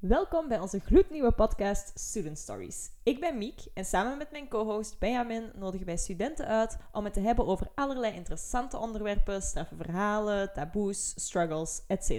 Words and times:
Welkom 0.00 0.48
bij 0.48 0.58
onze 0.58 0.80
gloednieuwe 0.80 1.32
podcast 1.32 1.98
Student 1.98 2.38
Stories. 2.38 2.90
Ik 3.02 3.20
ben 3.20 3.38
Miek 3.38 3.60
en 3.74 3.84
samen 3.84 4.18
met 4.18 4.30
mijn 4.30 4.48
co-host 4.48 4.98
Benjamin 4.98 5.50
nodigen 5.54 5.86
wij 5.86 5.96
studenten 5.96 6.46
uit 6.46 6.78
om 6.92 7.04
het 7.04 7.12
te 7.12 7.20
hebben 7.20 7.46
over 7.46 7.68
allerlei 7.74 8.14
interessante 8.14 8.76
onderwerpen, 8.76 9.42
straffe 9.42 9.76
verhalen, 9.76 10.52
taboes, 10.52 11.12
struggles, 11.16 11.82
etc. 11.86 12.10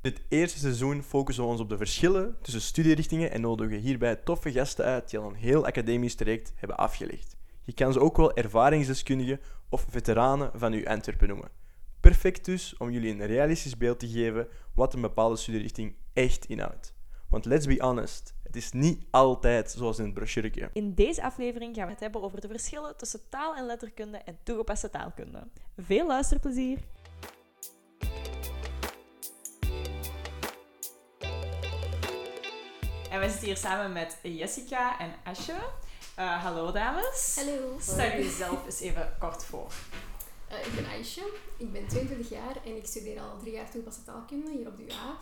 Dit 0.00 0.20
eerste 0.28 0.58
seizoen 0.58 1.02
focussen 1.02 1.44
we 1.44 1.50
ons 1.50 1.60
op 1.60 1.68
de 1.68 1.76
verschillen 1.76 2.36
tussen 2.42 2.62
studierichtingen 2.62 3.30
en 3.30 3.40
nodigen 3.40 3.78
hierbij 3.78 4.16
toffe 4.16 4.52
gasten 4.52 4.84
uit 4.84 5.10
die 5.10 5.18
al 5.18 5.28
een 5.28 5.34
heel 5.34 5.66
academisch 5.66 6.14
traject 6.14 6.52
hebben 6.56 6.76
afgelegd. 6.76 7.36
Je 7.62 7.72
kan 7.72 7.92
ze 7.92 8.00
ook 8.00 8.16
wel 8.16 8.36
ervaringsdeskundigen 8.36 9.40
of 9.68 9.86
veteranen 9.88 10.50
van 10.54 10.72
uw 10.72 10.86
Antwerpen 10.86 11.28
noemen. 11.28 11.50
Perfect 12.00 12.44
dus 12.44 12.76
om 12.76 12.90
jullie 12.90 13.12
een 13.12 13.26
realistisch 13.26 13.76
beeld 13.76 13.98
te 13.98 14.08
geven 14.08 14.48
wat 14.74 14.94
een 14.94 15.00
bepaalde 15.00 15.36
studierichting 15.36 15.94
echt 16.12 16.44
inhoudt. 16.44 16.94
Want 17.28 17.44
let's 17.44 17.66
be 17.66 17.82
honest, 17.82 18.34
het 18.42 18.56
is 18.56 18.72
niet 18.72 19.04
altijd 19.10 19.70
zoals 19.70 19.98
in 19.98 20.04
het 20.04 20.14
brochureke. 20.14 20.70
In 20.72 20.94
deze 20.94 21.22
aflevering 21.22 21.74
gaan 21.74 21.86
we 21.86 21.92
het 21.92 22.00
hebben 22.00 22.22
over 22.22 22.40
de 22.40 22.48
verschillen 22.48 22.96
tussen 22.96 23.20
taal- 23.28 23.56
en 23.56 23.66
letterkunde 23.66 24.18
en 24.18 24.38
toegepaste 24.42 24.90
taalkunde. 24.90 25.46
Veel 25.76 26.06
luisterplezier! 26.06 26.78
En 33.10 33.20
we 33.20 33.28
zitten 33.28 33.46
hier 33.46 33.56
samen 33.56 33.92
met 33.92 34.18
Jessica 34.22 34.98
en 34.98 35.14
Asje. 35.24 35.56
Uh, 36.18 36.44
hallo 36.44 36.72
dames. 36.72 37.36
Hallo. 37.36 37.76
Stel 37.80 38.10
jezelf 38.10 38.64
eens 38.64 38.80
even 38.80 39.16
kort 39.18 39.44
voor. 39.44 39.72
Uh, 40.52 40.66
ik 40.66 40.74
ben 40.74 40.86
Aisha, 40.86 41.22
ik 41.56 41.72
ben 41.72 41.86
22 41.86 42.28
jaar 42.28 42.56
en 42.64 42.76
ik 42.76 42.86
studeer 42.86 43.20
al 43.20 43.38
drie 43.38 43.52
jaar 43.52 43.70
toegepaste 43.70 44.04
taalkunde 44.04 44.50
hier 44.50 44.66
op 44.66 44.76
de 44.76 44.82
UA. 44.82 45.16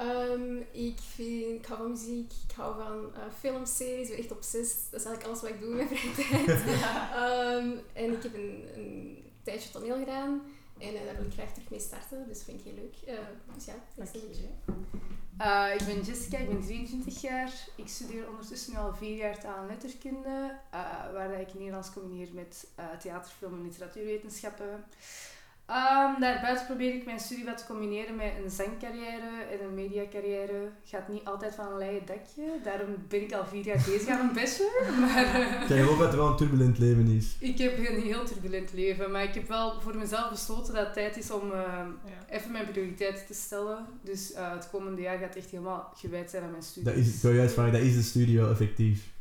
Um, 0.00 0.64
ik, 0.72 0.98
vind, 1.14 1.44
ik 1.44 1.66
hou 1.66 1.78
van 1.80 1.90
muziek, 1.90 2.32
ik 2.48 2.54
hou 2.56 2.74
van 2.82 3.10
uh, 3.14 3.32
filmseries, 3.38 4.08
ik 4.08 4.14
ben 4.14 4.18
echt 4.24 4.32
obsessed. 4.32 4.78
Dat 4.90 5.00
is 5.00 5.06
eigenlijk 5.06 5.24
alles 5.26 5.40
wat 5.40 5.50
ik 5.50 5.60
doe 5.60 5.70
in 5.70 5.76
mijn 5.76 5.88
vrije 5.88 6.14
tijd. 6.46 6.48
um, 6.48 7.80
en 7.92 8.12
ik 8.12 8.22
heb 8.22 8.34
een, 8.34 8.64
een 8.76 9.24
tijdje 9.42 9.70
toneel 9.70 9.98
gedaan 9.98 10.42
en 10.78 10.94
uh, 10.94 11.04
daar 11.04 11.16
wil 11.16 11.26
ik 11.26 11.32
graag 11.32 11.52
terug 11.52 11.70
mee 11.70 11.80
starten, 11.80 12.24
dus 12.28 12.36
dat 12.36 12.46
vind 12.46 12.58
ik 12.60 12.64
heel 12.64 12.74
leuk. 12.74 13.18
Uh, 13.18 13.24
dus 13.54 13.64
ja, 13.64 13.74
dat 13.94 14.08
is 14.14 14.20
een 14.22 14.28
beetje. 14.28 14.48
Ik 15.78 15.86
ben 15.86 16.02
Jessica, 16.02 16.38
ik 16.38 16.48
ben 16.48 16.60
23 16.62 17.20
jaar. 17.20 17.52
Ik 17.76 17.88
studeer 17.88 18.28
ondertussen 18.28 18.72
nu 18.72 18.78
al 18.78 18.94
vier 18.94 19.16
jaar 19.16 19.40
taal- 19.40 19.56
en 19.62 19.66
letterkunde, 19.66 20.58
waar 21.12 21.40
ik 21.40 21.54
Nederlands 21.54 21.92
combineer 21.92 22.28
met 22.32 22.66
uh, 22.78 22.84
theater, 23.00 23.30
film 23.38 23.52
en 23.54 23.62
literatuurwetenschappen. 23.62 24.84
Um, 25.70 26.20
daarbuiten 26.20 26.66
probeer 26.66 26.94
ik 26.94 27.04
mijn 27.04 27.20
studie 27.20 27.44
wat 27.44 27.58
te 27.58 27.66
combineren 27.66 28.16
met 28.16 28.32
een 28.44 28.50
zangcarrière 28.50 29.30
en 29.50 29.64
een 29.64 29.74
mediacarrière. 29.74 30.68
Gaat 30.84 31.08
niet 31.08 31.24
altijd 31.24 31.54
van 31.54 31.72
een 31.72 31.78
leien 31.78 32.06
dakje, 32.06 32.42
daarom 32.64 32.96
ben 33.08 33.22
ik 33.22 33.32
al 33.32 33.46
vier 33.46 33.64
jaar 33.64 33.82
bezig 33.86 34.08
aan 34.08 34.28
een 34.28 34.34
bachelor. 34.34 34.86
Maar, 35.00 35.60
ik 35.60 35.66
geloof 35.66 35.98
dat 35.98 36.06
het 36.06 36.14
wel 36.14 36.26
een 36.26 36.36
turbulent 36.36 36.78
leven 36.78 37.06
is. 37.06 37.36
Ik 37.38 37.58
heb 37.58 37.78
een 37.78 38.02
heel 38.02 38.24
turbulent 38.24 38.72
leven, 38.72 39.10
maar 39.10 39.22
ik 39.22 39.34
heb 39.34 39.48
wel 39.48 39.80
voor 39.80 39.96
mezelf 39.96 40.30
besloten 40.30 40.74
dat 40.74 40.84
het 40.84 40.94
tijd 40.94 41.16
is 41.16 41.30
om 41.30 41.50
uh, 41.50 41.52
ja. 41.52 42.36
even 42.36 42.52
mijn 42.52 42.70
prioriteiten 42.70 43.26
te 43.26 43.34
stellen. 43.34 43.86
Dus 44.02 44.32
uh, 44.32 44.52
het 44.52 44.70
komende 44.70 45.02
jaar 45.02 45.18
gaat 45.18 45.36
echt 45.36 45.50
helemaal 45.50 45.92
gewijd 45.96 46.30
zijn 46.30 46.42
aan 46.42 46.50
mijn 46.50 46.62
studie. 46.62 46.92
Dat 46.92 46.98
is, 46.98 47.14
ik 47.14 47.22
wil 47.22 47.32
juist 47.32 47.54
vragen, 47.54 47.72
dat 47.72 47.82
is 47.82 47.94
de 47.94 48.02
studie 48.02 48.38
wel 48.38 48.50
effectief? 48.50 49.16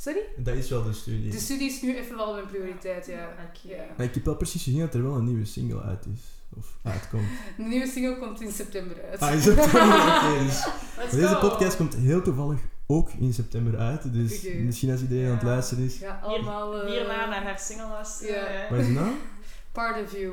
Sorry? 0.00 0.20
Dat 0.36 0.54
is 0.54 0.68
wel 0.70 0.82
de 0.84 0.92
studie. 0.92 1.30
De 1.30 1.38
studie 1.38 1.68
is 1.68 1.82
nu 1.82 1.96
even 1.96 2.16
wel 2.16 2.32
mijn 2.34 2.46
prioriteit, 2.46 3.06
ja. 3.06 3.28
Okay. 3.32 3.76
ja. 3.78 3.84
Maar 3.96 4.06
ik 4.06 4.14
heb 4.14 4.24
wel 4.24 4.36
precies 4.36 4.62
gezien 4.62 4.80
dat 4.80 4.94
er 4.94 5.02
wel 5.02 5.14
een 5.14 5.24
nieuwe 5.24 5.44
single 5.44 5.82
uit 5.82 6.06
is. 6.14 6.20
Of 6.56 6.66
uitkomt. 6.82 7.28
De 7.56 7.62
nieuwe 7.62 7.86
single 7.86 8.18
komt 8.18 8.40
in 8.40 8.52
september 8.52 8.96
uit. 9.10 9.20
Ah, 9.20 9.32
in 9.32 9.40
september? 9.40 9.82
Oké, 9.82 10.44
dus 10.44 11.10
deze 11.10 11.36
podcast 11.40 11.76
komt 11.76 11.94
heel 11.94 12.22
toevallig 12.22 12.58
ook 12.86 13.10
in 13.12 13.32
september 13.32 13.78
uit. 13.78 14.12
Dus 14.12 14.42
misschien 14.42 14.90
als 14.90 15.00
iedereen 15.00 15.26
aan 15.26 15.32
het 15.32 15.40
Ja. 15.42 15.46
luisteren 15.48 15.84
is. 15.84 15.98
Ja, 15.98 16.20
allemaal... 16.22 16.84
uh, 16.84 16.90
Hierna 16.90 17.26
naar 17.28 17.42
haar 17.42 17.58
single 17.58 17.88
luisteren. 17.88 18.52
Ja. 18.52 18.66
Wat 18.70 18.78
is 18.80 18.86
de 18.86 18.92
naam? 18.92 19.14
Part 19.72 20.04
of 20.04 20.12
You. 20.12 20.32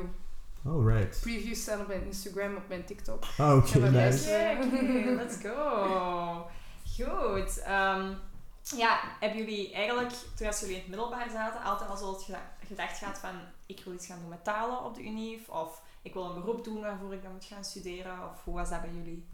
Alright. 0.64 1.20
Previews 1.20 1.60
staan 1.60 1.80
op 1.80 1.86
mijn 1.88 2.04
Instagram, 2.06 2.56
op 2.56 2.68
mijn 2.68 2.84
TikTok. 2.84 3.24
Ah, 3.38 3.56
oké, 3.56 3.78
Ja, 3.78 3.90
nice. 3.90 5.14
let's 5.16 5.36
go. 5.42 6.46
Goed. 7.04 7.58
ehm, 7.62 8.12
ja, 8.76 9.00
hebben 9.20 9.38
jullie 9.38 9.72
eigenlijk, 9.72 10.12
toen 10.36 10.46
als 10.46 10.60
jullie 10.60 10.74
in 10.74 10.80
het 10.80 10.88
middelbaar 10.90 11.30
zaten, 11.30 11.62
altijd 11.62 11.90
al 11.90 11.96
zo 11.96 12.12
het 12.12 12.22
geda- 12.22 12.52
gedacht 12.66 12.98
gehad 12.98 13.18
van 13.18 13.34
ik 13.66 13.80
wil 13.84 13.92
iets 13.94 14.06
gaan 14.06 14.18
doen 14.20 14.28
met 14.28 14.44
talen 14.44 14.84
op 14.84 14.94
de 14.94 15.02
UNIF? 15.04 15.48
Of 15.48 15.82
ik 16.02 16.12
wil 16.14 16.24
een 16.24 16.34
beroep 16.40 16.64
doen 16.64 16.80
waarvoor 16.80 17.12
ik 17.14 17.22
dan 17.22 17.32
moet 17.32 17.44
gaan 17.44 17.64
studeren? 17.64 18.30
Of 18.32 18.44
hoe 18.44 18.54
was 18.54 18.70
dat 18.70 18.80
bij 18.80 18.90
jullie? 18.92 19.24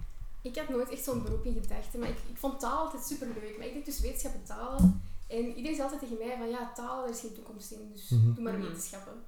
Ik 0.42 0.56
had 0.56 0.68
nooit 0.68 0.88
echt 0.88 1.04
zo'n 1.04 1.22
beroep 1.22 1.44
in 1.44 1.60
gedachten, 1.62 2.00
maar 2.00 2.08
ik, 2.08 2.18
ik 2.30 2.36
vond 2.36 2.60
taal 2.60 2.78
altijd 2.78 3.04
super 3.04 3.26
leuk. 3.26 3.58
Maar 3.58 3.66
ik 3.66 3.72
deed 3.74 3.84
dus 3.84 4.00
wetenschap 4.00 4.34
en 4.34 4.44
talen. 4.44 5.02
En 5.28 5.46
iedereen 5.46 5.76
zei 5.76 5.82
altijd 5.82 6.00
tegen 6.00 6.26
mij 6.26 6.36
van 6.38 6.48
ja, 6.48 6.72
taal, 6.74 7.00
daar 7.00 7.10
is 7.10 7.20
geen 7.20 7.34
toekomst 7.34 7.70
in, 7.70 7.90
dus 7.92 8.08
Mhm. 8.08 8.34
doe 8.34 8.44
maar 8.44 8.52
Mhm. 8.58 8.62
wetenschappen. 8.62 9.24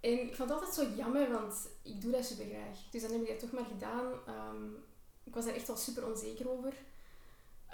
En 0.00 0.10
ik 0.28 0.34
vond 0.36 0.48
het 0.50 0.58
altijd 0.60 0.74
zo 0.74 0.96
jammer, 0.96 1.30
want 1.32 1.54
ik 1.82 2.00
doe 2.00 2.10
dat 2.12 2.24
super 2.24 2.44
graag. 2.46 2.78
Dus 2.90 3.02
dan 3.02 3.10
heb 3.12 3.20
ik 3.22 3.28
dat 3.28 3.38
toch 3.40 3.52
maar 3.52 3.68
gedaan. 3.72 4.04
Ehm, 4.26 4.64
ik 5.24 5.34
was 5.34 5.44
daar 5.44 5.54
echt 5.54 5.66
wel 5.66 5.76
super 5.76 6.06
onzeker 6.06 6.50
over. 6.50 6.72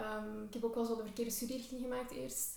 Ehm, 0.01 0.43
ik 0.47 0.53
heb 0.55 0.65
ook 0.65 0.75
wel 0.75 0.85
zo 0.85 0.97
de 0.97 1.03
verkeerde 1.05 1.31
studierichting 1.31 1.81
gemaakt 1.83 2.11
eerst. 2.11 2.49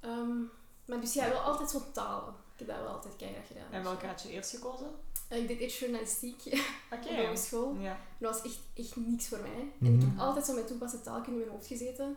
Ehm, 0.00 0.38
maar 0.86 1.00
dus 1.00 1.12
ja, 1.14 1.28
wel 1.28 1.38
altijd 1.40 1.70
zo 1.70 1.82
talen. 1.92 2.34
Ik 2.52 2.66
heb 2.66 2.68
dat 2.68 2.76
wel 2.84 2.94
altijd 2.94 3.16
keihard 3.16 3.46
gedaan. 3.46 3.70
En 3.72 3.82
welke 3.82 4.06
had 4.06 4.22
je 4.22 4.30
eerst 4.30 4.50
gekozen? 4.50 4.90
Eh, 5.28 5.38
ik 5.38 5.48
deed 5.48 5.58
eerst 5.58 5.78
journalistiek 5.78 6.42
Oké. 6.92 6.96
op 6.96 7.02
de 7.16 7.26
hogeschool. 7.26 7.74
Ja. 7.74 7.90
En 7.92 7.98
dat 8.18 8.32
was 8.34 8.42
echt, 8.52 8.58
echt 8.74 8.96
niks 8.96 9.28
voor 9.28 9.40
mij. 9.40 9.72
En 9.80 9.86
ik 9.94 10.00
Mhm. 10.00 10.08
heb 10.10 10.18
altijd 10.18 10.46
zo 10.46 10.54
met 10.54 10.66
toepaste 10.66 11.00
taalkunde 11.00 11.30
in 11.32 11.38
mijn 11.38 11.50
hoofd 11.50 11.66
gezeten. 11.66 12.16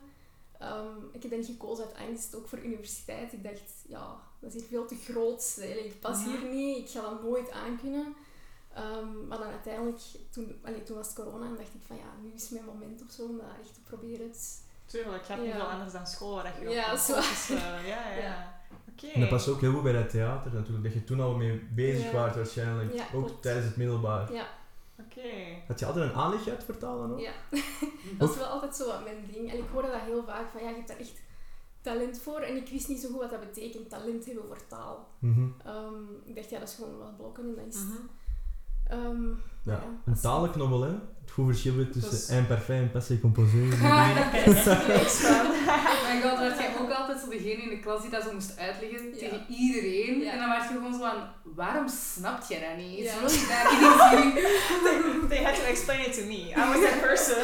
Ehm, 0.59 0.95
ik 1.11 1.21
heb 1.23 1.31
niet 1.31 1.45
gekozen 1.45 1.85
uit 1.85 2.09
angst, 2.09 2.35
ook 2.35 2.47
voor 2.47 2.59
universiteit. 2.63 3.33
Ik 3.33 3.43
dacht, 3.43 3.71
ja, 3.87 4.21
dat 4.39 4.53
is 4.53 4.59
hier 4.59 4.69
veel 4.69 4.85
te 4.85 4.95
groot. 4.95 5.57
Ik 5.85 5.99
pas 5.99 6.23
hier 6.23 6.43
niet, 6.49 6.77
ik 6.77 6.89
ga 6.89 7.01
dat 7.01 7.23
nooit 7.23 7.51
aankunnen. 7.51 8.15
Ehm, 8.73 9.27
maar 9.27 9.37
dan 9.37 9.47
uiteindelijk, 9.47 9.99
toen, 10.29 10.59
allee, 10.63 10.83
toen 10.83 10.95
was 10.97 11.07
het 11.07 11.15
corona 11.15 11.45
en 11.45 11.55
dacht 11.55 11.73
ik 11.73 11.81
van 11.87 11.95
ja, 11.95 12.09
nu 12.21 12.31
is 12.35 12.49
mijn 12.49 12.65
moment 12.65 13.01
of 13.03 13.11
zo 13.11 13.23
om 13.23 13.37
dat 13.37 13.45
echt 13.61 13.73
te 13.73 13.79
proberen. 13.81 14.27
Dus, 14.31 14.59
Tuurlijk, 14.85 15.23
je 15.23 15.31
hebt 15.33 15.43
niet 15.45 15.51
Ja. 15.53 15.57
veel 15.59 15.69
anders 15.69 15.91
dan 15.91 16.07
school 16.07 16.35
waar 16.35 16.53
je 16.61 16.67
op 16.67 16.73
Ja, 16.73 16.85
kan 16.89 16.97
zo. 16.97 17.13
focussen. 17.13 17.55
Ja, 17.57 17.79
ja. 17.79 18.09
ja. 18.09 18.17
Ja. 18.21 18.59
Oké. 18.91 19.07
En 19.07 19.19
dat 19.19 19.29
past 19.29 19.47
ook 19.47 19.61
heel 19.61 19.73
goed 19.73 19.83
bij 19.83 19.93
dat 19.93 20.09
theater 20.09 20.53
natuurlijk. 20.53 20.83
Dat 20.83 20.93
je 20.93 21.03
toen 21.03 21.19
al 21.19 21.35
mee 21.35 21.57
bezig 21.75 22.03
Ja. 22.05 22.11
waart 22.11 22.35
waarschijnlijk. 22.35 22.93
Ja, 22.93 23.03
ook 23.13 23.25
klopt. 23.25 23.41
tijdens 23.41 23.65
het 23.65 23.75
middelbaar. 23.75 24.33
ja, 24.33 24.47
Oké. 24.99 25.29
Had 25.67 25.79
je 25.79 25.85
altijd 25.85 26.09
een 26.09 26.15
aanleg 26.15 26.47
uit 26.47 26.63
vertalen 26.63 27.11
ook? 27.11 27.19
ja. 27.19 27.31
dat 28.19 28.29
is 28.29 28.35
wel 28.37 28.45
altijd 28.47 28.75
zo 28.75 28.85
wat 28.87 29.03
mijn 29.03 29.25
ding. 29.31 29.51
En 29.51 29.57
ik 29.57 29.65
hoorde 29.71 29.87
dat 29.91 30.01
heel 30.01 30.23
vaak 30.23 30.49
van 30.51 30.61
ja, 30.63 30.69
je 30.69 30.75
hebt 30.75 30.87
daar 30.87 30.97
echt 30.97 31.21
talent 31.81 32.19
voor. 32.19 32.39
En 32.39 32.55
ik 32.55 32.69
wist 32.69 32.87
niet 32.87 32.99
zo 33.01 33.09
goed 33.09 33.19
wat 33.19 33.29
dat 33.29 33.39
betekent, 33.39 33.89
talent 33.89 34.25
hebben 34.25 34.47
voor 34.47 34.67
taal. 34.67 35.07
Mhm. 35.19 35.47
Ehm, 35.65 35.93
ik 36.23 36.35
dacht 36.35 36.49
ja, 36.49 36.59
dat 36.59 36.67
is 36.69 36.75
gewoon 36.75 36.97
wat 36.97 37.17
blokken 37.17 37.43
en 37.43 37.55
dat 37.55 37.73
is. 37.73 37.81
Mhm. 37.83 37.97
Ehm, 38.91 39.27
Ja, 39.63 39.71
ja, 39.73 39.83
een 40.05 40.19
talenknobbel, 40.21 40.81
hè? 40.81 40.89
Het 41.21 41.31
goed 41.31 41.45
verschil 41.45 41.73
tussen 41.91 42.11
Dus- 42.11 42.29
imparfait 42.29 42.81
en 42.81 42.91
passé 42.91 43.19
composé. 43.19 43.57
Bijna 43.81 44.31
niks 44.31 45.15
van. 45.15 45.47
Mijn 46.07 46.21
god, 46.23 46.39
werd 46.39 46.57
jij 46.59 46.69
ook 46.81 46.91
altijd 46.91 47.19
zo 47.19 47.29
degene 47.29 47.61
in 47.63 47.69
de 47.69 47.79
klas 47.79 48.01
die 48.01 48.11
dat 48.11 48.23
zo 48.23 48.33
moest 48.33 48.57
uitleggen 48.57 49.03
Ja. 49.09 49.17
tegen 49.17 49.45
iedereen. 49.49 50.19
Ja. 50.19 50.31
En 50.31 50.39
dan 50.39 50.49
werd 50.49 50.63
je 50.63 50.73
gewoon 50.73 50.93
zo 50.93 50.99
van, 50.99 51.17
waarom 51.43 51.87
snapt 52.15 52.47
jij 52.47 52.59
dat 52.67 52.77
niet? 52.85 52.97
Ja. 52.99 53.13
Zo 53.27 53.33
je 53.39 53.45
daarin 53.53 53.79
zien. 54.11 54.29
They 55.31 55.43
had 55.43 55.55
to 55.55 55.61
explain 55.63 55.99
it 56.07 56.13
to 56.17 56.23
me. 56.25 56.41
I 56.49 56.63
was 56.73 56.81
that 56.89 57.01
person. 57.01 57.43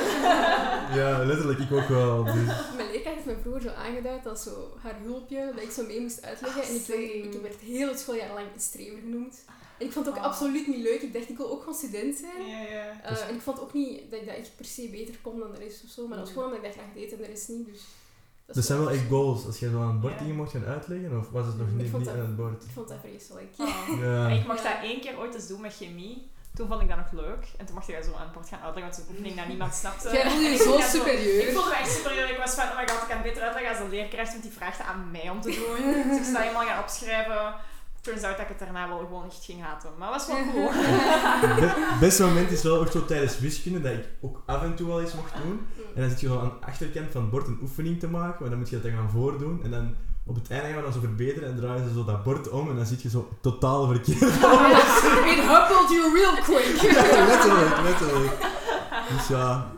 ja, 0.99 1.25
letterlijk, 1.25 1.59
ik 1.59 1.71
ook 1.71 1.87
wel. 1.87 2.23
Dus. 2.23 2.33
Mijn 2.75 2.89
leerkracht 2.91 3.15
heeft 3.15 3.25
me 3.25 3.35
vroeger 3.41 3.61
zo 3.61 3.69
aangeduid 3.69 4.25
als 4.27 4.43
zo 4.43 4.77
haar 4.83 4.95
hulpje, 5.03 5.51
dat 5.55 5.63
ik 5.63 5.71
zo 5.71 5.83
mee 5.85 6.01
moest 6.01 6.21
uitleggen. 6.25 6.63
En 6.63 6.75
ik, 6.75 6.85
werd- 6.87 7.35
ik 7.35 7.41
werd 7.41 7.59
heel 7.59 7.87
het 7.87 7.99
schooljaar 7.99 8.33
lang 8.33 8.45
een 8.53 8.59
strever 8.61 8.99
genoemd. 9.03 9.35
En 9.79 9.85
ik 9.85 9.91
vond 9.91 10.05
het 10.05 10.15
ook 10.15 10.21
Ah. 10.21 10.27
absoluut 10.29 10.67
niet 10.67 10.83
leuk. 10.83 11.01
Ik 11.01 11.13
dacht, 11.13 11.29
ik 11.29 11.37
wil 11.37 11.51
ook 11.51 11.59
gewoon 11.59 11.75
student 11.75 12.15
zijn. 12.17 12.47
Ja, 12.47 12.59
ja. 12.61 13.01
Eh, 13.03 13.09
Dus- 13.09 13.21
en 13.21 13.35
ik 13.35 13.41
vond 13.41 13.59
ook 13.61 13.73
niet 13.73 14.11
dat 14.11 14.19
ik 14.21 14.25
dat 14.27 14.35
echt 14.35 14.51
per 14.55 14.65
se 14.65 14.87
beter 14.91 15.15
kon 15.21 15.39
dan 15.39 15.51
de 15.51 15.57
rest 15.59 15.83
of 15.83 15.89
zo. 15.89 16.07
Maar 16.07 16.17
dat 16.17 16.25
was 16.25 16.33
gewoon 16.35 16.49
omdat 16.49 16.63
ik 16.63 16.67
dat 16.73 16.77
graag 16.83 16.93
deed 16.93 17.11
en 17.11 17.17
de 17.17 17.25
rest 17.25 17.47
niet. 17.49 17.65
Dus 17.65 17.81
dat, 18.45 18.55
is 18.55 18.65
zijn 18.65 18.79
wel 18.79 18.91
echt 18.91 19.07
goals. 19.09 19.45
Als 19.45 19.59
je 19.59 19.69
zo 19.69 19.81
aan 19.81 19.87
het 19.91 20.01
bord 20.01 20.19
dingen 20.19 20.35
mocht 20.35 20.51
gaan 20.51 20.65
uitleggen, 20.65 21.17
of 21.19 21.29
was 21.29 21.45
het 21.45 21.57
nog 21.57 21.67
Ik 21.67 21.73
niet, 21.73 21.93
niet 21.93 22.05
dat- 22.05 22.13
aan 22.13 22.19
het 22.19 22.35
bord? 22.35 22.63
Ik 22.63 22.69
vond 22.73 22.87
dat 22.87 22.97
vreselijk. 23.03 23.53
Oh. 23.57 23.89
Ja. 24.03 24.27
Ik 24.27 24.47
mocht 24.47 24.63
dat 24.63 24.73
één 24.83 25.01
keer 25.01 25.17
ooit 25.19 25.33
eens 25.35 25.47
doen 25.47 25.61
met 25.61 25.75
chemie. 25.75 26.27
Toen 26.55 26.67
vond 26.67 26.81
ik 26.81 26.87
dat 26.87 26.97
nog 26.97 27.11
leuk. 27.11 27.43
En 27.57 27.65
toen 27.65 27.75
mocht 27.75 27.87
ik 27.89 27.95
dat 27.95 28.05
zo 28.05 28.13
aan 28.13 28.21
het 28.29 28.31
bord 28.31 28.47
gaan 28.47 28.59
uitleggen, 28.65 28.91
want 28.91 28.97
is 28.97 29.03
een 29.03 29.09
oefening 29.09 29.35
dat 29.35 29.47
niemand 29.47 29.73
snapte. 29.73 30.09
Jij 30.11 30.23
voelde 30.29 30.43
je 30.43 30.49
Ik 30.57 30.61
zo 30.61 30.69
had 30.71 30.79
Ik 30.79 30.85
superieur. 30.85 31.51
voelde 31.53 31.69
me 31.69 31.75
echt 31.75 31.91
superieur. 31.91 32.29
Ik 32.29 32.37
was 32.37 32.53
van, 32.53 32.63
oh 32.71 32.77
my 32.79 32.87
god, 32.89 33.01
ik 33.01 33.07
kan 33.07 33.17
het 33.17 33.27
beter 33.29 33.41
uitleggen 33.43 33.69
als 33.73 33.79
de 33.83 33.89
leerkracht, 33.95 34.31
want 34.31 34.43
die 34.43 34.51
vraagt 34.51 34.77
het 34.77 34.87
aan 34.87 35.11
mij 35.11 35.29
om 35.29 35.41
te 35.41 35.51
doen. 35.59 35.79
Dus 36.09 36.17
ik 36.17 36.23
sta 36.31 36.39
helemaal 36.41 36.65
gaan 36.65 36.83
opschrijven. 36.83 37.55
Turns 38.07 38.23
out 38.23 38.37
dat 38.37 38.45
ik 38.45 38.47
het 38.47 38.59
daarna 38.59 38.87
wel 38.87 38.97
gewoon 38.97 39.25
echt 39.25 39.45
ging 39.45 39.63
haten. 39.63 39.89
Maar 39.97 40.13
het 40.13 40.27
was 40.27 40.35
wel 40.37 40.51
cool. 40.51 40.69
Het 40.71 41.99
beste 41.99 42.23
moment 42.23 42.51
is 42.51 42.63
wel 42.63 42.79
ook 42.79 42.91
zo 42.91 43.05
tijdens 43.05 43.39
wiskunde, 43.39 43.81
dat 43.81 43.91
ik 43.91 44.05
ook 44.21 44.43
af 44.45 44.63
en 44.63 44.75
toe 44.75 44.87
wel 44.87 45.01
eens 45.01 45.13
mocht 45.13 45.33
doen. 45.43 45.59
En 45.95 46.01
dan 46.01 46.09
zit 46.09 46.19
je 46.19 46.27
zo 46.27 46.39
aan 46.39 46.51
de 46.59 46.65
achterkant 46.65 47.11
van 47.11 47.21
het 47.21 47.29
bord 47.29 47.47
een 47.47 47.59
oefening 47.61 47.99
te 47.99 48.07
maken, 48.07 48.37
maar 48.39 48.49
dan 48.49 48.59
moet 48.59 48.69
je 48.69 48.75
dat 48.75 48.83
dan 48.83 48.99
gaan 48.99 49.09
voordoen. 49.09 49.63
En 49.63 49.71
dan 49.71 49.95
op 50.25 50.35
het 50.35 50.49
einde 50.51 50.67
gaan 50.67 50.75
we 50.75 50.81
dan 50.81 50.93
zo 50.93 50.99
verbeteren 50.99 51.49
en 51.49 51.55
draaien 51.55 51.87
ze 51.87 51.93
zo 51.93 52.05
dat 52.05 52.23
bord 52.23 52.49
om 52.49 52.69
en 52.69 52.75
dan 52.75 52.85
zit 52.85 53.01
je 53.01 53.09
zo 53.09 53.29
totaal 53.41 53.87
verkeerd. 53.87 54.21
It 54.21 55.39
humbled 55.51 55.89
you 55.89 56.13
real 56.13 56.35
quick. 56.43 56.91
ja, 56.91 57.25
letterlijk, 57.31 57.81
letterlijk. 57.81 58.37
Dus 59.09 59.27
ja, 59.27 59.71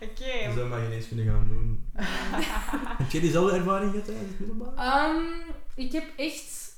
Oké, 0.00 0.52
zou 0.54 0.68
maar 0.68 0.80
geen 0.80 0.92
eens 0.92 1.08
kunnen 1.08 1.26
gaan 1.26 1.48
doen. 1.48 1.84
Heb 3.00 3.10
jij 3.10 3.20
diezelfde 3.20 3.56
ervaring 3.56 3.90
gehad 3.90 4.06
tijdens 4.06 4.28
het 4.28 4.38
middelbaar? 4.38 4.76
Ehm, 4.76 5.22
ik 5.74 5.92
heb 5.92 6.04
echt... 6.16 6.73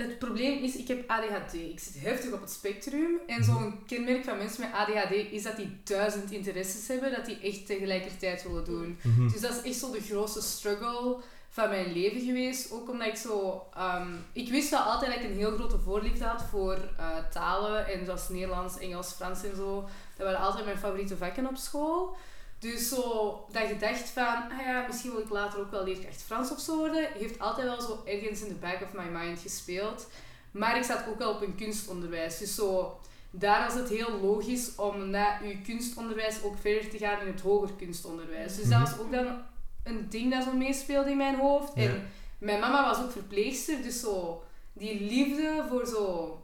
Het 0.00 0.18
probleem 0.18 0.62
is, 0.62 0.76
ik 0.76 0.88
heb 0.88 1.10
ADHD. 1.10 1.54
Ik 1.54 1.80
zit 1.80 2.02
heftig 2.02 2.32
op 2.32 2.40
het 2.40 2.50
spectrum. 2.50 3.20
En 3.26 3.44
zo'n 3.44 3.86
kenmerk 3.86 4.24
van 4.24 4.38
mensen 4.38 4.60
met 4.60 4.72
ADHD 4.72 5.12
is 5.32 5.42
dat 5.42 5.56
die 5.56 5.80
duizend 5.84 6.30
interesses 6.30 6.88
hebben, 6.88 7.10
dat 7.12 7.26
die 7.26 7.40
echt 7.40 7.66
tegelijkertijd 7.66 8.42
willen 8.42 8.64
doen. 8.64 8.98
Mhm. 9.02 9.28
Dus 9.28 9.40
dat 9.40 9.50
is 9.50 9.62
echt 9.62 9.78
zo 9.78 9.90
de 9.90 10.00
grootste 10.00 10.42
struggle 10.42 11.16
van 11.50 11.68
mijn 11.68 11.92
leven 11.92 12.20
geweest. 12.20 12.72
Ook 12.72 12.90
omdat 12.90 13.06
ik 13.06 13.16
zo... 13.16 13.62
ehm, 13.74 14.08
ik 14.32 14.50
wist 14.50 14.70
wel 14.70 14.80
altijd 14.80 15.12
dat 15.14 15.22
ik 15.22 15.30
een 15.30 15.36
heel 15.36 15.56
grote 15.56 15.78
voorliefde 15.78 16.24
had 16.24 16.42
voor 16.50 16.78
eh, 16.98 17.06
talen. 17.32 17.86
En 17.86 18.04
zoals 18.04 18.28
Nederlands, 18.28 18.78
Engels, 18.78 19.12
Frans 19.12 19.44
en 19.44 19.56
zo. 19.56 19.88
Dat 20.16 20.26
waren 20.26 20.40
altijd 20.40 20.64
mijn 20.64 20.78
favoriete 20.78 21.16
vakken 21.16 21.46
op 21.46 21.56
school. 21.56 22.16
Dus 22.60 22.88
zo 22.88 23.44
dat 23.52 23.68
je 23.68 23.76
dacht 23.76 24.08
van, 24.08 24.24
ah 24.26 24.60
ja, 24.64 24.84
misschien 24.86 25.10
wil 25.10 25.20
ik 25.20 25.28
later 25.30 25.60
ook 25.60 25.70
wel 25.70 25.84
leerkracht 25.84 26.22
Frans 26.22 26.50
of 26.50 26.60
zo 26.60 26.76
worden, 26.76 27.08
heeft 27.18 27.38
altijd 27.38 27.66
wel 27.66 27.80
zo 27.80 28.02
ergens 28.04 28.40
in 28.42 28.48
the 28.48 28.54
back 28.54 28.80
of 28.82 28.92
my 28.92 29.18
mind 29.18 29.38
gespeeld. 29.40 30.08
Maar 30.50 30.76
ik 30.76 30.82
zat 30.84 31.04
ook 31.08 31.18
wel 31.18 31.30
op 31.34 31.42
een 31.42 31.54
kunstonderwijs. 31.54 32.38
Dus 32.38 32.54
zo, 32.54 32.98
daar 33.30 33.64
was 33.66 33.74
het 33.74 33.88
heel 33.88 34.10
logisch 34.20 34.74
om 34.76 35.10
na 35.10 35.38
je 35.44 35.60
kunstonderwijs 35.62 36.42
ook 36.42 36.56
verder 36.60 36.90
te 36.90 36.98
gaan 36.98 37.20
in 37.20 37.26
het 37.26 37.40
hoger 37.40 37.70
kunstonderwijs. 37.78 38.56
Dus 38.56 38.68
dat 38.68 38.78
Mhm. 38.78 38.90
was 38.90 38.98
ook 38.98 39.12
dan 39.12 39.42
een 39.84 40.06
ding 40.08 40.32
dat 40.32 40.44
zo 40.44 40.52
meespeelde 40.52 41.10
in 41.10 41.16
mijn 41.16 41.38
hoofd. 41.38 41.72
Ja. 41.74 41.82
En 41.82 42.10
mijn 42.38 42.60
mama 42.60 42.84
was 42.84 42.98
ook 43.04 43.12
verpleegster, 43.12 43.82
dus 43.82 44.00
zo 44.00 44.42
die 44.72 45.00
liefde 45.00 45.64
voor 45.68 45.86
zo 45.86 46.38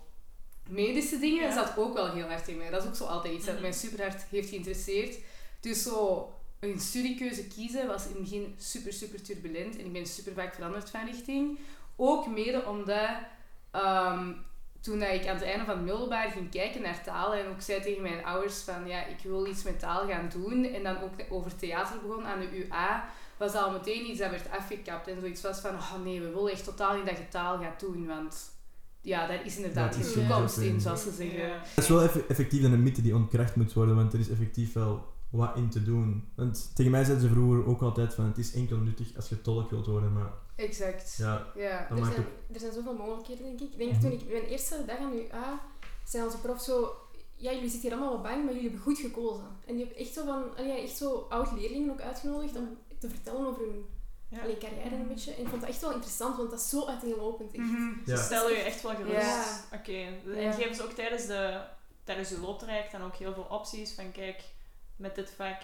medische 0.68 1.18
dingen 1.18 1.42
Ja. 1.42 1.52
zat 1.54 1.76
ook 1.78 1.94
wel 1.94 2.12
heel 2.12 2.26
hard 2.28 2.48
in 2.48 2.56
mij. 2.56 2.70
Dat 2.70 2.82
is 2.82 2.88
ook 2.88 2.94
zo 2.96 3.04
altijd 3.04 3.34
iets 3.34 3.44
dat 3.44 3.54
Mhm. 3.54 3.62
mij 3.62 3.72
super 3.72 4.00
hard 4.02 4.24
heeft 4.30 4.48
geïnteresseerd. 4.48 5.18
Dus 5.66 5.82
zo 5.82 6.32
een 6.60 6.80
studiekeuze 6.80 7.46
kiezen 7.46 7.86
was 7.86 8.04
in 8.06 8.10
het 8.10 8.20
begin 8.20 8.54
super, 8.58 8.92
super 8.92 9.22
turbulent. 9.22 9.76
En 9.78 9.84
ik 9.84 9.92
ben 9.92 10.06
super 10.06 10.32
vaak 10.32 10.54
veranderd 10.54 10.90
van 10.90 11.04
richting. 11.04 11.58
Ook 11.96 12.26
mede 12.26 12.64
omdat 12.64 13.10
ehm, 13.70 14.32
toen 14.80 14.98
dat 14.98 15.12
ik 15.12 15.26
aan 15.26 15.34
het 15.34 15.44
einde 15.44 15.64
van 15.64 15.76
het 15.76 15.84
middelbaar 15.84 16.30
ging 16.30 16.50
kijken 16.50 16.82
naar 16.82 17.04
talen 17.04 17.44
en 17.44 17.50
ook 17.50 17.60
zei 17.60 17.82
tegen 17.82 18.02
mijn 18.02 18.24
ouders 18.24 18.62
van 18.62 18.86
ja, 18.86 19.06
ik 19.06 19.18
wil 19.22 19.46
iets 19.46 19.62
met 19.62 19.78
taal 19.78 20.08
gaan 20.08 20.28
doen. 20.32 20.64
En 20.64 20.82
dan 20.82 21.00
ook 21.00 21.12
over 21.30 21.56
theater 21.56 22.00
begon 22.00 22.26
aan 22.26 22.40
de 22.40 22.66
UA, 22.66 23.08
was 23.36 23.52
dat 23.52 23.62
al 23.62 23.72
meteen 23.72 24.10
iets 24.10 24.18
dat 24.18 24.30
werd 24.30 24.50
afgekapt. 24.50 25.08
En 25.08 25.20
zoiets 25.20 25.42
was 25.42 25.60
van, 25.60 25.74
oh 25.74 25.94
nee, 26.04 26.20
we 26.20 26.30
willen 26.30 26.52
echt 26.52 26.64
totaal 26.64 26.96
niet 26.96 27.06
dat 27.06 27.16
je 27.18 27.28
taal 27.28 27.58
gaat 27.58 27.80
doen, 27.80 28.06
want 28.06 28.50
ja, 29.00 29.26
daar 29.26 29.44
is 29.44 29.56
inderdaad 29.56 29.96
geen 29.96 30.12
toekomst 30.12 30.58
in, 30.58 30.80
zoals 30.80 31.02
ze 31.02 31.10
zeggen. 31.10 31.52
Het 31.52 31.84
is 31.84 31.88
wel 31.88 32.02
eff- 32.02 32.28
effectief 32.28 32.62
een 32.62 32.82
mythe 32.82 33.02
die 33.02 33.14
ontkracht 33.14 33.56
moet 33.56 33.72
worden, 33.72 33.96
want 33.96 34.12
er 34.12 34.20
is 34.20 34.28
effectief 34.28 34.72
wel 34.72 35.14
wat 35.36 35.56
in 35.56 35.70
te 35.70 35.82
doen. 35.82 36.28
Want 36.34 36.70
tegen 36.74 36.90
mij 36.92 37.04
zeiden 37.04 37.28
ze 37.28 37.34
vroeger 37.34 37.66
ook 37.66 37.82
altijd 37.82 38.14
van 38.14 38.24
het 38.24 38.38
is 38.38 38.52
enkel 38.52 38.76
nuttig 38.76 39.16
als 39.16 39.28
je 39.28 39.40
tolk 39.40 39.70
wilt 39.70 39.86
worden, 39.86 40.12
maar 40.12 40.32
Exact. 40.56 41.14
ja, 41.18 41.46
Ja. 41.54 41.88
Er 41.90 41.96
maakt 41.98 42.14
zijn, 42.14 42.26
er 42.52 42.60
zijn 42.60 42.72
zoveel 42.72 42.94
mogelijkheden, 42.94 43.44
denk 43.44 43.60
ik. 43.60 43.72
Ik 43.72 43.78
denk 43.78 43.90
Mhm. 43.92 44.00
toen 44.00 44.12
ik 44.12 44.28
mijn 44.28 44.42
eerste 44.44 44.82
dag 44.86 44.98
aan 44.98 45.10
de 45.10 45.26
UA, 45.32 45.60
zei 46.04 46.24
onze 46.24 46.38
prof 46.38 46.62
zo... 46.62 46.94
Ja, 47.38 47.52
jullie 47.52 47.70
zitten 47.70 47.88
hier 47.88 47.98
allemaal 47.98 48.12
wat 48.14 48.22
bang, 48.22 48.36
maar 48.44 48.52
jullie 48.54 48.68
hebben 48.68 48.80
goed 48.86 48.98
gekozen. 48.98 49.44
En 49.66 49.74
die 49.76 49.84
hebben 49.84 50.02
echt 50.04 50.12
zo 50.12 50.24
van... 50.24 50.42
allee, 50.56 50.82
echt 50.82 50.96
zo 50.96 51.26
oud-leerlingen 51.28 51.90
ook 51.90 52.00
uitgenodigd 52.00 52.56
om 52.56 52.68
te 52.98 53.08
vertellen 53.08 53.46
over 53.46 53.60
hun 53.62 53.84
Ja. 54.28 54.40
allee, 54.42 54.58
carrière 54.58 54.94
een 54.94 55.08
beetje. 55.08 55.32
En 55.34 55.42
ik 55.42 55.48
vond 55.48 55.60
dat 55.60 55.70
echt 55.70 55.80
wel 55.80 55.92
interessant, 55.92 56.36
want 56.36 56.50
dat 56.50 56.60
is 56.60 56.68
zo 56.68 56.86
uiteenlopend. 56.86 57.52
Echt. 57.52 57.62
Mhm. 57.64 57.92
Ja. 58.04 58.16
Stel 58.16 58.48
je 58.50 58.56
echt 58.56 58.82
wel 58.82 58.94
gerust. 58.94 59.26
Ja. 59.26 59.60
Oké. 59.72 59.92
En 59.92 60.40
Ja. 60.42 60.52
geven 60.52 60.74
ze 60.74 60.82
ook 60.84 60.90
tijdens, 60.92 61.26
de, 61.26 61.60
tijdens 62.04 62.28
je 62.28 62.40
looptraject 62.40 62.92
dan 62.92 63.02
ook 63.02 63.14
heel 63.14 63.32
veel 63.34 63.46
opties 63.50 63.92
van 63.94 64.12
kijk, 64.12 64.40
met 64.96 65.14
dit 65.14 65.30
vak, 65.30 65.62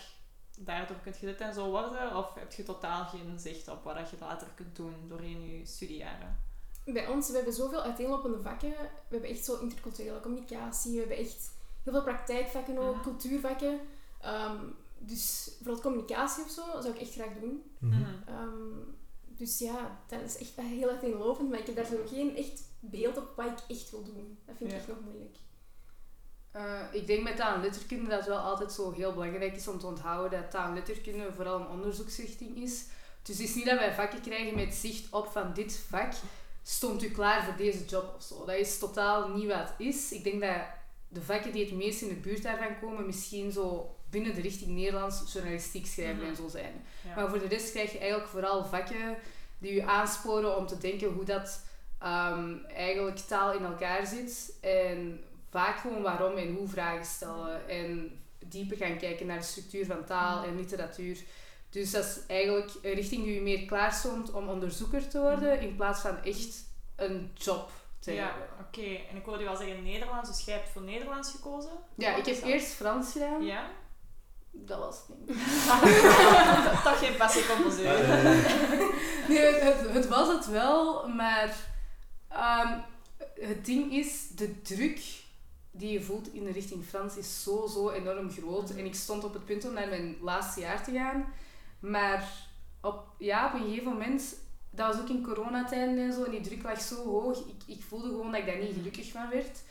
daardoor 0.59 0.97
kun 0.97 1.15
je 1.21 1.27
dit 1.27 1.41
en 1.41 1.55
zo 1.55 1.71
worden? 1.71 2.17
Of 2.17 2.35
heb 2.35 2.53
je 2.53 2.63
totaal 2.63 3.05
geen 3.05 3.39
zicht 3.41 3.69
op 3.69 3.85
wat 3.85 4.11
je 4.11 4.17
later 4.21 4.49
kunt 4.55 4.77
doen 4.77 4.95
doorheen 5.09 5.59
je 5.59 5.67
studiejaren? 5.67 6.41
Bij 6.85 7.07
ons, 7.09 7.29
we 7.29 7.35
hebben 7.37 7.55
zoveel 7.55 7.83
uiteenlopende 7.83 8.41
vakken. 8.41 8.71
We 8.71 8.87
hebben 9.09 9.31
echt 9.31 9.45
zo 9.45 9.59
interculturele 9.61 10.21
communicatie. 10.21 10.93
We 10.93 10.99
hebben 10.99 11.17
echt 11.17 11.51
heel 11.83 11.93
veel 11.93 12.03
praktijkvakken 12.03 12.79
ook, 12.79 13.03
cultuurvakken. 13.03 13.81
Ehm, 14.21 14.59
dus 14.99 15.45
bijvoorbeeld 15.47 15.81
communicatie 15.81 16.45
of 16.45 16.51
zo, 16.51 16.63
zou 16.63 16.89
ik 16.95 17.01
echt 17.01 17.13
graag 17.13 17.33
doen. 17.41 17.63
Mhm. 17.79 17.99
Mhm. 18.01 18.11
Ehm, 18.27 18.79
dus 19.27 19.59
ja, 19.59 20.01
dat 20.07 20.21
is 20.23 20.39
echt 20.39 20.57
heel 20.57 20.89
uiteenlopend, 20.89 21.51
maar 21.51 21.59
ik 21.59 21.67
heb 21.67 21.77
daar 21.77 21.85
zo 21.85 21.97
geen 22.07 22.37
echt 22.37 22.63
beeld 22.81 23.17
op 23.17 23.33
wat 23.37 23.47
ik 23.47 23.77
echt 23.77 23.91
wil 23.91 24.03
doen. 24.05 24.39
Dat 24.47 24.57
vind 24.57 24.71
ik 24.71 24.77
Ja. 24.77 24.83
echt 24.83 24.89
nog 24.89 25.01
moeilijk. 25.05 25.37
Eh, 26.53 26.63
ik 26.93 27.07
denk 27.07 27.23
met 27.23 27.37
taal 27.37 27.55
en 27.55 27.61
letterkunde 27.61 28.09
dat 28.09 28.19
het 28.19 28.29
wel 28.29 28.39
altijd 28.39 28.73
zo 28.73 28.93
heel 28.93 29.13
belangrijk 29.13 29.57
is 29.57 29.69
om 29.69 29.79
te 29.79 29.87
onthouden 29.87 30.41
dat 30.41 30.51
taal 30.51 30.67
en 30.69 30.75
letterkunde 30.75 31.33
vooral 31.37 31.61
een 31.61 31.69
onderzoeksrichting 31.69 32.57
is. 32.57 32.85
Dus 33.23 33.39
het 33.39 33.49
is 33.49 33.55
niet 33.55 33.65
dat 33.67 33.79
wij 33.79 33.95
vakken 33.95 34.21
krijgen 34.21 34.55
met 34.55 34.75
zicht 34.75 35.07
op 35.11 35.27
van 35.27 35.53
dit 35.55 35.85
vak 35.91 36.13
stond 36.63 37.03
u 37.03 37.11
klaar 37.11 37.45
voor 37.45 37.57
deze 37.57 37.85
job 37.85 38.15
of 38.17 38.23
zo. 38.23 38.45
Dat 38.45 38.55
is 38.57 38.79
totaal 38.79 39.29
niet 39.29 39.47
wat 39.47 39.57
het 39.59 39.73
is. 39.79 40.13
Ik 40.13 40.25
denk 40.25 40.41
dat 40.41 40.57
de 41.09 41.23
vakken 41.23 41.53
die 41.53 41.65
het 41.65 41.75
meest 41.75 42.03
in 42.03 42.09
de 42.09 42.15
buurt 42.15 42.43
daarvan 42.43 42.79
komen 42.81 43.07
misschien 43.07 43.53
zo 43.53 43.95
binnen 44.11 44.35
de 44.35 44.41
richting 44.41 44.71
Nederlands 44.71 45.33
journalistiek 45.33 45.87
schrijven 45.87 46.17
Mhm. 46.17 46.27
en 46.27 46.37
zo 46.37 46.49
zijn. 46.49 46.85
Ja. 47.07 47.15
Maar 47.15 47.29
voor 47.29 47.39
de 47.39 47.47
rest 47.49 47.71
krijg 47.71 47.93
je 47.93 47.99
eigenlijk 47.99 48.31
vooral 48.31 48.65
vakken 48.65 49.17
die 49.59 49.75
je 49.75 49.87
aansporen 49.87 50.57
om 50.57 50.67
te 50.67 50.79
denken 50.79 51.09
hoe 51.13 51.25
dat 51.25 51.61
ehm, 51.99 52.55
eigenlijk 52.75 53.19
taal 53.19 53.53
in 53.55 53.65
elkaar 53.65 54.07
zit. 54.07 54.53
En 54.61 55.21
vaak 55.53 55.79
gewoon 55.79 56.03
waarom 56.03 56.37
en 56.37 56.55
hoe 56.55 56.69
vragen 56.69 57.05
stellen. 57.05 57.69
En 57.69 58.21
dieper 58.47 58.77
gaan 58.77 58.99
kijken 58.99 59.27
naar 59.27 59.39
de 59.39 59.45
structuur 59.45 59.87
van 59.87 60.05
taal 60.05 60.45
en 60.45 60.57
literatuur. 60.57 61.19
Dus 61.71 61.91
dat 61.91 62.05
is 62.05 62.19
eigenlijk 62.27 62.71
een 62.83 62.93
richting 62.95 63.25
die 63.25 63.35
je 63.35 63.41
meer 63.41 63.65
klaarstond 63.67 64.31
om 64.33 64.49
onderzoeker 64.49 65.09
te 65.09 65.21
worden 65.21 65.61
in 65.61 65.77
plaats 65.77 66.01
van 66.01 66.17
echt 66.25 66.65
een 66.97 67.31
job 67.35 67.71
te 67.99 68.13
Ja, 68.13 68.25
hebben. 68.25 68.49
oké. 68.67 68.99
En 69.11 69.17
ik 69.17 69.25
hoorde 69.25 69.43
je 69.43 69.49
wel 69.49 69.57
zeggen 69.57 69.83
Nederlands, 69.83 70.31
dus 70.31 70.45
jij 70.45 70.55
hebt 70.55 70.69
voor 70.69 70.83
Nederlands 70.83 71.31
gekozen? 71.31 71.71
Ja, 71.95 72.11
ik 72.11 72.17
Wat 72.17 72.27
heb 72.27 72.41
dat? 72.41 72.49
eerst 72.51 72.67
Frans 72.73 73.13
gedaan. 73.13 73.43
Ja? 73.45 73.71
Dat 74.51 74.79
was 74.79 74.97
het 75.07 75.19
niet. 75.19 75.29
Toch 76.85 76.99
geen 76.99 77.17
passie 77.17 77.47
composeur. 77.47 77.95
Eh, 78.11 78.25
Nee, 79.29 79.39
het, 79.55 79.93
het 79.93 80.09
was 80.09 80.29
het 80.29 80.47
wel, 80.47 81.09
maar 81.09 81.55
ehm, 82.29 82.79
het 83.41 83.65
ding 83.65 83.93
is, 83.93 84.29
de 84.29 84.63
druk 84.63 85.01
die 85.73 85.93
je 85.93 86.03
voelt 86.03 86.35
in 86.35 86.45
de 86.45 86.53
richting 86.53 86.85
Frans 86.85 87.17
is 87.17 87.43
zo, 87.43 87.67
zo 87.67 87.91
enorm 87.91 88.31
groot. 88.31 88.71
En 88.71 88.85
ik 88.85 88.95
stond 88.95 89.25
op 89.25 89.33
het 89.33 89.45
punt 89.45 89.65
om 89.65 89.73
naar 89.73 89.89
mijn 89.89 90.17
laatste 90.21 90.61
jaar 90.61 90.85
te 90.85 90.93
gaan. 90.93 91.33
Maar 91.79 92.49
op, 92.81 93.05
ja, 93.19 93.47
op 93.47 93.55
een 93.55 93.67
gegeven 93.67 93.93
moment, 93.93 94.37
dat 94.71 94.95
was 94.95 95.03
ook 95.03 95.09
in 95.09 95.23
coronatijden 95.23 95.99
en 95.99 96.13
zo, 96.13 96.25
en 96.25 96.31
die 96.31 96.41
druk 96.41 96.63
lag 96.63 96.81
zo 96.81 97.05
hoog. 97.05 97.39
Ik, 97.39 97.77
ik 97.77 97.83
voelde 97.83 98.09
gewoon 98.09 98.31
dat 98.31 98.41
ik 98.41 98.47
daar 98.47 98.59
niet 98.59 98.75
gelukkig 98.75 99.11
van 99.11 99.29
werd. 99.31 99.63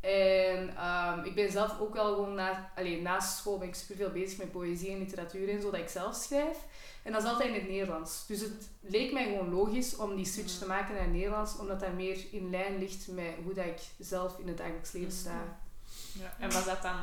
En 0.00 0.76
ehm, 1.22 1.30
ik 1.30 1.34
ben 1.34 1.52
zelf 1.52 1.80
ook 1.80 1.94
wel 1.94 2.14
gewoon 2.14 2.34
na, 2.34 2.72
alleen, 2.76 3.02
naast 3.02 3.36
school 3.36 3.58
ben 3.58 3.68
ik 3.68 3.74
superveel 3.74 4.10
bezig 4.10 4.38
met 4.38 4.52
poëzie 4.52 4.90
en 4.90 4.98
literatuur 4.98 5.48
en 5.48 5.60
zo, 5.60 5.70
dat 5.70 5.80
ik 5.80 5.88
zelf 5.88 6.14
schrijf. 6.14 6.58
En 7.02 7.12
dat 7.12 7.22
is 7.22 7.28
altijd 7.28 7.48
in 7.48 7.54
het 7.54 7.68
Nederlands. 7.68 8.26
Dus 8.26 8.40
het 8.40 8.68
leek 8.80 9.12
mij 9.12 9.24
gewoon 9.24 9.54
logisch 9.54 9.96
om 9.96 10.16
die 10.16 10.24
switch 10.24 10.58
te 10.58 10.66
maken 10.66 10.94
naar 10.94 11.02
het 11.02 11.12
Nederlands, 11.12 11.56
omdat 11.56 11.80
dat 11.80 11.92
meer 11.92 12.18
in 12.30 12.50
lijn 12.50 12.78
ligt 12.78 13.08
met 13.08 13.34
hoe 13.44 13.54
dat 13.54 13.64
ik 13.64 13.80
zelf 13.98 14.38
in 14.38 14.48
het 14.48 14.56
dagelijks 14.56 14.92
leven 14.92 15.12
sta. 15.12 15.58
Ja. 16.12 16.34
En 16.38 16.50
was 16.50 16.64
dat 16.64 16.82
dan 16.82 16.96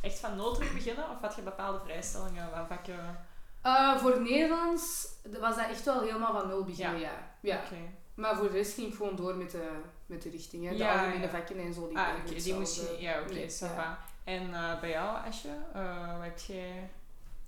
echt 0.00 0.18
van 0.18 0.36
nul 0.36 0.54
terug 0.54 0.72
beginnen? 0.72 1.10
Of 1.10 1.20
had 1.20 1.34
je 1.34 1.42
bepaalde 1.42 1.80
vrijstellingen 1.84 2.50
waar 2.50 2.66
vakken... 2.66 3.24
Uh, 3.64 3.96
voor 3.96 4.20
Nederlands 4.20 5.08
was 5.40 5.56
dat 5.56 5.68
echt 5.68 5.84
wel 5.84 6.00
helemaal 6.00 6.40
van 6.40 6.48
nul 6.48 6.64
beginnen, 6.64 7.00
ja. 7.00 7.36
ja. 7.40 7.56
Oké. 7.64 7.76
Maar 8.14 8.36
voor 8.36 8.50
de 8.50 8.56
rest 8.56 8.74
ging 8.74 8.88
ik 8.88 8.94
gewoon 8.94 9.16
door 9.16 9.36
met 9.36 9.50
de, 9.50 9.70
met 10.06 10.22
de 10.22 10.30
richtingen. 10.30 10.72
De 10.72 10.78
Ja, 10.78 10.92
algemene 10.92 11.22
ja. 11.24 11.28
vakken 11.30 11.58
en 11.58 11.74
zo. 11.74 11.88
Die 11.88 11.98
Ah. 11.98 12.14
Die 12.42 12.54
moest 12.54 12.76
je... 12.76 12.96
Ja, 13.00 13.20
oké. 13.20 13.32
Nee, 13.32 13.48
ça 13.50 13.58
ja. 13.66 13.74
va. 13.74 13.98
En 14.24 14.54
eh, 14.54 14.80
bij 14.80 14.90
jou, 14.90 15.16
Asje? 15.26 15.48
eh, 15.72 16.12
wat 16.16 16.24
heb 16.24 16.38
jij 16.38 16.90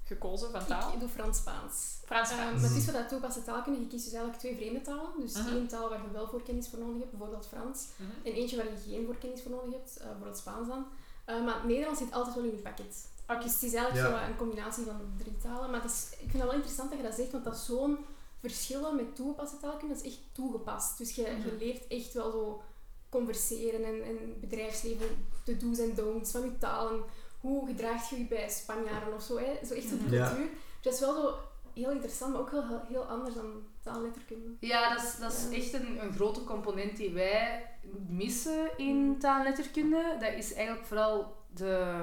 gekozen 0.05 0.51
van 0.51 0.65
taal? 0.67 0.93
Ik 0.93 1.01
doe 1.01 1.09
Frans-Spaans. 1.09 1.97
Frans, 2.05 2.31
Ehm, 2.31 2.39
maar 2.39 2.53
het 2.63 2.77
is 2.77 2.85
voor 2.85 2.93
dat 2.93 3.09
toepassen 3.09 3.45
taalkunde. 3.45 3.81
Je 3.81 3.87
kiest 3.87 4.05
dus 4.05 4.13
eigenlijk 4.13 4.43
twee 4.43 4.57
vreemde 4.57 4.81
talen. 4.81 5.11
Dus 5.21 5.33
Mhm. 5.37 5.49
één 5.49 5.69
taal 5.69 5.89
waar 5.89 6.03
je 6.03 6.11
wel 6.13 6.29
voorkennis 6.29 6.69
voor 6.69 6.79
nodig 6.79 6.99
hebt, 6.99 7.11
bijvoorbeeld 7.11 7.47
Frans. 7.47 7.87
Mhm. 7.97 8.11
En 8.27 8.33
eentje 8.33 8.57
waar 8.57 8.65
je 8.67 8.91
geen 8.91 9.05
voorkennis 9.07 9.43
voor 9.43 9.51
nodig 9.51 9.73
hebt, 9.73 9.97
eh, 9.97 10.05
bijvoorbeeld 10.07 10.37
Spaans 10.39 10.69
dan. 10.69 10.87
Eh, 11.25 11.45
maar 11.45 11.55
het 11.55 11.65
Nederlands 11.65 12.01
zit 12.01 12.13
altijd 12.13 12.35
wel 12.35 12.45
in 12.45 12.51
je 12.51 12.57
pakket. 12.63 13.07
Oké. 13.29 13.43
Dus 13.43 13.53
het 13.55 13.63
is 13.63 13.75
eigenlijk 13.75 14.07
Ja. 14.09 14.19
zo 14.25 14.31
een 14.31 14.37
combinatie 14.37 14.85
van 14.85 15.01
drie 15.17 15.37
talen. 15.37 15.71
Maar 15.71 15.83
het 15.83 15.91
is, 15.91 16.07
ik 16.13 16.19
vind 16.19 16.33
het 16.33 16.43
wel 16.43 16.53
interessant 16.53 16.89
dat 16.91 16.99
je 16.99 17.05
dat 17.05 17.15
zegt, 17.15 17.33
want 17.33 17.45
dat 17.45 17.55
is 17.55 17.65
zo'n 17.65 17.99
verschillen 18.41 18.97
met 18.97 19.17
toegepaste 19.17 19.57
taalkunde. 19.59 19.95
Dat 19.95 20.05
is 20.05 20.11
echt 20.13 20.21
toegepast. 20.33 20.99
Dus 20.99 21.15
je, 21.15 21.23
je 21.23 21.29
Mhm. 21.47 21.57
leert 21.59 21.87
echt 21.87 22.13
wel 22.13 22.31
zo 22.31 22.63
converseren 23.09 23.85
en, 23.85 24.03
en 24.05 24.41
bedrijfsleven, 24.41 25.07
de 25.45 25.57
do's 25.57 25.79
en 25.79 25.95
don'ts 25.95 26.31
van 26.31 26.43
je 26.45 26.59
taal. 26.59 26.89
En 26.91 27.03
hoe 27.41 27.67
gedraagt 27.67 28.09
je 28.09 28.19
je 28.19 28.25
bij 28.25 28.49
Spanjaarden 28.51 29.15
of 29.15 29.23
zo. 29.23 29.37
Hè? 29.39 29.67
Zo 29.67 29.75
echt 29.75 29.89
die 29.89 30.11
Ja. 30.11 30.27
cultuur. 30.29 30.49
Dus 30.49 30.83
dat 30.83 30.93
is 30.93 31.01
wel 31.01 31.15
zo 31.15 31.35
heel 31.75 31.91
interessant, 31.91 32.33
maar 32.33 32.41
ook 32.41 32.51
wel 32.51 32.67
heel, 32.69 32.83
heel 32.89 33.05
anders 33.05 33.35
dan 33.35 33.63
taalletterkunde. 33.83 34.49
Ja, 34.61 34.95
dat 34.95 35.05
is, 35.05 35.17
dat 35.19 35.33
is 35.33 35.45
Ja. 35.51 35.57
echt 35.57 35.73
een, 35.73 36.03
een 36.05 36.13
grote 36.13 36.45
component 36.45 36.97
die 36.97 37.11
wij 37.13 37.71
missen 38.09 38.71
in 38.79 39.09
Mhm. 39.11 39.19
taal 39.19 39.39
en 39.39 39.45
letterkunde. 39.45 40.17
Dat 40.21 40.33
is 40.33 40.53
eigenlijk 40.55 40.87
vooral 40.87 41.37
de 41.55 41.95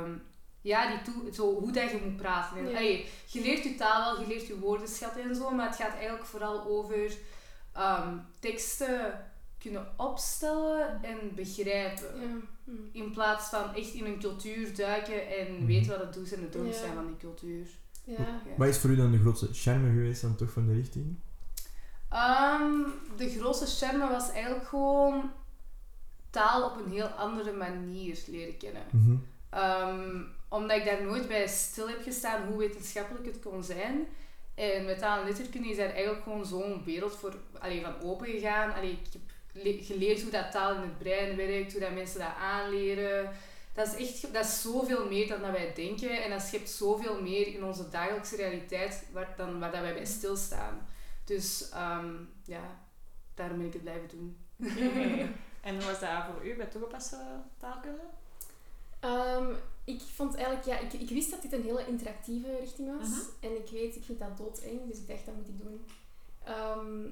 ja, 0.66 0.88
die 0.88 1.02
toe, 1.14 1.34
zo, 1.34 1.60
hoe 1.60 1.72
dat 1.72 1.92
je 1.92 2.00
moet 2.04 2.18
praten. 2.18 2.58
En, 2.58 2.70
Ja. 2.70 2.78
allee, 2.78 3.06
je 3.26 3.42
leert 3.42 3.64
je 3.64 3.76
taal 3.76 4.04
wel, 4.14 4.22
je 4.22 4.28
leert 4.28 4.48
je 4.48 4.60
woorden 4.60 4.88
schatten 4.88 5.22
en 5.24 5.36
zo, 5.36 5.50
maar 5.52 5.68
het 5.68 5.76
gaat 5.76 5.94
eigenlijk 5.94 6.26
vooral 6.26 6.66
over 6.66 7.18
ehm, 7.74 8.18
teksten 8.40 9.26
kunnen 9.60 9.88
opstellen 9.98 11.04
en 11.04 11.18
begrijpen. 11.36 12.20
Ja. 12.22 12.28
Hm. 12.64 12.72
In 12.92 13.12
plaats 13.12 13.50
van 13.50 13.74
echt 13.76 13.94
in 13.94 14.06
een 14.06 14.20
cultuur 14.20 14.76
duiken 14.76 15.38
en 15.38 15.54
Mhm. 15.56 15.66
weten 15.66 15.90
wat 15.90 16.00
het 16.06 16.14
do's 16.14 16.32
en 16.32 16.42
de 16.42 16.50
don'ts 16.50 16.76
Ja. 16.78 16.82
zijn 16.84 16.94
van 16.94 17.06
die 17.08 17.18
cultuur. 17.18 17.68
Ja. 18.04 18.16
Ja. 18.20 18.40
Wat 18.58 18.68
is 18.68 18.78
voor 18.78 18.90
u 18.90 18.96
dan 18.96 19.12
de 19.12 19.20
grootste 19.20 19.48
charme 19.54 19.90
geweest 19.90 20.22
dan 20.22 20.36
toch 20.36 20.52
van 20.52 20.68
de 20.68 20.74
richting? 20.74 21.16
Ehm, 22.10 22.72
de 23.18 23.30
grootste 23.30 23.86
charme 23.86 24.08
was 24.10 24.32
eigenlijk 24.32 24.68
gewoon 24.68 25.32
taal 26.30 26.70
op 26.72 26.86
een 26.86 26.92
heel 26.92 27.08
andere 27.08 27.54
manier 27.54 28.24
leren 28.28 28.58
kennen. 28.58 28.84
Mhm. 28.92 29.16
Ehm, 29.50 30.22
omdat 30.56 30.78
ik 30.78 30.86
daar 30.86 31.04
nooit 31.04 31.28
bij 31.28 31.48
stil 31.48 31.88
heb 31.88 32.04
gestaan 32.04 32.48
hoe 32.48 32.58
wetenschappelijk 32.58 33.26
het 33.26 33.40
kon 33.40 33.64
zijn. 33.64 34.08
En 34.56 34.86
met 34.86 35.00
taal 35.00 35.20
en 35.20 35.26
letterkunde 35.28 35.70
is 35.70 35.78
daar 35.78 35.90
eigenlijk 35.94 36.24
gewoon 36.24 36.46
zo'n 36.46 36.84
wereld 36.86 37.16
voor, 37.16 37.36
allee, 37.60 37.82
van 37.82 38.02
open 38.02 38.28
gegaan. 38.28 38.74
Allee, 38.74 38.92
ik 38.92 39.14
heb 39.14 39.22
le- 39.64 39.84
geleerd 39.84 40.22
hoe 40.22 40.32
dat 40.32 40.52
taal 40.52 40.76
in 40.76 40.82
het 40.82 40.98
brein 40.98 41.36
werkt, 41.36 41.72
hoe 41.72 41.82
dat 41.82 41.94
mensen 41.94 42.20
dat 42.20 42.36
aanleren. 42.40 43.32
Dat 43.74 43.88
is 43.88 44.08
echt 44.08 44.34
dat 44.34 44.46
is 44.46 44.62
zoveel 44.62 45.08
meer 45.08 45.28
dan 45.28 45.42
dat 45.42 45.52
wij 45.52 45.74
denken. 45.74 46.24
En 46.24 46.30
dat 46.30 46.42
schept 46.42 46.70
zoveel 46.70 47.22
meer 47.22 47.48
in 47.48 47.64
onze 47.64 47.90
dagelijkse 47.90 48.36
realiteit 48.36 49.06
waar, 49.12 49.34
dan 49.38 49.60
waar 49.60 49.72
dat 49.72 49.82
wij 49.82 49.94
bij 49.94 50.06
stilstaan. 50.06 50.88
Dus 51.26 51.70
ehm, 51.70 52.14
ja, 52.46 52.80
daarom 53.34 53.58
ben 53.58 53.68
ik 53.68 53.74
het 53.74 53.82
blijven 53.82 54.10
doen. 54.10 54.38
En 55.66 55.76
hoe 55.76 55.86
was 55.86 56.00
dat 56.00 56.10
voor 56.34 56.46
u 56.48 56.56
bij 56.56 56.66
toegepaste 56.66 57.18
taalkunde? 57.58 58.02
Ehm, 59.00 59.54
ik 59.86 60.02
vond 60.02 60.36
eigenlijk, 60.36 60.66
ja, 60.66 60.80
ik, 60.80 60.94
ik 60.94 61.10
wist 61.10 61.32
dat 61.32 61.42
dit 61.42 61.54
een 61.54 61.64
hele 61.64 61.88
interactieve 61.88 62.58
richting 62.60 62.98
was. 63.00 63.10
Mhm. 63.10 63.20
En 63.40 63.56
ik 63.56 63.70
weet, 63.72 63.96
ik 63.96 64.04
vind 64.04 64.20
dat 64.20 64.38
doodeng, 64.38 64.88
dus 64.88 64.98
ik 64.98 65.08
dacht, 65.08 65.26
dat 65.26 65.36
moet 65.36 65.48
ik 65.48 65.60
doen. 65.60 65.86
Ehm, 66.44 67.08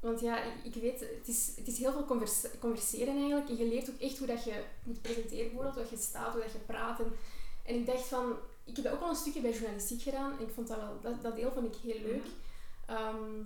want 0.00 0.20
ja, 0.20 0.42
ik, 0.42 0.74
ik 0.74 0.82
weet, 0.82 1.00
het 1.00 1.28
is, 1.28 1.52
het 1.56 1.66
is 1.66 1.78
heel 1.78 1.92
veel 1.92 2.04
converse- 2.04 2.58
converseren 2.58 3.16
eigenlijk. 3.16 3.48
En 3.48 3.56
je 3.56 3.64
leert 3.68 3.90
ook 3.90 4.00
echt 4.00 4.18
hoe 4.18 4.26
dat 4.26 4.44
je 4.44 4.64
moet 4.84 5.02
presenteren, 5.02 5.44
bijvoorbeeld, 5.44 5.74
hoe 5.74 5.82
dat 5.82 5.90
je 5.90 5.96
staat, 6.06 6.32
hoe 6.32 6.42
dat 6.42 6.52
je 6.52 6.58
praat. 6.58 7.00
En, 7.00 7.12
en 7.64 7.74
ik 7.74 7.86
dacht 7.86 8.06
van, 8.06 8.36
ik 8.64 8.76
heb 8.76 8.84
dat 8.84 8.94
ook 8.94 9.00
al 9.00 9.08
een 9.08 9.16
stukje 9.16 9.40
bij 9.40 9.52
journalistiek 9.52 10.02
gedaan. 10.02 10.38
En 10.38 10.44
ik 10.46 10.52
vond 10.54 10.68
dat 10.68 10.76
wel, 10.76 10.98
dat, 11.02 11.22
dat 11.22 11.36
deel 11.36 11.52
vond 11.52 11.74
ik 11.76 11.80
heel 11.82 12.00
leuk. 12.02 12.24
Ehm, 12.86 13.42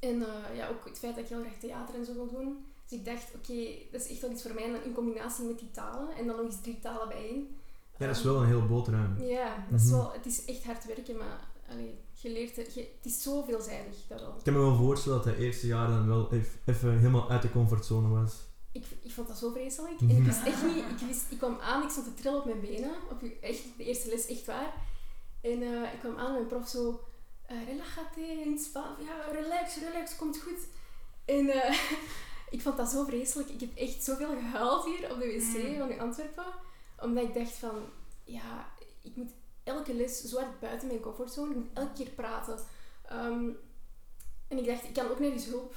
en 0.00 0.22
eh, 0.22 0.56
ja, 0.56 0.68
ook 0.68 0.84
het 0.84 0.98
feit 0.98 1.14
dat 1.14 1.24
ik 1.24 1.30
heel 1.30 1.40
graag 1.40 1.58
theater 1.58 1.94
en 1.94 2.04
zo 2.04 2.14
wil 2.14 2.28
doen. 2.30 2.64
Dus 2.88 2.98
ik 2.98 3.04
dacht, 3.04 3.34
oké, 3.34 3.68
dat 3.90 4.00
is 4.00 4.08
echt 4.08 4.20
wel 4.20 4.30
iets 4.30 4.42
voor 4.42 4.54
mij. 4.54 4.64
En 4.64 4.72
dan 4.72 4.82
in 4.82 4.94
combinatie 4.94 5.44
met 5.44 5.58
die 5.58 5.70
talen. 5.70 6.14
En 6.16 6.26
dan 6.26 6.36
nog 6.36 6.44
eens 6.44 6.60
drie 6.60 6.78
talen 6.80 7.08
bijeen. 7.08 7.56
Ja, 8.00 8.06
dat 8.06 8.16
is 8.16 8.22
wel 8.22 8.40
een 8.40 8.46
heel 8.46 8.66
boterham. 8.66 9.22
Ja, 9.22 9.66
dat 9.70 9.80
is 9.80 9.86
Mhm. 9.86 9.96
wel, 9.96 10.12
het 10.12 10.26
is 10.26 10.44
echt 10.44 10.64
hard 10.64 10.84
werken, 10.86 11.16
maar 11.16 11.40
allee, 11.70 11.98
je 12.12 12.30
leert 12.32 12.56
er, 12.58 12.66
je, 12.74 12.80
het 12.80 13.06
is 13.12 13.22
zo 13.22 13.42
veelzijdig. 13.42 13.96
Dat 14.08 14.20
wel. 14.20 14.34
Ik 14.38 14.44
kan 14.44 14.52
me 14.52 14.58
wel 14.58 14.76
voorstellen 14.76 15.22
dat 15.24 15.34
de 15.34 15.44
eerste 15.44 15.66
jaar 15.66 15.88
dan 15.88 16.06
wel 16.08 16.28
even 16.64 16.98
helemaal 16.98 17.30
uit 17.30 17.42
de 17.42 17.50
comfortzone 17.50 18.08
was. 18.08 18.34
Ik, 18.72 18.84
ik 19.02 19.10
vond 19.12 19.28
dat 19.28 19.38
zo 19.38 19.50
vreselijk. 19.50 20.00
En 20.00 20.06
Mhm. 20.06 20.16
ik 20.16 20.24
wist 20.24 20.42
echt 20.44 20.62
niet, 20.64 20.76
ik, 20.76 21.06
wist, 21.06 21.24
ik 21.28 21.38
kwam 21.38 21.58
aan, 21.60 21.82
ik 21.82 21.88
stond 21.90 22.06
te 22.06 22.14
trillen 22.22 22.38
op 22.38 22.44
mijn 22.44 22.60
benen. 22.60 22.90
Op 23.10 23.22
echt, 23.40 23.62
de 23.76 23.84
eerste 23.84 24.08
les, 24.08 24.26
echt 24.26 24.46
waar. 24.46 24.72
En 25.40 25.62
eh, 25.62 25.92
ik 25.92 25.98
kwam 26.00 26.16
aan 26.16 26.26
en 26.26 26.32
mijn 26.32 26.46
prof 26.46 26.68
zo, 26.68 27.00
eh 27.46 27.56
relajate 27.66 28.20
in 28.44 28.52
het 28.52 28.60
Spaans. 28.62 28.98
Ja, 29.06 29.32
relax, 29.32 29.76
relax, 29.92 30.16
komt 30.16 30.38
goed. 30.42 30.60
En 31.24 31.48
eh, 31.50 31.78
ik 32.54 32.60
vond 32.60 32.76
dat 32.76 32.90
zo 32.90 33.04
vreselijk. 33.04 33.48
Ik 33.48 33.60
heb 33.60 33.76
echt 33.76 34.04
zoveel 34.04 34.28
gehuild 34.40 34.84
hier 34.84 35.10
op 35.12 35.18
de 35.20 35.26
wc 35.26 35.62
Mm. 35.68 35.78
van 35.78 35.90
in 35.90 36.00
Antwerpen. 36.00 36.44
Omdat 37.00 37.24
ik 37.24 37.34
dacht 37.34 37.52
van, 37.52 37.74
ja, 38.24 38.68
ik 39.02 39.16
moet 39.16 39.30
elke 39.64 39.94
les 39.94 40.20
zo 40.22 40.36
hard 40.38 40.60
buiten 40.60 40.88
mijn 40.88 41.00
comfortzone. 41.00 41.50
Ik 41.50 41.56
moet 41.56 41.68
elke 41.74 41.92
keer 41.92 42.10
praten. 42.10 42.58
Ehm, 43.04 43.48
en 44.48 44.58
ik 44.58 44.66
dacht, 44.66 44.84
ik 44.84 44.92
kan 44.94 45.08
ook 45.10 45.18
nergens 45.18 45.44
hulp 45.44 45.74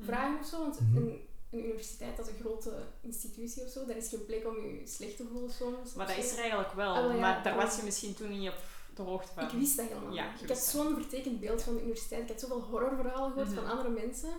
vragen 0.00 0.38
of 0.40 0.46
zo. 0.46 0.58
Want 0.58 0.80
Mhm. 0.80 0.96
een, 0.96 1.28
een 1.50 1.64
universiteit, 1.64 2.16
dat 2.16 2.26
is 2.26 2.32
een 2.34 2.40
grote 2.40 2.72
institutie 3.00 3.62
of 3.64 3.68
zo. 3.70 3.84
Daar 3.86 3.96
is 3.96 4.08
geen 4.08 4.24
plek 4.26 4.46
om 4.46 4.54
je 4.54 4.82
slecht 4.86 5.16
te 5.16 5.26
voelen 5.32 5.50
soms. 5.50 5.94
Maar 5.94 6.06
dat 6.06 6.14
zo. 6.16 6.22
is 6.22 6.32
er 6.32 6.38
eigenlijk 6.38 6.72
wel. 6.72 6.94
Ah, 6.94 7.14
ja. 7.14 7.20
Maar 7.20 7.42
daar 7.42 7.56
was 7.56 7.76
je 7.76 7.82
misschien 7.82 8.14
toen 8.14 8.38
niet 8.38 8.48
op 8.48 8.58
de 8.94 9.02
hoogte 9.02 9.32
van. 9.34 9.44
Ik 9.44 9.50
wist 9.50 9.76
dat 9.76 9.86
helemaal 9.88 10.12
Ja, 10.14 10.34
Ik 10.42 10.48
had 10.48 10.58
zo'n 10.58 10.94
vertekend 10.94 11.40
beeld 11.40 11.62
van 11.62 11.74
de 11.74 11.82
universiteit. 11.82 12.22
Ik 12.22 12.28
had 12.28 12.40
zoveel 12.40 12.60
horrorverhalen 12.62 13.30
gehoord 13.32 13.48
Mhm. 13.50 13.56
van 13.56 13.70
andere 13.70 13.88
mensen. 13.90 14.30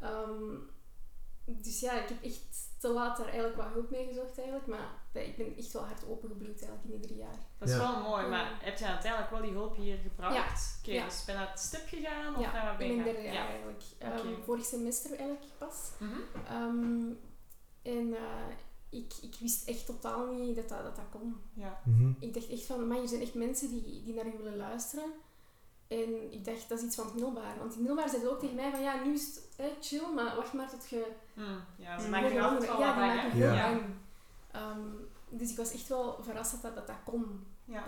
Ehm, 0.00 0.54
dus 1.44 1.80
ja, 1.80 1.92
ik 2.02 2.08
heb 2.08 2.22
echt 2.22 2.65
te 2.78 2.88
laat 2.88 3.16
daar 3.16 3.26
eigenlijk 3.26 3.56
wat 3.56 3.66
hulp 3.72 3.90
mee 3.90 4.06
gezocht 4.06 4.38
eigenlijk. 4.38 4.66
Maar 4.66 4.88
ik 5.12 5.36
ben 5.36 5.56
echt 5.56 5.72
wel 5.72 5.84
hard 5.84 6.06
opengebloeid 6.08 6.58
eigenlijk 6.62 6.84
in 6.84 6.90
die 6.90 7.00
drie 7.00 7.18
jaar. 7.18 7.38
Dat 7.58 7.68
is 7.68 7.74
Ja. 7.74 7.80
wel 7.92 8.02
mooi, 8.10 8.26
maar 8.26 8.58
heb 8.62 8.78
je 8.78 8.86
uiteindelijk 8.86 9.30
wel 9.30 9.42
die 9.42 9.50
hulp 9.52 9.76
hier 9.76 9.98
gebracht? 9.98 10.78
Oké, 10.82 10.90
Ja. 10.92 11.04
dus 11.04 11.24
ben 11.24 11.34
je 11.34 11.40
naar 11.40 11.50
het 11.50 11.60
stip 11.60 11.88
gegaan? 11.88 12.34
Of 12.36 12.40
ja, 12.42 12.52
naar 12.52 12.66
wat 12.66 12.78
ben 12.78 12.86
mijn 12.86 12.98
gaan? 12.98 13.12
derde 13.14 13.22
jaar 13.28 13.34
Ja. 13.34 13.46
eigenlijk. 13.46 13.82
Ehm. 13.98 14.42
Vorig 14.44 14.64
semester 14.64 15.10
eigenlijk 15.10 15.44
pas. 15.58 15.90
Mhm. 15.98 16.12
Ehm, 16.46 17.10
en 17.82 18.14
eh, 18.14 18.46
ik, 18.90 19.12
ik 19.22 19.34
wist 19.40 19.68
echt 19.68 19.86
totaal 19.86 20.26
niet 20.32 20.56
dat 20.56 20.68
dat, 20.68 20.82
dat, 20.82 20.96
dat 20.96 21.04
kon. 21.10 21.36
ja. 21.54 21.80
Mhm. 21.84 22.12
Ik 22.20 22.34
dacht 22.34 22.48
echt 22.48 22.62
van, 22.66 22.88
maar 22.88 22.98
er 22.98 23.08
zijn 23.08 23.20
echt 23.22 23.34
mensen 23.34 23.68
die, 23.70 24.02
die 24.04 24.14
naar 24.14 24.26
je 24.26 24.36
willen 24.36 24.56
luisteren. 24.56 25.12
En 25.88 26.32
ik 26.32 26.44
dacht, 26.44 26.68
dat 26.68 26.78
is 26.78 26.84
iets 26.84 26.96
van 26.96 27.04
het 27.04 27.14
middelbaar. 27.14 27.44
Want 27.58 27.60
in 27.60 27.68
het 27.68 27.76
middelbaar 27.78 28.08
zei 28.08 28.22
ze 28.22 28.30
ook 28.30 28.40
tegen 28.40 28.54
mij 28.54 28.70
van, 28.70 28.80
ja, 28.82 29.04
nu 29.04 29.12
is 29.14 29.38
het 29.56 29.72
chill, 29.80 30.12
maar 30.14 30.36
wacht 30.36 30.52
maar 30.52 30.68
tot 30.70 30.88
je... 30.90 31.06
Mm, 31.34 31.60
ja, 31.76 31.98
ze 31.98 32.04
je 32.04 32.10
maken 32.10 32.32
je 32.32 32.42
andere- 32.42 32.70
altijd 32.70 32.70
wel 32.70 32.80
Ja, 32.80 32.92
die 32.92 33.00
maken 33.06 33.30
heel 33.30 33.52
Ja. 33.52 33.78
Ehm, 34.50 34.80
dus 35.28 35.50
ik 35.50 35.56
was 35.56 35.72
echt 35.72 35.88
wel 35.88 36.18
verrast 36.22 36.50
dat 36.52 36.62
dat, 36.62 36.74
dat, 36.74 36.86
dat 36.86 36.96
kon. 37.04 37.46
Ja, 37.64 37.84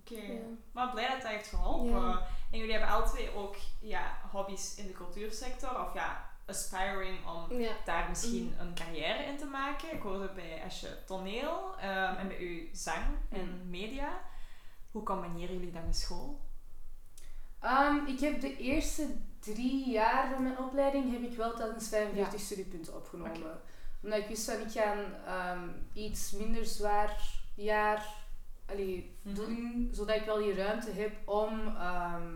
oké. 0.00 0.20
ja. 0.20 0.40
Maar 0.72 0.90
blij 0.90 1.08
dat 1.08 1.22
dat 1.22 1.30
heeft 1.30 1.48
geholpen. 1.48 2.00
Ja. 2.00 2.26
En 2.50 2.58
jullie 2.58 2.72
hebben 2.72 2.90
alle 2.90 3.06
twee 3.08 3.34
ook 3.34 3.56
ja, 3.80 4.18
hobby's 4.32 4.74
in 4.76 4.86
de 4.86 4.92
cultuursector. 4.92 5.80
Of 5.86 5.94
ja, 5.94 6.30
aspiring 6.46 7.18
om 7.26 7.60
Ja. 7.60 7.72
daar 7.84 8.08
misschien 8.08 8.44
Mhm. 8.56 8.60
een 8.66 8.74
carrière 8.74 9.22
in 9.24 9.36
te 9.38 9.44
maken. 9.46 9.92
Ik 9.92 10.02
hoorde 10.02 10.30
bij 10.34 10.62
Asje 10.66 10.98
toneel 11.06 11.74
ehm, 11.80 12.14
en 12.16 12.28
bij 12.28 12.38
u 12.38 12.68
zang 12.72 13.04
en 13.30 13.48
Mhm. 13.58 13.70
media. 13.70 14.20
Hoe 14.90 15.02
combineren 15.02 15.54
jullie 15.56 15.72
dat 15.72 15.84
met 15.86 15.96
school? 15.96 16.40
Ehm, 17.64 18.06
ik 18.06 18.20
heb 18.20 18.40
de 18.40 18.56
eerste 18.56 19.06
drie 19.40 19.90
jaar 19.90 20.30
van 20.32 20.42
mijn 20.42 20.58
opleiding 20.58 21.12
heb 21.12 21.22
ik 21.30 21.36
wel 21.36 21.54
telkens 21.54 21.88
45 21.88 22.40
studiepunten 22.40 22.94
opgenomen. 22.94 23.60
Omdat 24.02 24.18
ik 24.18 24.26
wist 24.26 24.50
van 24.50 24.60
ik 24.60 24.70
ga 24.70 24.92
een 24.92 25.14
ehm, 25.26 25.68
iets 25.92 26.32
minder 26.32 26.66
zwaar 26.66 27.16
jaar 27.54 28.06
allee, 28.66 29.16
Mhm. 29.22 29.34
doen, 29.34 29.88
zodat 29.92 30.16
ik 30.16 30.24
wel 30.24 30.38
die 30.38 30.54
ruimte 30.54 30.90
heb 30.90 31.12
om 31.28 31.76
ehm, 31.76 32.32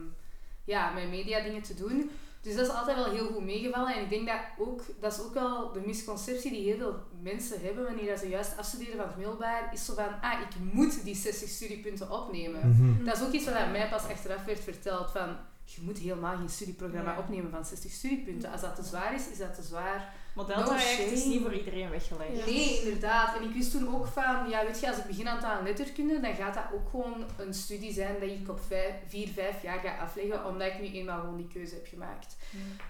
ja, 0.65 0.91
mijn 0.91 1.11
media 1.11 1.41
dingen 1.41 1.63
te 1.63 1.75
doen. 1.75 2.11
Dus 2.43 2.57
dat 2.57 2.67
is 2.67 2.73
altijd 2.73 2.97
wel 2.97 3.11
heel 3.11 3.27
goed 3.27 3.45
meegevallen. 3.45 3.95
En 3.95 4.03
ik 4.03 4.09
denk 4.09 4.27
dat 4.27 4.41
ook, 4.59 4.83
dat 5.01 5.13
is 5.13 5.21
ook 5.21 5.35
wel 5.35 5.73
de 5.73 5.81
misconceptie 5.87 6.51
die 6.51 6.63
heel 6.65 6.77
veel 6.79 6.97
mensen 7.23 7.61
hebben 7.61 7.85
wanneer 7.85 8.17
ze 8.17 8.29
juist 8.29 8.57
afstuderen 8.59 8.97
van 8.97 9.07
het 9.07 9.17
middelbaar, 9.17 9.71
is 9.73 9.85
zo 9.85 9.95
van, 9.95 10.21
ah, 10.21 10.41
ik 10.41 10.73
moet 10.73 11.05
die 11.05 11.15
60 11.15 11.49
studiepunten 11.49 12.11
opnemen. 12.11 12.69
Mhm. 12.69 13.05
Dat 13.05 13.17
is 13.17 13.23
ook 13.23 13.33
iets 13.33 13.45
wat 13.45 13.55
aan 13.55 13.73
mij 13.73 13.89
pas 13.89 14.03
achteraf 14.03 14.45
werd 14.45 14.61
verteld 14.61 15.11
van 15.11 15.37
je 15.65 15.81
moet 15.83 15.99
helemaal 15.99 16.37
geen 16.37 16.49
studieprogramma 16.49 17.13
Ja. 17.13 17.19
opnemen 17.19 17.51
van 17.51 17.65
60 17.65 17.91
studiepunten. 17.93 18.53
Als 18.53 18.61
dat 18.61 18.77
te 18.77 18.83
zwaar 18.83 19.15
is, 19.15 19.29
is 19.29 19.39
dat 19.39 19.55
te 19.55 19.63
zwaar. 19.63 20.13
Modeltraject 20.39 21.13
is 21.13 21.21
shame. 21.21 21.35
niet 21.35 21.43
voor 21.43 21.55
iedereen 21.55 21.91
weggelegd. 21.91 22.37
Ja. 22.37 22.45
Nee, 22.45 22.81
inderdaad. 22.83 23.37
En 23.37 23.43
ik 23.43 23.55
wist 23.55 23.71
toen 23.71 23.95
ook 23.95 24.07
van, 24.07 24.49
ja 24.49 24.65
weet 24.65 24.81
je, 24.81 24.89
als 24.89 24.99
ik 24.99 25.05
begin 25.05 25.29
aan 25.29 25.41
taal 25.41 25.59
en 25.59 25.65
letterkunde, 25.65 26.21
dan 26.21 26.35
gaat 26.35 26.55
dat 26.55 26.65
ook 26.75 26.89
gewoon 26.91 27.25
een 27.39 27.55
studie 27.55 27.93
zijn 27.93 28.15
dat 28.21 28.29
ik 28.29 28.49
op 28.49 28.61
vijf, 28.67 28.95
vier, 29.07 29.29
vijf 29.29 29.63
jaar 29.63 29.79
ga 29.79 29.97
afleggen, 29.99 30.47
omdat 30.47 30.67
ik 30.67 30.81
nu 30.81 30.87
eenmaal 30.87 31.21
gewoon 31.21 31.37
die 31.37 31.49
keuze 31.49 31.75
heb 31.75 31.87
gemaakt. 31.87 32.37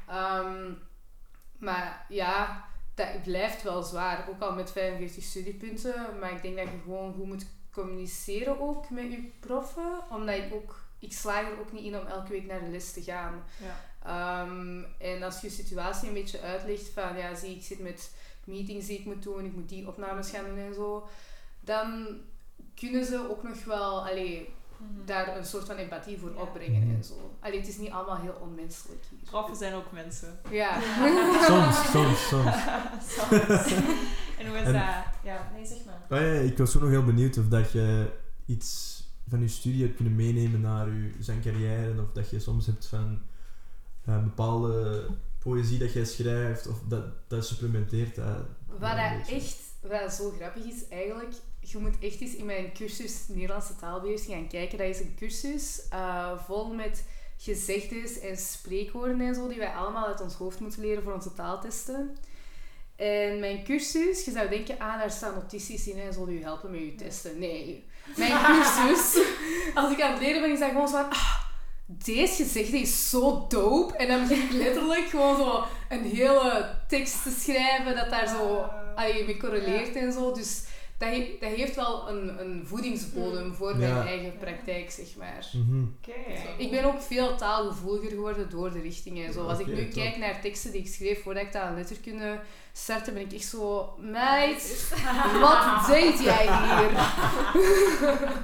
Ehm, 0.09 0.73
maar 1.59 2.07
ja, 2.09 2.65
dat 2.95 3.23
blijft 3.23 3.63
wel 3.63 3.83
zwaar, 3.83 4.29
ook 4.29 4.41
al 4.41 4.55
met 4.55 4.73
45 4.73 5.25
studiepunten. 5.25 6.19
Maar 6.21 6.33
ik 6.33 6.43
denk 6.43 6.57
dat 6.57 6.69
je 6.69 6.81
gewoon 6.85 7.15
goed 7.15 7.27
moet 7.27 7.47
communiceren 7.71 8.61
ook 8.61 8.91
met 8.91 9.13
je 9.13 9.31
proffen, 9.41 10.01
omdat 10.11 10.35
ik 10.35 10.55
ook, 10.55 10.83
ik 10.99 11.13
slaag 11.13 11.51
er 11.51 11.61
ook 11.61 11.73
niet 11.73 11.85
in 11.85 11.99
om 11.99 12.07
elke 12.07 12.31
week 12.31 12.47
naar 12.47 12.65
de 12.65 12.71
les 12.71 12.93
te 12.93 13.03
gaan. 13.03 13.45
Ja. 13.63 13.77
Ehm, 14.05 14.83
en 14.99 15.23
als 15.23 15.41
je 15.41 15.47
je 15.47 15.53
situatie 15.53 16.09
een 16.09 16.15
beetje 16.15 16.41
uitlegt 16.41 16.89
van, 16.95 17.17
ja, 17.17 17.35
zie, 17.35 17.57
ik 17.57 17.63
zit 17.63 17.79
met 17.83 18.11
meetings 18.45 18.87
die 18.87 18.99
ik 18.99 19.05
moet 19.05 19.23
doen, 19.23 19.45
ik 19.45 19.55
moet 19.55 19.69
die 19.69 19.89
opnames 19.89 20.31
gaan 20.31 20.45
doen 20.45 20.59
en 20.59 20.75
zo, 20.75 21.09
dan 21.61 22.07
kunnen 22.75 23.05
ze 23.05 23.27
ook 23.31 23.43
nog 23.43 23.65
wel, 23.65 24.07
allee, 24.09 24.49
Mhm. 24.79 25.05
daar 25.07 25.37
een 25.37 25.45
soort 25.47 25.67
van 25.67 25.77
empathie 25.77 26.19
voor 26.19 26.33
Ja. 26.35 26.41
opbrengen 26.41 26.83
en 26.97 27.05
zo. 27.05 27.37
Allee, 27.41 27.59
het 27.59 27.69
is 27.69 27.77
niet 27.79 27.91
allemaal 27.91 28.17
heel 28.21 28.39
onmenselijk 28.41 29.03
hier. 29.11 29.19
Proffen 29.31 29.57
zijn 29.57 29.75
ook 29.75 29.93
mensen. 29.93 30.39
Ja. 30.51 30.81
Soms, 31.49 31.91
soms, 31.91 32.29
soms. 32.29 32.55
Soms. 33.17 33.73
en 34.39 34.47
hoe 34.47 34.57
is 34.59 34.63
En- 34.67 34.73
dat? 34.73 34.83
Ja, 35.25 35.51
nee, 35.55 35.67
zeg 35.67 35.79
maar. 35.85 36.19
Ah, 36.19 36.25
ja, 36.27 36.33
ik 36.41 36.59
was 36.59 36.77
ook 36.77 36.83
nog 36.83 36.91
heel 36.91 37.05
benieuwd 37.05 37.39
of 37.39 37.49
dat 37.49 37.73
je 37.73 38.11
iets 38.47 38.97
van 39.29 39.41
je 39.41 39.49
studie 39.49 39.83
hebt 39.83 39.97
kunnen 39.97 40.17
meenemen 40.17 40.61
naar 40.61 40.89
je 40.89 41.13
zangcarrière. 41.19 41.91
En 41.91 42.01
of 42.01 42.13
dat 42.13 42.31
je 42.31 42.41
soms 42.41 42.67
hebt 42.67 42.87
van 42.87 43.21
eh, 44.09 44.23
bepaalde 44.23 45.07
poëzie 45.39 45.79
dat 45.79 45.93
jij 45.93 46.05
schrijft, 46.05 46.67
of 46.67 46.77
dat, 46.89 47.05
dat 47.29 47.47
supplementeert. 47.47 48.15
dat- 48.15 48.45
Wat 48.67 48.81
dat 48.97 49.29
echt 49.29 49.57
wat 49.83 50.13
zo 50.13 50.31
grappig 50.31 50.65
is 50.65 50.89
eigenlijk, 50.89 51.33
je 51.61 51.79
moet 51.79 51.99
echt 52.01 52.21
eens 52.21 52.35
in 52.35 52.47
mijn 52.47 52.73
cursus 52.73 53.25
Nederlandse 53.29 53.77
taalbeheersing 53.77 54.33
gaan 54.33 54.49
kijken. 54.49 54.79
Dat 54.79 54.87
is 54.87 55.01
een 55.01 55.15
cursus 55.19 55.89
eh, 55.91 56.39
vol 56.47 56.75
met 56.75 57.05
gezegdes 57.37 58.21
en 58.21 58.37
spreekwoorden 58.37 59.21
en 59.21 59.35
zo, 59.35 59.49
die 59.49 59.59
wij 59.59 59.73
allemaal 59.75 60.07
uit 60.07 60.21
ons 60.21 60.35
hoofd 60.35 60.61
moeten 60.61 60.81
leren 60.81 61.03
voor 61.03 61.13
onze 61.13 61.35
taaltesten. 61.35 62.17
En 62.97 63.39
mijn 63.41 63.65
cursus, 63.65 64.25
je 64.25 64.31
zou 64.31 64.49
denken, 64.49 64.79
ah, 64.79 64.99
daar 64.99 65.11
staan 65.11 65.35
notities 65.35 65.87
in 65.89 65.99
en 65.99 66.13
zal 66.13 66.29
u 66.29 66.43
helpen 66.43 66.71
met 66.71 66.81
je 66.81 66.95
testen. 66.95 67.39
Nee. 67.39 67.85
Mijn 68.17 68.33
cursus, 68.47 69.25
als 69.75 69.93
ik 69.93 70.01
aan 70.01 70.13
het 70.13 70.21
leren 70.21 70.41
ben, 70.41 70.53
is 70.53 70.59
dat 70.59 70.69
gewoon 70.71 70.89
zo 70.89 70.95
van, 71.01 71.11
ah, 71.11 71.38
deze 71.91 72.43
gezegde 72.43 72.79
is 72.79 73.11
zo 73.11 73.45
dope. 73.49 73.97
En 73.97 74.09
dan 74.09 74.29
begin 74.29 74.43
ik 74.45 74.53
letterlijk 74.53 75.09
gewoon 75.09 75.37
zo 75.37 75.65
een 75.89 76.05
hele 76.05 76.75
tekst 76.89 77.23
te 77.23 77.37
schrijven 77.41 77.95
dat 77.97 78.11
daar 78.11 78.29
zo 78.29 78.65
allee, 78.97 79.25
mee 79.25 79.37
correleert 79.37 79.97
en 79.97 80.13
zo. 80.13 80.33
Dus 80.33 80.63
dat, 80.99 81.09
he- 81.09 81.37
dat 81.41 81.51
heeft 81.51 81.75
wel 81.77 82.09
een, 82.09 82.41
een 82.41 82.63
voedingsbodem 82.67 83.55
voor 83.55 83.77
mijn 83.77 84.07
eigen 84.07 84.39
praktijk, 84.39 84.91
zeg 84.91 85.07
maar. 85.19 85.51
Oké. 85.99 86.41
Ik 86.57 86.71
ben 86.71 86.85
ook 86.85 87.03
veel 87.03 87.37
taalgevoeliger 87.37 88.11
geworden 88.11 88.51
door 88.51 88.73
de 88.73 88.81
richting 88.81 89.25
en 89.27 89.33
zo. 89.33 89.47
Als 89.47 89.59
ik 89.59 89.67
nu 89.67 89.85
top. 89.89 90.03
kijk 90.03 90.17
naar 90.17 90.41
teksten 90.41 90.73
die 90.73 90.81
ik 90.81 90.89
schreef 90.89 91.23
voordat 91.23 91.43
ik 91.43 91.51
taal 91.51 91.67
en 91.67 91.75
letterkunde 91.75 92.41
startte, 92.73 93.13
ben 93.13 93.23
ik 93.23 93.33
echt 93.33 93.45
zo... 93.49 93.95
Meid, 93.99 94.93
wat 95.41 95.87
deed 95.87 96.19
jij 96.23 96.43
hier? 96.43 96.91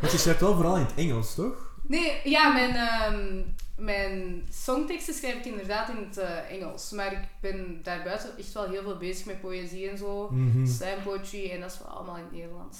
Want 0.00 0.12
je 0.12 0.18
schrijft 0.18 0.40
wel 0.40 0.54
vooral 0.54 0.76
in 0.76 0.82
het 0.82 0.94
Engels, 0.96 1.34
toch? 1.34 1.72
Nee, 1.86 2.20
ja, 2.24 2.52
mijn, 2.52 2.74
ehm, 2.76 3.40
mijn 3.76 4.42
songteksten 4.52 5.14
schrijf 5.14 5.34
ik 5.36 5.44
inderdaad 5.44 5.88
in 5.88 5.96
het 5.96 6.18
eh, 6.18 6.50
Engels. 6.50 6.90
Maar 6.90 7.12
ik 7.12 7.18
ben 7.40 7.80
daarbuiten 7.82 8.30
echt 8.38 8.52
wel 8.52 8.68
heel 8.68 8.82
veel 8.82 8.96
bezig 8.96 9.26
met 9.26 9.40
poëzie 9.40 9.88
en 9.90 9.98
zo. 9.98 10.32
Slam 10.64 11.02
poetry 11.04 11.50
en 11.50 11.60
dat 11.60 11.70
is 11.72 11.78
wel 11.78 11.88
allemaal 11.96 12.16
in 12.16 12.22
het 12.22 12.32
Nederlands. 12.32 12.78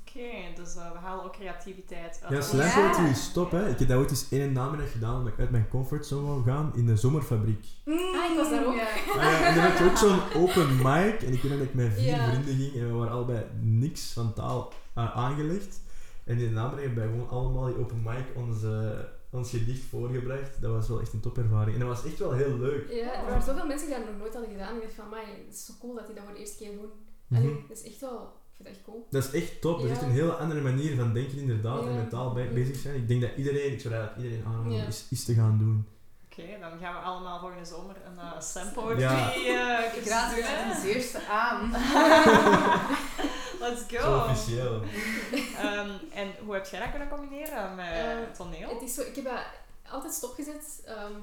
Oké, 0.00 0.28
dus 0.62 0.74
eh, 0.76 0.92
we 0.92 0.98
halen 0.98 1.24
ook 1.24 1.32
creativiteit 1.32 2.20
uit. 2.22 2.32
Ja, 2.32 2.40
slam 2.40 2.70
poetry 2.88 3.10
is 3.10 3.32
top, 3.32 3.50
hè. 3.50 3.68
Ik 3.68 3.78
heb 3.78 3.88
dat 3.88 3.98
ooit 3.98 4.10
eens 4.10 4.26
één 4.30 4.52
namiddag 4.52 4.92
gedaan, 4.92 5.16
omdat 5.16 5.32
ik 5.32 5.38
uit 5.38 5.50
mijn 5.50 5.68
comfortzone 5.68 6.26
wou 6.26 6.42
gaan, 6.44 6.72
in 6.76 6.86
de 6.86 6.96
zomerfabriek. 6.96 7.64
Ah, 7.86 7.94
ik 8.30 8.36
was 8.36 8.50
daar 8.50 8.66
ook. 8.66 8.74
Ja. 8.74 8.86
Ah, 9.16 9.22
ja, 9.22 9.46
en 9.46 9.54
dan 9.54 9.64
had 9.64 9.78
je 9.78 9.84
ook 9.84 9.96
zo'n 9.96 10.42
open 10.42 10.76
mic. 10.76 11.22
En 11.22 11.32
ik 11.32 11.42
weet 11.42 11.52
dat 11.58 11.60
ik 11.68 11.74
met 11.74 11.92
vier 11.94 12.04
Ja. 12.04 12.28
vrienden 12.28 12.54
ging 12.56 12.74
en 12.74 12.86
we 12.88 12.92
waren 12.94 13.12
allebei 13.12 13.44
niks 13.60 14.12
van 14.12 14.32
taal 14.32 14.72
eh, 14.94 15.16
aangelegd. 15.16 15.80
En 16.26 16.38
in 16.38 16.38
de 16.38 16.50
namiddag 16.50 16.80
hebben 16.84 16.98
wij 16.98 17.08
gewoon 17.12 17.28
allemaal 17.28 17.66
die 17.66 17.78
open 17.78 18.02
mic 18.02 18.24
ons, 18.36 18.62
eh, 18.62 18.90
ons 19.30 19.50
gedicht 19.50 19.84
voorgebracht. 19.84 20.60
Dat 20.60 20.70
was 20.72 20.88
wel 20.88 21.00
echt 21.00 21.12
een 21.12 21.20
topervaring. 21.20 21.74
En 21.74 21.80
dat 21.86 21.88
was 21.96 22.04
echt 22.06 22.18
wel 22.18 22.32
heel 22.32 22.56
leuk. 22.58 22.90
Ja, 22.90 23.12
er 23.20 23.24
waren 23.26 23.42
zoveel 23.42 23.66
mensen 23.66 23.86
die 23.88 23.96
dat 23.96 24.06
nog 24.06 24.18
nooit 24.18 24.32
hadden 24.32 24.50
gedaan. 24.50 24.74
Ik 24.76 24.82
dacht 24.82 24.94
van, 24.94 25.08
mij, 25.08 25.24
het 25.46 25.54
is 25.54 25.64
zo 25.66 25.72
cool 25.80 25.94
dat 25.94 26.06
die 26.06 26.14
dat 26.14 26.24
voor 26.24 26.32
de 26.34 26.38
eerste 26.40 26.56
keer 26.56 26.72
doen. 26.72 26.90
Allee, 27.38 27.50
Mhm. 27.50 27.68
dat 27.68 27.76
is 27.76 27.84
echt 27.84 28.00
wel, 28.00 28.18
ik 28.22 28.54
vind 28.56 28.68
dat 28.68 28.76
echt 28.76 28.84
cool. 28.84 29.06
Dat 29.10 29.24
is 29.24 29.30
echt 29.42 29.60
top. 29.60 29.72
Dat 29.80 29.84
is 29.84 29.88
Ja. 29.90 29.94
echt 29.96 30.02
een 30.04 30.10
hele 30.20 30.32
andere 30.32 30.60
manier 30.60 30.96
van 30.96 31.12
denken 31.12 31.38
inderdaad 31.38 31.82
en 31.84 31.90
Ja. 31.92 31.96
met 31.96 32.10
taal 32.10 32.32
bij- 32.32 32.52
bezig 32.52 32.76
zijn. 32.76 32.94
Ik 32.94 33.08
denk 33.08 33.20
dat 33.20 33.30
iedereen, 33.36 33.72
ik 33.72 33.80
zou 33.80 33.94
eigenlijk 33.94 34.22
iedereen 34.24 34.46
aanraden 34.46 34.72
Ja. 34.72 34.78
om 34.80 34.84
eens, 34.86 35.06
iets 35.10 35.24
te 35.24 35.34
gaan 35.34 35.58
doen. 35.58 35.86
Oké, 36.30 36.42
dan 36.60 36.78
gaan 36.78 36.94
we 36.94 37.00
allemaal 37.00 37.38
volgende 37.40 37.64
zomer 37.64 37.96
een 38.06 38.14
uh, 38.16 38.40
slam 38.40 38.72
poetry 38.72 39.00
Ja. 39.00 39.32
eh, 39.34 39.96
Ik 40.02 40.06
raad 40.08 40.34
ten 40.34 40.80
zeerste 40.82 41.26
aan. 41.28 41.70
Let's 43.68 43.88
Zo 43.90 43.98
go. 43.98 44.16
officieel. 44.30 44.82
Ehm, 45.64 45.90
en 46.12 46.34
hoe 46.44 46.54
heb 46.54 46.66
jij 46.66 46.80
dat 46.80 46.90
kunnen 46.90 47.08
combineren 47.08 47.74
met 47.74 47.86
Eh, 47.86 48.30
toneel? 48.36 48.68
Het 48.68 48.82
is 48.82 48.94
zo, 48.94 49.00
ik 49.00 49.14
heb 49.14 49.24
dat 49.24 49.44
altijd 49.90 50.12
stopgezet, 50.12 50.82
ehm, 50.84 51.22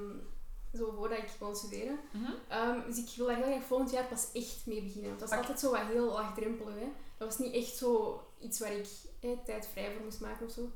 zo 0.74 0.92
voordat 0.96 1.18
ik 1.18 1.30
kon 1.40 1.56
studeren. 1.56 2.00
Mhm. 2.12 2.32
Ehm, 2.48 2.80
dus 2.88 2.98
ik 2.98 3.10
wil 3.18 3.26
daar 3.28 3.36
heel 3.36 3.46
graag 3.46 3.64
volgend 3.64 3.92
jaar 3.92 4.06
pas 4.06 4.28
echt 4.34 4.62
mee 4.66 4.82
beginnen. 4.84 5.08
Want 5.10 5.20
dat 5.20 5.30
was 5.30 5.38
altijd 5.40 5.60
zo 5.60 5.72
wat 5.72 5.82
heel 5.82 6.12
laagdrempelig. 6.14 6.74
Hè. 6.74 6.88
Dat 7.18 7.28
was 7.28 7.38
niet 7.38 7.54
echt 7.56 7.76
zo 7.78 8.22
iets 8.40 8.60
waar 8.60 8.72
ik 8.72 8.88
eh, 9.20 9.30
tijd 9.46 9.68
vrij 9.72 9.92
voor 9.94 10.04
moest 10.04 10.20
maken 10.22 10.46
of 10.46 10.52
zo. 10.52 10.70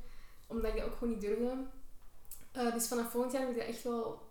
Omdat 0.46 0.70
ik 0.70 0.76
dat 0.76 0.86
ook 0.86 0.96
gewoon 0.98 1.08
niet 1.12 1.20
durfde. 1.22 1.56
Eh, 2.52 2.72
dus 2.72 2.88
vanaf 2.88 3.10
volgend 3.10 3.32
jaar 3.32 3.42
wil 3.42 3.50
ik 3.50 3.56
daar 3.58 3.66
echt 3.68 3.82
wel 3.82 4.26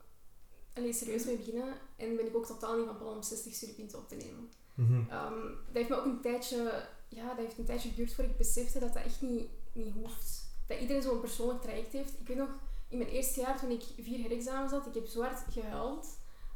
allee, 0.74 0.94
serieus 0.94 1.26
mee 1.26 1.38
beginnen. 1.38 1.74
En 1.98 2.16
ben 2.16 2.28
ik 2.28 2.36
ook 2.36 2.46
totaal 2.46 2.78
niet 2.78 2.86
van 2.86 2.98
plan 2.98 3.16
om 3.16 3.24
60 3.24 3.54
studiepunten 3.54 3.98
op 4.00 4.08
te 4.10 4.16
nemen. 4.16 4.52
Mhm. 4.74 5.10
Ehm, 5.10 5.42
dat 5.42 5.74
heeft 5.74 5.90
me 5.90 5.96
ook 5.96 6.06
een 6.06 6.22
tijdje, 6.22 6.88
ja, 7.08 7.28
dat 7.28 7.38
heeft 7.46 7.58
een 7.58 7.66
tijdje 7.66 7.90
geduurd 7.90 8.14
voordat 8.14 8.32
ik 8.34 8.38
besefte 8.38 8.80
dat 8.80 8.94
dat 8.94 9.04
echt 9.04 9.22
niet, 9.22 9.48
niet 9.74 9.94
hoeft. 9.94 10.46
Dat 10.68 10.80
iedereen 10.80 11.02
zo'n 11.02 11.20
persoonlijk 11.20 11.62
traject 11.62 11.92
heeft. 11.94 12.20
Ik 12.20 12.28
weet 12.28 12.38
nog, 12.38 12.50
in 12.90 12.98
mijn 12.98 13.10
eerste 13.10 13.40
jaar 13.40 13.60
toen 13.60 13.70
ik 13.72 13.84
vier 14.02 14.20
herexamens 14.20 14.72
had, 14.72 14.86
ik 14.86 14.94
heb 14.94 15.08
zo 15.08 15.22
hard 15.22 15.44
gehuild. 15.52 16.08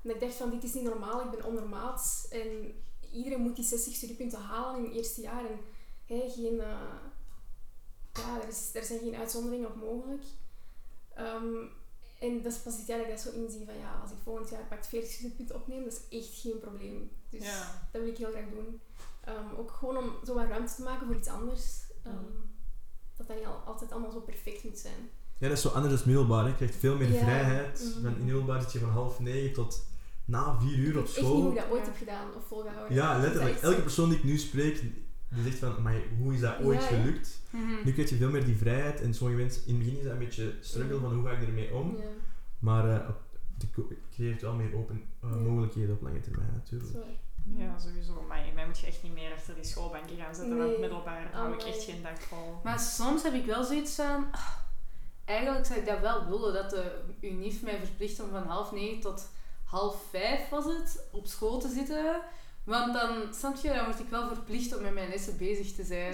Omdat 0.03 0.21
ik 0.21 0.27
dacht 0.27 0.35
van, 0.39 0.49
dit 0.49 0.63
is 0.63 0.73
niet 0.73 0.83
normaal, 0.83 1.21
ik 1.25 1.31
ben 1.31 1.45
ondermaats. 1.45 2.27
En 2.27 2.73
iedereen 3.13 3.41
moet 3.41 3.55
die 3.55 3.65
60 3.65 3.93
studiepunten 3.95 4.39
halen 4.39 4.77
in 4.79 4.85
het 4.85 4.95
eerste 4.95 5.21
jaar. 5.21 5.45
En 6.07 6.29
geen, 6.31 6.59
eh, 6.59 6.93
ja, 8.13 8.41
er, 8.41 8.47
is, 8.47 8.69
er 8.73 8.83
zijn 8.83 8.99
geen 8.99 9.15
uitzonderingen 9.15 9.67
op 9.69 9.75
mogelijk. 9.75 10.23
Ehm, 11.13 11.55
en 12.19 12.41
dat 12.41 12.51
is 12.51 12.57
pas 12.59 12.77
dit 12.77 12.87
jaar 12.87 12.97
dat 12.97 13.07
ik 13.07 13.13
dat 13.13 13.21
zo 13.21 13.31
inzie 13.41 13.65
van, 13.65 13.77
ja, 13.77 13.99
als 14.01 14.11
ik 14.11 14.17
volgend 14.23 14.49
jaar 14.49 14.65
pak 14.69 14.85
40 14.85 15.11
studiepunten 15.11 15.55
opneem, 15.55 15.83
dat 15.83 15.93
is 16.09 16.17
echt 16.19 16.39
geen 16.41 16.59
probleem. 16.59 17.11
Dus 17.29 17.43
Ja. 17.43 17.87
dat 17.91 18.01
wil 18.01 18.11
ik 18.11 18.17
heel 18.17 18.31
graag 18.31 18.49
doen. 18.49 18.81
Ehm, 19.23 19.55
ook 19.57 19.71
gewoon 19.71 19.97
om 19.97 20.10
zo 20.25 20.34
wat 20.34 20.47
ruimte 20.47 20.73
te 20.75 20.81
maken 20.81 21.05
voor 21.07 21.15
iets 21.15 21.27
anders. 21.27 21.81
Ehm, 22.03 22.15
Mhm. 22.15 22.25
Dat 23.15 23.27
dat 23.27 23.38
niet 23.38 23.45
al- 23.45 23.63
altijd 23.65 23.91
allemaal 23.91 24.12
zo 24.12 24.19
perfect 24.19 24.63
moet 24.63 24.77
zijn. 24.77 25.10
Ja, 25.38 25.47
dat 25.47 25.57
is 25.57 25.63
zo 25.63 25.69
anders 25.69 25.93
dan 25.95 26.03
middelbaar. 26.05 26.43
hè. 26.43 26.49
Je 26.49 26.55
krijgt 26.55 26.75
veel 26.75 26.95
meer 26.97 27.12
Ja. 27.12 27.19
vrijheid. 27.23 27.95
Van 28.01 28.15
in 28.17 28.23
middelbaar 28.25 28.62
zit 28.62 28.71
je 28.71 28.79
van 28.79 28.89
half 28.89 29.19
negen 29.19 29.53
tot 29.53 29.86
na 30.25 30.60
vier 30.60 30.77
uur 30.77 30.89
ik 30.89 30.97
op 30.97 31.05
weet 31.05 31.07
echt 31.07 31.15
niet 31.17 31.25
hoe 31.25 31.38
school. 31.39 31.49
ik 31.51 31.55
dat 31.57 31.69
ooit 31.69 31.79
Ja. 31.81 31.88
heb 31.88 31.97
gedaan 31.97 32.36
of 32.36 32.45
volgehouden. 32.47 32.95
Ja, 32.95 33.15
Ik 33.15 33.21
letterlijk. 33.21 33.57
Elke 33.62 33.81
persoon 33.81 34.10
die 34.10 34.17
ik 34.17 34.23
nu 34.23 34.38
spreek, 34.38 34.81
die 34.81 35.43
zegt 35.43 35.57
van, 35.57 35.81
maar 35.81 36.01
hoe 36.17 36.34
is 36.34 36.39
dat 36.39 36.60
ooit 36.60 36.81
Ja, 36.81 36.88
gelukt? 36.88 37.41
Mhm. 37.49 37.84
Nu 37.86 37.91
krijg 37.93 38.10
je 38.10 38.15
veel 38.15 38.29
meer 38.29 38.45
die 38.45 38.57
vrijheid. 38.57 39.01
En 39.01 39.13
sommige 39.13 39.39
mensen, 39.39 39.62
in 39.65 39.75
het 39.75 39.84
begin 39.84 39.97
is 39.97 40.03
dat 40.03 40.13
een 40.13 40.19
beetje 40.19 40.55
struggle 40.62 40.99
van 40.99 41.13
hoe 41.13 41.25
ga 41.25 41.31
ik 41.31 41.47
ermee 41.47 41.73
om. 41.73 41.95
Ja, 41.97 42.03
Maar 42.60 42.89
eh, 42.89 43.07
het 43.57 43.71
co- 43.71 43.88
creëert 44.12 44.41
wel 44.41 44.53
meer 44.53 44.75
open 44.75 45.01
eh, 45.21 45.36
mogelijkheden 45.36 45.95
op 45.95 46.01
lange 46.01 46.19
termijn 46.21 46.51
natuurlijk. 46.53 46.91
Ja, 47.45 47.80
sowieso. 47.80 48.25
Maar 48.27 48.41
mij 48.56 48.65
moet 48.65 48.80
je 48.80 48.88
echt 48.88 49.04
niet 49.04 49.13
meer 49.13 49.34
achter 49.34 49.56
die 49.56 49.63
schoolbanken 49.63 50.17
gaan 50.17 50.36
zitten. 50.36 50.58
Want 50.58 50.69
Nee. 50.69 50.80
middelbaar 50.80 51.30
hou 51.34 51.54
ik 51.54 51.62
echt 51.63 51.84
geen 51.84 52.01
dag 52.01 52.21
vol. 52.21 52.60
Maar 52.63 52.80
soms 52.80 53.23
heb 53.23 53.34
ik 53.34 53.45
wel 53.45 53.63
zoiets 53.63 53.95
van... 53.95 54.27
ah, 54.32 54.47
Eigenlijk 55.25 55.65
zou 55.65 55.80
ik 55.80 55.86
dat 55.86 55.99
wel 55.99 56.25
willen, 56.30 56.54
dat 56.54 56.69
de 56.69 57.01
UNIF 57.21 57.62
mij 57.63 57.77
verplicht 57.84 58.21
om 58.23 58.30
van 58.30 58.43
half 58.43 58.71
negen 58.71 58.99
tot 58.99 59.30
half 59.63 60.04
vijf, 60.10 60.49
was 60.49 60.65
het, 60.65 61.04
op 61.12 61.27
school 61.27 61.60
te 61.60 61.69
zitten. 61.69 62.21
Want 62.63 62.93
dan, 62.93 63.34
snap 63.34 63.56
je, 63.56 63.67
dan 63.73 63.86
word 63.86 63.99
ik 63.99 64.10
wel 64.10 64.27
verplicht 64.27 64.75
om 64.77 64.82
met 64.84 64.93
mijn 64.93 65.10
lessen 65.10 65.38
bezig 65.38 65.71
te 65.75 65.84
zijn. 65.84 66.13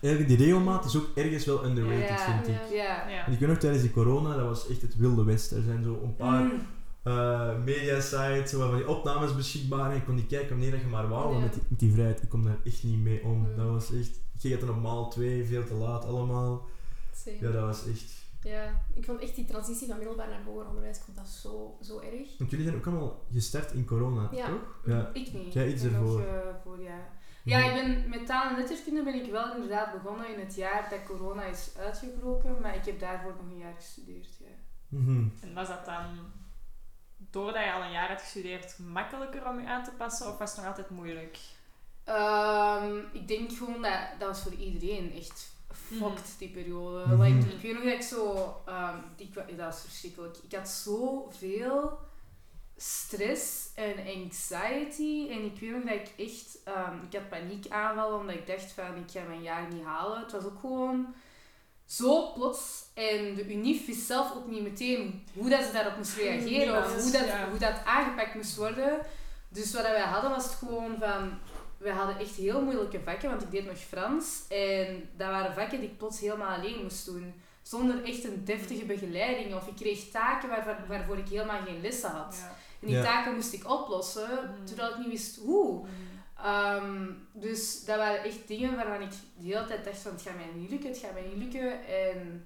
Eigenlijk, 0.00 0.28
die 0.28 0.36
regelmaat 0.36 0.84
is 0.84 0.96
ook 0.96 1.06
ergens 1.14 1.44
wel 1.44 1.64
underrated, 1.64 2.08
Ja, 2.08 2.42
vind 2.42 2.48
ik. 2.48 2.54
ja. 2.70 2.76
Ja. 2.76 3.08
Ja. 3.08 3.26
En 3.26 3.32
ik 3.32 3.38
weet 3.38 3.48
nog, 3.48 3.58
tijdens 3.58 3.82
die 3.82 3.92
corona, 3.92 4.36
dat 4.36 4.46
was 4.46 4.68
echt 4.68 4.82
het 4.82 4.96
wilde 4.96 5.24
west. 5.24 5.52
Er 5.52 5.62
zijn 5.62 5.82
zo 5.82 6.00
een 6.02 6.16
paar 6.16 6.42
Mm. 6.42 6.66
Eh 7.02 7.58
mediasites, 7.64 8.50
zo 8.50 8.68
van 8.68 8.76
die 8.76 8.88
opnames 8.88 9.36
beschikbaar. 9.36 9.90
En 9.90 9.96
ik 9.96 10.04
kon 10.04 10.16
die 10.16 10.26
kijken 10.26 10.48
wanneer 10.48 10.70
dat 10.70 10.80
je 10.80 10.86
maar 10.86 11.08
wou. 11.08 11.34
Ja. 11.34 11.40
Met, 11.40 11.52
die, 11.52 11.62
met 11.68 11.78
die 11.78 11.92
vrijheid, 11.92 12.22
ik 12.22 12.28
kom 12.28 12.44
daar 12.44 12.58
echt 12.64 12.84
niet 12.84 12.98
mee 12.98 13.22
om. 13.24 13.38
Mm. 13.38 13.56
Dat 13.56 13.66
was 13.68 13.92
echt... 13.92 14.16
Ik 14.34 14.40
ging 14.44 14.52
het 14.58 14.66
dan 14.66 14.76
op 14.76 14.82
maal 14.82 15.08
2, 15.10 15.44
veel 15.44 15.64
te 15.64 15.74
laat 15.74 16.04
allemaal. 16.04 16.66
Same. 17.14 17.36
Ja, 17.40 17.50
dat 17.50 17.62
was 17.62 17.86
echt... 17.86 18.16
Ja, 18.42 18.82
ik 18.94 19.04
vond 19.04 19.20
echt 19.20 19.34
die 19.34 19.44
transitie 19.44 19.86
van 19.88 19.96
middelbaar 19.98 20.28
naar 20.28 20.42
hoger 20.44 20.66
onderwijs, 20.68 20.96
ik 20.96 21.02
vond 21.04 21.16
dat 21.16 21.26
zo, 21.28 21.78
zo 21.82 21.98
erg. 22.00 22.38
Want 22.38 22.50
jullie 22.50 22.64
zijn 22.66 22.76
ook 22.78 22.86
allemaal 22.86 23.24
gestart 23.32 23.72
in 23.72 23.84
corona, 23.84 24.28
Ja. 24.32 24.46
toch? 24.46 24.80
Ja. 24.86 25.10
Ik 25.12 25.32
niet. 25.32 25.52
Jij 25.52 25.68
iets 25.72 25.82
Ik 25.82 25.90
ben 25.92 26.00
nog, 26.02 26.18
ervoor. 26.18 26.34
eh, 26.34 26.54
voor, 26.64 26.80
ja. 26.82 26.98
Ja, 27.44 27.58
ik 27.58 27.74
ben 27.74 28.08
met 28.08 28.26
taal 28.26 28.50
en 28.50 28.56
letterkunde 28.56 29.02
ben 29.04 29.24
ik 29.24 29.30
wel 29.30 29.54
inderdaad 29.54 29.92
begonnen 30.02 30.34
in 30.34 30.40
het 30.40 30.54
jaar 30.54 30.86
dat 30.90 31.16
corona 31.16 31.44
is 31.44 31.70
uitgebroken, 31.78 32.56
maar 32.60 32.74
ik 32.76 32.84
heb 32.84 33.00
daarvoor 33.00 33.32
nog 33.42 33.50
een 33.52 33.58
jaar 33.58 33.74
gestudeerd. 33.74 34.28
Ja. 34.40 34.46
Mhm. 34.88 35.24
En 35.40 35.54
was 35.54 35.68
dat 35.68 35.84
dan, 35.84 36.04
doordat 37.30 37.64
je 37.64 37.72
al 37.72 37.82
een 37.82 37.90
jaar 37.90 38.08
had 38.08 38.20
gestudeerd, 38.20 38.78
makkelijker 38.78 39.46
om 39.48 39.60
je 39.60 39.66
aan 39.66 39.84
te 39.84 39.90
passen? 39.90 40.28
Of 40.28 40.38
was 40.38 40.50
het 40.50 40.58
nog 40.58 40.66
altijd 40.68 40.90
moeilijk? 40.90 41.38
Ehm, 42.04 42.96
ik 43.12 43.28
denk 43.28 43.52
gewoon 43.52 43.82
dat 43.82 43.98
dat 44.18 44.28
was 44.28 44.40
voor 44.42 44.52
iedereen 44.54 45.12
echt 45.16 45.50
fucked, 45.72 46.00
Mhm. 46.00 46.38
die 46.38 46.48
periode. 46.50 47.06
Mhm. 47.06 47.22
Like, 47.22 47.48
ik 47.48 47.60
weet 47.60 47.74
nog 47.74 47.82
dat 47.84 47.92
ik 47.92 48.02
zo... 48.02 48.54
ehm, 48.66 48.96
dat 49.46 49.56
was 49.56 49.80
verschrikkelijk. 49.80 50.36
Ik 50.48 50.54
had 50.54 50.68
zoveel 50.68 51.98
stress 52.76 53.68
en 53.74 53.94
anxiety. 53.98 55.28
En 55.30 55.44
ik 55.44 55.60
weet 55.60 55.70
nog 55.70 55.82
dat 55.84 55.92
ik 55.94 56.12
echt... 56.26 56.58
ehm, 56.64 56.96
ik 57.10 57.12
had 57.12 57.28
paniekaanvallen 57.28 58.18
omdat 58.20 58.34
ik 58.34 58.46
dacht 58.46 58.72
van, 58.72 58.96
ik 58.96 59.10
ga 59.10 59.22
mijn 59.28 59.42
jaar 59.42 59.68
niet 59.72 59.84
halen. 59.84 60.20
Het 60.20 60.32
was 60.32 60.44
ook 60.44 60.60
gewoon 60.60 61.14
zo 61.88 62.32
plots. 62.32 62.86
En 62.94 63.34
de 63.34 63.52
UNIF 63.54 63.86
wist 63.86 64.06
zelf 64.06 64.34
ook 64.36 64.46
niet 64.50 64.62
meteen 64.62 65.24
hoe 65.34 65.48
dat 65.48 65.64
ze 65.64 65.72
daarop 65.72 65.96
moest 65.96 66.16
reageren. 66.16 66.78
Of 66.84 67.02
hoe 67.02 67.12
dat, 67.12 67.26
Ja. 67.26 67.48
hoe 67.50 67.58
dat 67.58 67.74
aangepakt 67.84 68.34
moest 68.34 68.56
worden. 68.56 68.98
Dus 69.48 69.72
wat 69.72 69.82
wij 69.82 70.00
hadden 70.00 70.30
was 70.30 70.44
het 70.44 70.54
gewoon 70.54 70.96
van... 71.00 71.38
We 71.78 71.90
hadden 71.90 72.18
echt 72.18 72.34
heel 72.34 72.62
moeilijke 72.62 73.00
vakken, 73.04 73.28
want 73.30 73.42
ik 73.42 73.50
deed 73.50 73.66
nog 73.66 73.78
Frans. 73.78 74.42
En 74.48 75.08
dat 75.16 75.28
waren 75.28 75.54
vakken 75.54 75.80
die 75.80 75.88
ik 75.88 75.98
plots 75.98 76.20
helemaal 76.20 76.56
alleen 76.56 76.82
moest 76.82 77.04
doen. 77.06 77.34
Zonder 77.62 78.04
echt 78.04 78.24
een 78.24 78.44
deftige 78.44 78.84
begeleiding. 78.84 79.54
Of 79.54 79.66
ik 79.66 79.74
kreeg 79.76 80.10
taken 80.10 80.48
waarvoor, 80.48 80.76
waarvoor 80.88 81.18
ik 81.18 81.28
helemaal 81.28 81.60
geen 81.66 81.80
lessen 81.80 82.10
had. 82.10 82.36
Ja. 82.40 82.48
En 82.80 82.86
die 82.86 82.96
Ja. 82.96 83.02
taken 83.02 83.34
moest 83.34 83.52
ik 83.52 83.70
oplossen, 83.70 84.28
Mhm. 84.30 84.64
terwijl 84.64 84.90
ik 84.90 84.98
niet 84.98 85.08
wist 85.08 85.36
hoe. 85.44 85.86
Ehm, 86.44 87.04
dus 87.32 87.84
dat 87.84 87.96
waren 87.96 88.24
echt 88.24 88.48
dingen 88.48 88.76
waarvan 88.76 89.00
ik 89.02 89.10
de 89.38 89.46
hele 89.46 89.66
tijd 89.66 89.84
dacht 89.84 89.98
van 89.98 90.12
het 90.12 90.22
gaat 90.22 90.36
mij 90.36 90.60
niet 90.60 90.70
lukken, 90.70 90.88
het 90.88 90.98
gaat 90.98 91.12
mij 91.12 91.26
niet 91.34 91.42
lukken. 91.42 91.86
En 91.86 92.44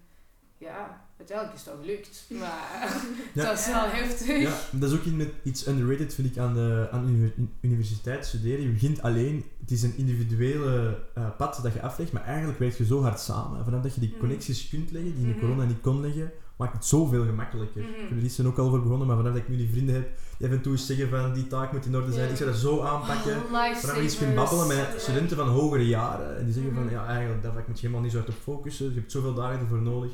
ja, 0.59 1.05
uiteindelijk 1.19 1.59
is 1.59 1.65
het 1.65 1.75
wel 1.75 1.83
gelukt. 1.85 2.25
Maar 2.29 3.01
Ja. 3.35 3.45
dat 3.49 3.59
is 3.59 3.67
wel 3.67 3.85
heftig. 3.89 4.39
Ja, 4.39 4.55
dat 4.71 4.91
is 4.93 4.99
ook 4.99 5.05
iets 5.43 5.67
underrated, 5.67 6.15
vind 6.15 6.29
ik, 6.31 6.39
aan, 6.39 6.55
de, 6.55 6.89
aan 6.91 7.09
uni- 7.09 7.49
universiteit 7.61 8.27
studeren. 8.27 8.65
Je 8.65 8.71
begint 8.73 9.03
alleen, 9.03 9.45
het 9.61 9.71
is 9.71 9.83
een 9.83 9.97
individuele 9.97 10.99
eh, 11.15 11.37
pad 11.37 11.61
dat 11.63 11.73
je 11.73 11.83
aflegt, 11.83 12.13
maar 12.13 12.25
eigenlijk 12.25 12.59
werk 12.59 12.77
je 12.77 12.85
zo 12.85 13.03
hard 13.03 13.21
samen. 13.21 13.65
Vanaf 13.65 13.83
dat 13.83 13.95
je 13.95 14.01
die 14.01 14.11
Mhm. 14.11 14.19
connecties 14.19 14.69
kunt 14.69 14.91
leggen, 14.91 15.13
die 15.15 15.21
in 15.23 15.29
de 15.29 15.35
Mhm. 15.37 15.41
corona 15.47 15.65
niet 15.65 15.81
kon 15.81 16.01
leggen, 16.01 16.33
maakt 16.63 16.73
het 16.77 16.85
zoveel 16.85 17.25
gemakkelijker. 17.25 17.83
Mhm. 17.83 17.91
Ik 17.93 18.09
heb 18.09 18.19
er 18.19 18.25
iets 18.25 18.41
ook 18.45 18.59
al 18.59 18.67
over 18.67 18.83
begonnen, 18.83 19.07
maar 19.07 19.17
vanaf 19.17 19.33
dat 19.33 19.43
ik 19.43 19.49
nu 19.49 19.57
die 19.57 19.71
vrienden 19.71 19.95
heb, 19.95 20.09
die 20.39 20.47
af 20.47 20.53
en 20.53 20.63
toe 20.63 20.73
eens 20.73 20.87
zeggen 20.87 21.09
van 21.09 21.33
die 21.33 21.47
taak 21.47 21.73
moet 21.73 21.85
in 21.87 21.97
orde 21.97 22.13
zijn, 22.13 22.31
ik 22.31 22.37
zou 22.37 22.51
dat 22.51 22.59
zo 22.59 22.81
aanpakken. 22.81 23.37
Oh, 23.37 23.75
Vanaf 23.75 23.97
je 23.97 24.03
eens 24.03 24.35
babbelen 24.35 24.67
met 24.67 25.01
studenten 25.01 25.37
van 25.37 25.49
hogere 25.49 25.87
jaren, 25.89 26.39
en 26.39 26.45
die 26.45 26.55
zeggen 26.55 26.75
van 26.75 26.85
Mhm. 26.85 26.93
ja, 26.95 27.07
eigenlijk, 27.07 27.43
dat 27.43 27.55
moet 27.55 27.67
je 27.67 27.81
helemaal 27.87 28.01
niet 28.03 28.13
zo 28.13 28.19
hard 28.19 28.29
op 28.31 28.35
focussen, 28.43 28.89
je 28.95 28.95
hebt 29.01 29.13
zoveel 29.13 29.35
dagen 29.35 29.61
ervoor 29.61 29.83
nodig. 29.83 30.11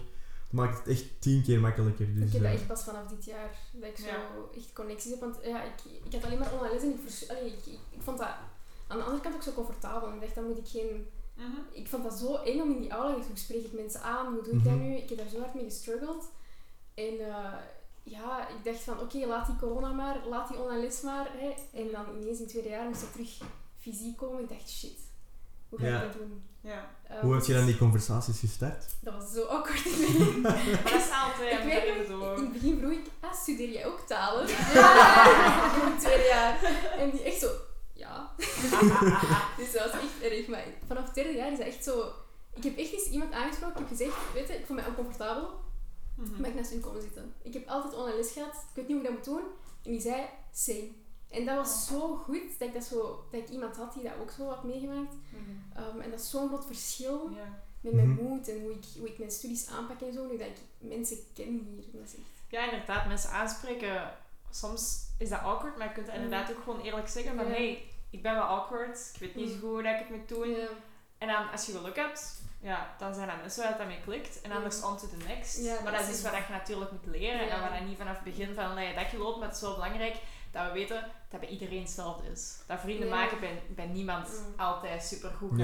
Dat 0.50 0.60
maakt 0.60 0.78
het 0.78 0.88
echt 0.88 1.04
tien 1.20 1.42
keer 1.42 1.60
makkelijker. 1.60 2.06
Dus, 2.14 2.26
Ik 2.26 2.32
heb 2.32 2.42
dat 2.42 2.50
eh, 2.50 2.56
echt 2.58 2.66
pas 2.66 2.82
vanaf 2.84 3.06
dit 3.08 3.24
jaar, 3.24 3.50
dat 3.72 3.88
ik 3.90 3.96
zo 3.96 4.06
Ja. 4.06 4.18
echt 4.56 4.72
connecties 4.72 5.10
heb. 5.10 5.20
Want 5.20 5.36
ja, 5.44 5.62
ik, 5.62 5.78
ik 6.06 6.12
had 6.12 6.24
alleen 6.24 6.38
maar 6.38 6.52
online 6.52 6.74
les 6.74 6.82
en 6.82 6.88
ik, 6.90 6.98
vers- 7.04 7.28
allee, 7.30 7.46
ik, 7.46 7.66
ik, 7.66 7.78
ik 7.96 8.02
vond 8.02 8.18
dat 8.18 8.28
aan 8.86 8.98
de 8.98 9.04
andere 9.04 9.22
kant 9.22 9.34
ook 9.34 9.42
zo 9.42 9.52
comfortabel. 9.52 10.08
En 10.08 10.14
ik 10.14 10.20
dacht, 10.20 10.34
dan 10.34 10.44
moet 10.46 10.58
ik 10.58 10.68
geen... 10.68 11.06
Mhm. 11.36 11.60
Ik 11.72 11.88
vond 11.88 12.02
dat 12.02 12.18
zo 12.18 12.34
eng 12.36 12.60
om 12.60 12.70
in 12.70 12.80
die 12.80 12.90
aula, 12.90 13.14
hoe 13.14 13.22
spreek 13.34 13.64
ik 13.64 13.72
mensen 13.72 14.02
aan, 14.02 14.26
hoe 14.34 14.42
doe 14.44 14.52
ik 14.52 14.64
dat 14.64 14.74
Mhm. 14.74 14.82
nu? 14.82 14.96
Ik 14.96 15.08
heb 15.08 15.18
daar 15.18 15.28
zo 15.28 15.38
hard 15.40 15.54
mee 15.54 15.64
gestruggeld. 15.64 16.22
En 17.06 17.14
eh, 17.28 17.52
ja, 18.02 18.48
ik 18.48 18.64
dacht 18.64 18.80
van, 18.84 19.00
oké, 19.00 19.26
laat 19.26 19.46
die 19.46 19.56
corona 19.56 19.92
maar, 19.92 20.16
laat 20.28 20.48
die 20.48 20.58
online 20.58 20.80
les 20.80 21.00
maar. 21.00 21.26
Hè. 21.32 21.54
En 21.80 21.90
dan 21.92 22.04
ineens 22.20 22.36
in 22.36 22.42
het 22.42 22.48
tweede 22.48 22.68
jaar 22.68 22.88
moest 22.88 23.02
ik 23.02 23.12
terug 23.12 23.30
fysiek 23.80 24.16
komen. 24.16 24.42
Ik 24.42 24.48
dacht, 24.48 24.70
shit, 24.70 24.98
hoe 25.68 25.78
ga 25.78 25.86
Ja. 25.86 25.96
ik 26.02 26.12
dat 26.12 26.12
doen? 26.12 26.42
Ja. 26.60 26.90
Eh, 27.08 27.20
Hoe 27.20 27.34
heb 27.34 27.44
je 27.44 27.52
dan 27.52 27.62
dus 27.62 27.70
die 27.70 27.80
conversaties 27.80 28.38
gestart? 28.40 28.84
Dat 29.00 29.14
was 29.14 29.32
zo 29.32 29.42
awkward 29.44 29.84
in 29.84 29.92
het 29.92 30.00
begin. 30.12 30.40
Maar 30.40 30.64
dat 30.84 30.92
is 30.92 31.10
altijd 31.24 31.58
Ik 31.58 31.64
weet 31.64 32.08
nog, 32.08 32.36
in 32.36 32.42
het 32.42 32.52
begin 32.52 32.78
vroeg 32.78 32.90
ik, 32.92 33.06
ah, 33.20 33.32
studeer 33.34 33.70
jij 33.70 33.86
ook 33.86 34.00
talen? 34.06 34.48
in 34.48 34.54
het 35.92 36.00
tweede 36.00 36.24
jaar. 36.28 36.62
En 36.98 37.10
die 37.10 37.22
echt 37.22 37.38
zo, 37.40 37.50
ja. 37.92 38.30
dus 39.58 39.72
dat 39.72 39.84
was 39.84 39.92
echt 39.92 40.32
erg. 40.32 40.46
Maar 40.48 40.64
vanaf 40.86 41.04
het 41.04 41.14
derde 41.14 41.32
jaar 41.32 41.52
is 41.52 41.58
dat 41.58 41.66
echt 41.66 41.84
zo... 41.84 42.12
Ik 42.54 42.64
heb 42.64 42.76
echt 42.78 42.92
eens 42.92 43.08
iemand 43.08 43.32
aangesproken, 43.32 43.80
ik 43.82 43.88
heb 43.88 43.98
gezegd, 43.98 44.16
weet 44.34 44.48
je, 44.48 44.54
ik 44.54 44.66
voel 44.66 44.76
me 44.76 44.82
oncomfortabel, 44.88 45.50
Mhm. 46.18 46.40
mag 46.40 46.50
ik 46.50 46.54
naast 46.54 46.72
u 46.72 46.80
komen 46.80 47.02
zitten? 47.02 47.34
Ik 47.42 47.52
heb 47.52 47.68
altijd 47.68 47.94
online 47.94 48.16
les 48.16 48.32
gehad, 48.32 48.54
ik 48.54 48.74
weet 48.74 48.88
niet 48.88 48.96
hoe 48.96 49.06
ik 49.06 49.12
dat 49.14 49.16
moet 49.16 49.24
doen. 49.36 49.50
En 49.84 49.90
die 49.90 50.00
zei, 50.00 50.24
same. 50.52 50.88
En 51.30 51.44
dat 51.44 51.56
was 51.56 51.86
zo 51.86 52.16
goed, 52.16 52.58
dat 52.58 52.68
ik, 52.68 52.74
dat, 52.74 52.84
zo, 52.84 53.24
dat 53.30 53.40
ik 53.40 53.48
iemand 53.48 53.76
had 53.76 53.92
die 53.94 54.02
dat 54.02 54.12
ook 54.20 54.30
zo 54.30 54.48
had 54.48 54.64
meegemaakt. 54.64 55.14
Mhm. 55.14 55.84
Um, 55.96 56.00
en 56.00 56.10
dat 56.10 56.20
is 56.20 56.30
zo'n 56.30 56.48
groot 56.48 56.66
verschil 56.66 57.30
met 57.80 57.92
mijn 57.92 58.08
Mhm. 58.12 58.22
moed 58.22 58.48
en 58.48 58.60
hoe 58.62 58.70
ik, 58.70 58.84
hoe 58.98 59.08
ik 59.08 59.18
mijn 59.18 59.30
studies 59.30 59.66
aanpak 59.68 60.00
en 60.00 60.12
zo, 60.12 60.26
nu 60.26 60.36
dat 60.36 60.46
ik 60.46 60.56
mensen 60.78 61.16
ken 61.34 61.48
hier. 61.48 61.84
Dat 61.92 62.02
echt... 62.02 62.14
ja, 62.48 62.70
inderdaad, 62.70 63.06
mensen 63.06 63.30
aanspreken. 63.30 64.10
Soms 64.50 65.06
is 65.18 65.28
dat 65.28 65.40
awkward, 65.40 65.76
maar 65.76 65.86
je 65.88 65.92
kunt 65.94 66.08
inderdaad 66.08 66.50
ook 66.50 66.62
gewoon 66.62 66.80
eerlijk 66.80 67.08
zeggen 67.08 67.36
van 67.36 67.44
Ja. 67.44 67.50
hey, 67.50 67.82
ik 68.10 68.22
ben 68.22 68.34
wel 68.34 68.42
awkward, 68.42 69.10
ik 69.14 69.20
weet 69.20 69.34
niet 69.34 69.48
zo 69.50 69.54
goed 69.54 69.62
hoe 69.70 69.82
ik 69.82 69.98
het 69.98 70.10
moet 70.10 70.28
doen. 70.28 70.48
Ja. 70.50 70.68
En 71.18 71.28
dan, 71.28 71.50
als 71.50 71.66
je 71.66 71.72
geluk 71.72 71.96
hebt, 71.96 72.37
ja, 72.60 72.94
dan 72.98 73.14
zijn 73.14 73.28
er 73.28 73.36
mensen 73.36 73.60
waar 73.60 73.68
het 73.68 73.78
daarmee 73.78 74.00
klikt. 74.00 74.40
En 74.40 74.52
anders 74.52 74.82
on 74.82 74.96
to 74.96 75.06
the 75.08 75.24
next. 75.26 75.58
Ja, 75.58 75.74
maar 75.74 75.92
dat 75.92 76.00
dat 76.00 76.08
is 76.08 76.14
iets 76.14 76.22
wat 76.22 76.32
je 76.46 76.52
natuurlijk 76.52 76.90
moet 76.92 77.06
leren. 77.06 77.46
Ja. 77.46 77.54
En 77.54 77.60
waar 77.60 77.72
dat 77.78 77.88
niet 77.88 77.96
vanaf 77.98 78.14
het 78.14 78.24
begin 78.24 78.54
van 78.54 78.74
dat 78.74 78.86
je 78.86 78.94
dat 78.94 79.10
je 79.10 79.18
loopt. 79.18 79.38
Maar 79.38 79.46
het 79.48 79.56
is 79.56 79.62
wel 79.62 79.74
belangrijk 79.74 80.16
dat 80.50 80.66
we 80.66 80.72
weten 80.72 81.10
dat 81.28 81.40
bij 81.40 81.48
iedereen 81.48 81.80
hetzelfde 81.80 82.30
is. 82.30 82.56
Dat 82.66 82.80
vrienden 82.80 83.08
maken 83.08 83.40
bij, 83.40 83.62
bij 83.68 83.86
niemand 83.86 84.28
Mm. 84.28 84.60
altijd 84.60 85.02
super 85.04 85.30
goed. 85.30 85.58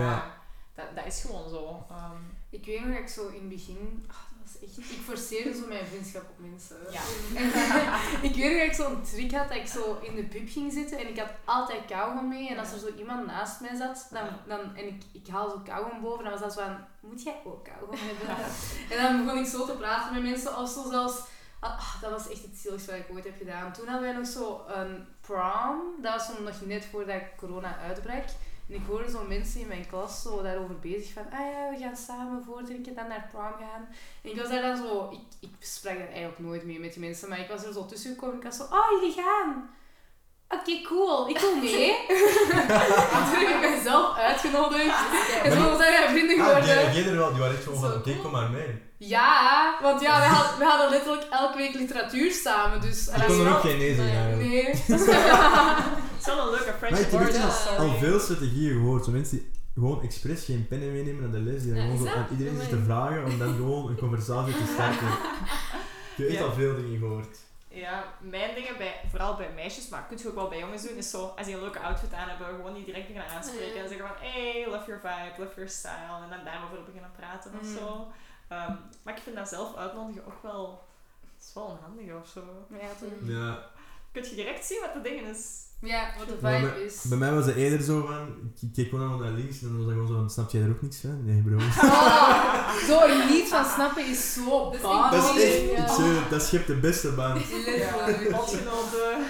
Dat, 0.75 0.87
dat 0.95 1.07
is 1.07 1.21
gewoon 1.21 1.49
zo. 1.49 1.87
Ehm, 1.91 2.17
Ik 2.51 2.65
weet 2.65 2.81
nog 2.81 2.89
dat 2.89 2.99
ik 2.99 3.09
zo 3.09 3.29
in 3.29 3.41
het 3.41 3.49
begin... 3.49 4.05
ah, 4.09 4.17
dat 4.17 4.24
echt... 4.65 4.91
Ik 4.91 5.01
forceerde 5.05 5.55
zo 5.55 5.67
mijn 5.67 5.87
vriendschap 5.87 6.23
op 6.31 6.39
mensen. 6.39 6.77
ja. 6.91 7.03
ik 8.29 8.35
weet 8.35 8.51
nog 8.51 8.59
dat 8.59 8.67
ik 8.67 8.75
zo'n 8.75 9.03
trick 9.03 9.33
had 9.33 9.49
dat 9.49 9.57
ik 9.57 9.67
zo 9.67 9.99
in 10.03 10.15
de 10.15 10.25
pub 10.25 10.49
ging 10.49 10.73
zitten 10.73 10.99
en 10.99 11.09
ik 11.09 11.19
had 11.19 11.31
altijd 11.45 11.85
kauwgom 11.87 12.29
mee. 12.29 12.49
En 12.49 12.59
als 12.59 12.73
er 12.73 12.79
zo 12.79 12.89
iemand 12.99 13.27
naast 13.27 13.61
mij 13.61 13.77
zat 13.77 14.09
dan, 14.11 14.27
dan, 14.47 14.77
en 14.77 14.87
ik, 14.87 15.03
ik 15.13 15.27
haal 15.29 15.51
zo 15.51 15.61
kauwgom 15.65 16.01
boven, 16.01 16.25
dan 16.25 16.33
was 16.33 16.43
dat 16.43 16.53
zo 16.53 16.61
van, 16.61 16.77
moet 17.01 17.23
jij 17.23 17.41
ook 17.45 17.65
kauwgom 17.65 17.99
hebben? 17.99 18.45
en 18.91 19.03
dan 19.03 19.25
begon 19.25 19.41
ik 19.41 19.47
zo 19.47 19.67
te 19.67 19.77
praten 19.77 20.13
met 20.15 20.23
mensen 20.23 20.59
of 20.59 20.71
zo 20.71 20.91
zelfs... 20.91 21.23
Ah, 21.61 22.01
dat 22.01 22.11
was 22.11 22.29
echt 22.29 22.43
het 22.43 22.57
zieligste 22.57 22.91
wat 22.91 23.01
ik 23.01 23.11
ooit 23.15 23.25
heb 23.25 23.37
gedaan. 23.39 23.73
Toen 23.73 23.87
hadden 23.87 24.09
wij 24.09 24.19
nog 24.19 24.27
zo 24.27 24.65
een 24.67 25.07
prom. 25.21 26.03
Dat 26.03 26.15
was 26.15 26.39
nog 26.39 26.67
net 26.67 26.85
voordat 26.85 27.23
corona 27.37 27.79
uitbrak. 27.79 28.25
En 28.69 28.75
ik 28.75 28.83
hoorde 28.87 29.11
zo 29.11 29.25
mensen 29.29 29.61
in 29.61 29.67
mijn 29.67 29.87
klas 29.89 30.23
zo 30.23 30.43
daarover 30.43 30.79
bezig 30.79 31.13
van, 31.13 31.23
ah 31.33 31.39
ja, 31.53 31.71
we 31.71 31.77
gaan 31.83 31.97
samen 31.97 32.45
voordrinken, 32.45 32.95
dan 32.95 33.09
naar 33.09 33.29
prom 33.31 33.43
gaan. 33.43 33.89
En 34.23 34.31
ik 34.31 34.37
was 34.41 34.49
daar 34.49 34.63
dan 34.63 34.77
zo, 34.77 35.09
ik, 35.13 35.49
ik 35.49 35.55
sprak 35.61 35.99
daar 35.99 36.09
eigenlijk 36.09 36.39
nooit 36.39 36.65
mee 36.65 36.81
met 36.81 36.93
die 36.93 37.03
mensen, 37.03 37.29
maar 37.29 37.41
ik 37.41 37.49
was 37.49 37.65
er 37.65 37.73
zo 37.73 37.87
tussen 37.87 38.11
gekomen 38.15 38.35
en 38.35 38.41
ik 38.41 38.47
was 38.47 38.57
zo, 38.57 38.63
oh, 38.63 39.01
jullie 39.01 39.15
gaan. 39.23 39.71
Oké, 40.49 40.83
cool, 40.83 41.29
ik 41.29 41.39
wil 41.39 41.57
mee. 41.57 41.97
en 43.17 43.23
toen 43.31 43.45
heb 43.45 43.63
ik 43.65 43.71
mezelf 43.77 44.17
uitgenodigd. 44.17 44.97
En 45.43 45.53
zo 45.53 45.77
zijn 45.77 45.93
wij 45.93 46.09
vrienden 46.09 46.39
Ah, 46.41 46.45
die 46.45 46.55
geworden. 46.55 46.75
reageerden 46.75 47.17
wel, 47.17 47.31
die 47.31 47.41
waren 47.41 47.55
echt 47.55 47.65
gewoon 47.65 47.81
van, 47.81 47.91
Zo 47.91 47.97
oké, 47.97 48.17
kom 48.23 48.31
maar 48.31 48.51
mee. 48.51 48.83
Ja, 48.99 49.75
want 49.83 50.01
ja, 50.01 50.21
we 50.21 50.27
hadden, 50.27 50.59
we 50.59 50.65
hadden 50.65 50.91
letterlijk 50.91 51.27
elke 51.31 51.57
week 51.57 51.75
literatuur 51.75 52.33
samen, 52.33 52.81
dus... 52.81 53.07
Ik 53.09 53.17
dat 53.17 53.27
kon 53.27 53.35
is 53.41 53.45
er 53.45 53.55
ook 53.55 53.61
geen 53.61 53.79
nee 53.79 53.95
zeggen 53.95 54.39
Nee. 54.39 54.75
Het 56.25 56.33
is 56.33 56.35
wel 56.35 56.45
een 56.45 56.51
leuke 57.21 57.37
Ja, 57.39 57.45
al- 57.45 57.51
story. 57.51 57.77
al 57.91 57.95
veel 57.99 58.19
strategieën 58.21 58.73
gehoord. 58.73 59.05
Zo 59.05 59.11
mensen 59.11 59.39
die 59.39 59.51
gewoon 59.75 60.03
expres 60.03 60.45
geen 60.45 60.69
pennen 60.69 60.93
meenemen 60.93 61.23
naar 61.23 61.31
de 61.31 61.51
les, 61.51 61.63
die 61.63 61.73
dan 61.75 61.83
Ja, 61.83 61.91
gewoon 61.91 62.07
zo 62.07 62.15
aan 62.15 62.27
iedereen 62.31 62.59
zitten 62.61 62.79
te 62.79 62.85
vragen 62.85 63.25
om 63.25 63.39
dan 63.39 63.55
gewoon 63.55 63.89
een 63.89 63.99
conversatie 63.99 64.55
te 64.55 64.67
starten. 64.75 65.09
Ik 66.17 66.21
heb 66.21 66.29
echt 66.29 66.39
Ja. 66.39 66.45
al 66.45 66.53
veel 66.53 66.77
dingen 66.77 66.99
gehoord. 66.99 67.39
Ja, 67.69 68.05
mijn 68.21 68.55
dingen, 68.55 68.77
bij, 68.79 69.01
vooral 69.11 69.37
bij 69.37 69.53
meisjes, 69.55 69.89
maar 69.89 70.07
kun 70.09 70.19
je 70.19 70.29
ook 70.29 70.35
wel 70.35 70.49
bij 70.49 70.59
jongens 70.59 70.83
doen, 70.89 70.97
is 70.97 71.11
zo, 71.11 71.33
als 71.37 71.47
die 71.47 71.55
een 71.55 71.61
leuke 71.61 71.79
outfit 71.81 72.13
aan 72.13 72.29
hebben, 72.29 72.47
gewoon 72.47 72.75
die 72.75 72.85
direct 72.85 73.07
beginnen 73.07 73.31
aanspreken 73.31 73.81
en 73.83 73.89
zeggen 73.89 74.07
van, 74.07 74.17
hey, 74.19 74.67
love 74.71 74.87
your 74.87 75.01
vibe, 75.01 75.43
love 75.43 75.55
your 75.55 75.71
style, 75.71 76.23
en 76.25 76.31
dan 76.31 76.45
daarover 76.45 76.85
beginnen 76.85 77.11
praten 77.17 77.51
of 77.61 77.67
Mhm. 77.67 77.79
zo. 77.79 78.07
Ehm, 78.49 78.73
maar 79.03 79.17
ik 79.17 79.23
vind 79.23 79.37
dat 79.37 79.49
zelf 79.49 79.77
uitnodigen 79.77 80.27
ook 80.27 80.43
wel, 80.43 80.85
dat 81.21 81.31
is 81.47 81.51
wel 81.55 81.65
onhandig 81.65 82.15
of 82.23 82.29
zo. 82.29 82.41
Ja, 82.71 82.89
toch. 83.01 83.29
Ja. 83.29 83.71
Kun 84.13 84.25
je 84.29 84.35
direct 84.35 84.65
zien 84.67 84.81
wat 84.81 84.93
de 84.95 85.01
dingen 85.09 85.25
is. 85.25 85.63
Ja, 85.85 86.11
wat 86.19 86.27
de 86.29 86.39
Ja, 86.49 86.59
vibe 86.61 86.85
is. 86.85 87.03
Bij 87.03 87.19
mij 87.19 87.33
was 87.33 87.47
het 87.47 87.57
eerder 87.57 87.83
zo 87.83 88.07
van, 88.07 88.29
ik 88.61 88.73
keek 88.75 88.89
gewoon 88.89 89.21
naar 89.21 89.31
links 89.31 89.63
en 89.63 89.69
dan 89.69 89.77
was 89.77 89.85
dat 89.87 89.93
gewoon 89.95 90.09
zo 90.09 90.15
van, 90.15 90.31
snap 90.31 90.51
jij 90.51 90.63
er 90.63 90.69
ook 90.71 90.83
niks 90.83 90.97
van? 91.01 91.25
Nee 91.25 91.43
bro. 91.43 91.57
Oh, 91.57 92.75
zo 92.89 93.27
niet 93.29 93.49
van 93.49 93.65
snappen 93.65 94.07
is 94.07 94.33
zo 94.35 94.65
Dat 94.65 94.75
is 94.75 94.81
baan. 94.81 95.11
Dat 95.11 95.37
is 95.37 95.43
echt, 95.45 95.71
Ja. 95.71 95.85
ik 95.85 96.21
het, 96.21 96.31
dat 96.31 96.43
schept 96.43 96.67
de 96.67 96.77
beste 96.77 97.13
band. 97.13 97.51
Letterlijk. 97.67 98.31
Lotgenoten. 98.31 99.25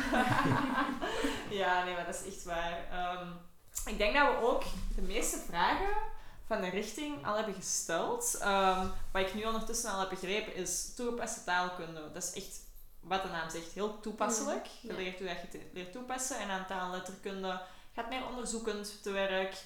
ja, 1.61 1.85
nee, 1.85 1.95
maar 1.95 2.07
dat 2.07 2.15
is 2.25 2.35
echt 2.35 2.45
waar. 2.45 2.79
Ehm, 2.91 3.27
ik 3.87 3.99
denk 3.99 4.15
dat 4.15 4.27
we 4.29 4.47
ook 4.47 4.63
de 4.97 5.03
meeste 5.03 5.39
vragen 5.49 5.95
van 6.47 6.61
de 6.61 6.69
richting 6.69 7.27
al 7.27 7.37
hebben 7.37 7.55
gesteld. 7.55 8.39
Ehm, 8.41 8.87
wat 9.13 9.23
ik 9.23 9.35
nu 9.35 9.45
ondertussen 9.45 9.91
al 9.91 10.01
heb 10.01 10.09
begrepen 10.09 10.57
is 10.57 10.93
toegepaste 10.97 11.45
taalkunde. 11.45 12.01
Dat 12.13 12.23
is 12.23 12.33
echt, 12.43 12.61
wat 13.07 13.23
de 13.23 13.29
naam 13.29 13.51
zegt, 13.51 13.73
heel 13.73 14.01
toepasselijk. 14.01 14.67
Je 14.81 14.89
Ja. 14.89 14.95
leert 14.95 15.19
hoe 15.19 15.27
dat 15.27 15.37
je 15.53 15.59
het 15.59 15.67
leert 15.73 15.93
toepassen. 15.93 16.39
En 16.39 16.49
aan 16.51 16.67
taal 16.67 16.85
en 16.85 16.91
letterkunde 16.91 17.61
gaat 17.95 18.09
meer 18.09 18.27
onderzoekend 18.27 19.03
te 19.03 19.11
werk. 19.11 19.63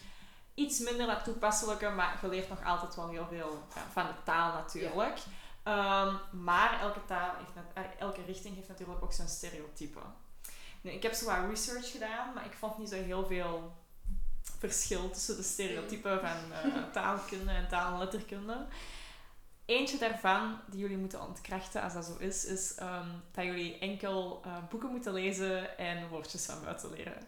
Iets 0.55 0.79
minder 0.79 1.07
dat 1.07 1.25
toepasselijke, 1.25 1.89
maar 1.89 2.19
je 2.23 2.29
leert 2.29 2.49
nog 2.49 2.65
altijd 2.65 2.95
wel 2.95 3.09
heel 3.09 3.27
veel 3.31 3.63
van 3.93 4.07
de 4.07 4.13
taal 4.25 4.53
natuurlijk. 4.53 5.19
Ehm, 5.63 6.15
maar 6.31 6.81
elke 6.81 7.05
taal 7.05 7.31
heeft, 7.39 7.67
eh, 7.75 7.83
elke 7.99 8.23
richting 8.27 8.55
heeft 8.55 8.69
natuurlijk 8.69 9.03
ook 9.03 9.13
zijn 9.13 9.29
stereotypen. 9.29 10.03
Nu, 10.81 10.91
ik 10.91 11.03
heb 11.03 11.13
zo 11.15 11.25
wat 11.27 11.49
research 11.49 11.91
gedaan, 11.91 12.35
maar 12.35 12.45
ik 12.47 12.53
vond 12.59 12.79
niet 12.79 12.89
zo 12.89 12.95
heel 12.95 13.27
veel 13.27 13.77
verschil 14.59 15.11
tussen 15.11 15.37
de 15.37 15.43
stereotypen 15.43 16.21
van 16.21 16.53
eh, 16.53 16.83
taalkunde 16.93 17.51
en 17.53 17.69
taal- 17.69 17.93
en 17.93 17.99
letterkunde. 17.99 18.67
Eentje 19.69 19.99
daarvan 19.99 20.61
die 20.67 20.81
jullie 20.81 20.97
moeten 20.97 21.21
ontkrachten, 21.27 21.83
als 21.83 21.93
dat 21.93 22.05
zo 22.05 22.17
is, 22.19 22.45
is 22.45 22.75
ehm, 22.75 23.09
dat 23.33 23.45
jullie 23.45 23.79
enkel 23.79 24.41
eh, 24.45 24.57
boeken 24.71 24.89
moeten 24.91 25.13
lezen 25.13 25.79
en 25.79 26.09
woordjes 26.09 26.45
van 26.47 26.63
buiten 26.65 26.91
leren. 26.91 27.27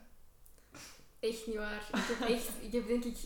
Echt 1.21 1.47
niet 1.47 1.57
waar. 1.57 1.89
Ik 1.93 2.17
heb 2.19 2.29
echt, 2.29 2.49
ik 2.61 2.73
heb 2.73 2.87
denk 2.87 3.05
ik 3.05 3.17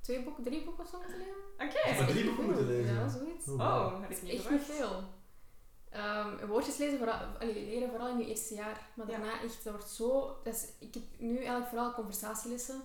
twee 0.00 0.22
boeken, 0.22 0.42
drie 0.44 0.64
boeken 0.64 0.84
of 0.84 0.90
zo 0.90 0.98
moeten 0.98 1.18
leren. 1.18 1.34
Oké. 1.58 1.98
Maar 1.98 2.06
drie 2.08 2.24
boeken 2.24 2.44
moeten 2.44 2.66
lezen? 2.66 2.94
Ja, 2.94 3.08
zoiets. 3.08 3.48
Oh, 3.48 3.54
Oh, 3.60 4.00
heb 4.00 4.10
ik 4.10 4.16
Dat 4.16 4.22
niet 4.22 4.32
is 4.32 4.40
echt 4.40 4.50
niet 4.50 4.60
verwacht. 4.60 4.78
veel. 4.90 5.04
Ehm, 5.90 6.46
woordjes 6.46 6.76
lezen, 6.76 6.98
vooral, 6.98 7.18
allee, 7.40 7.54
leren 7.64 7.88
vooral 7.90 8.08
in 8.08 8.18
je 8.18 8.26
eerste 8.26 8.54
jaar. 8.54 8.86
Maar 8.94 9.10
Ja. 9.10 9.16
daarna 9.16 9.40
echt, 9.42 9.64
dat 9.64 9.72
wordt 9.72 9.88
zo... 9.90 10.36
Dat 10.44 10.54
is, 10.54 10.66
ik 10.78 10.94
heb 10.94 11.02
nu 11.18 11.36
eigenlijk 11.36 11.68
vooral 11.68 11.92
conversatielessen. 11.94 12.80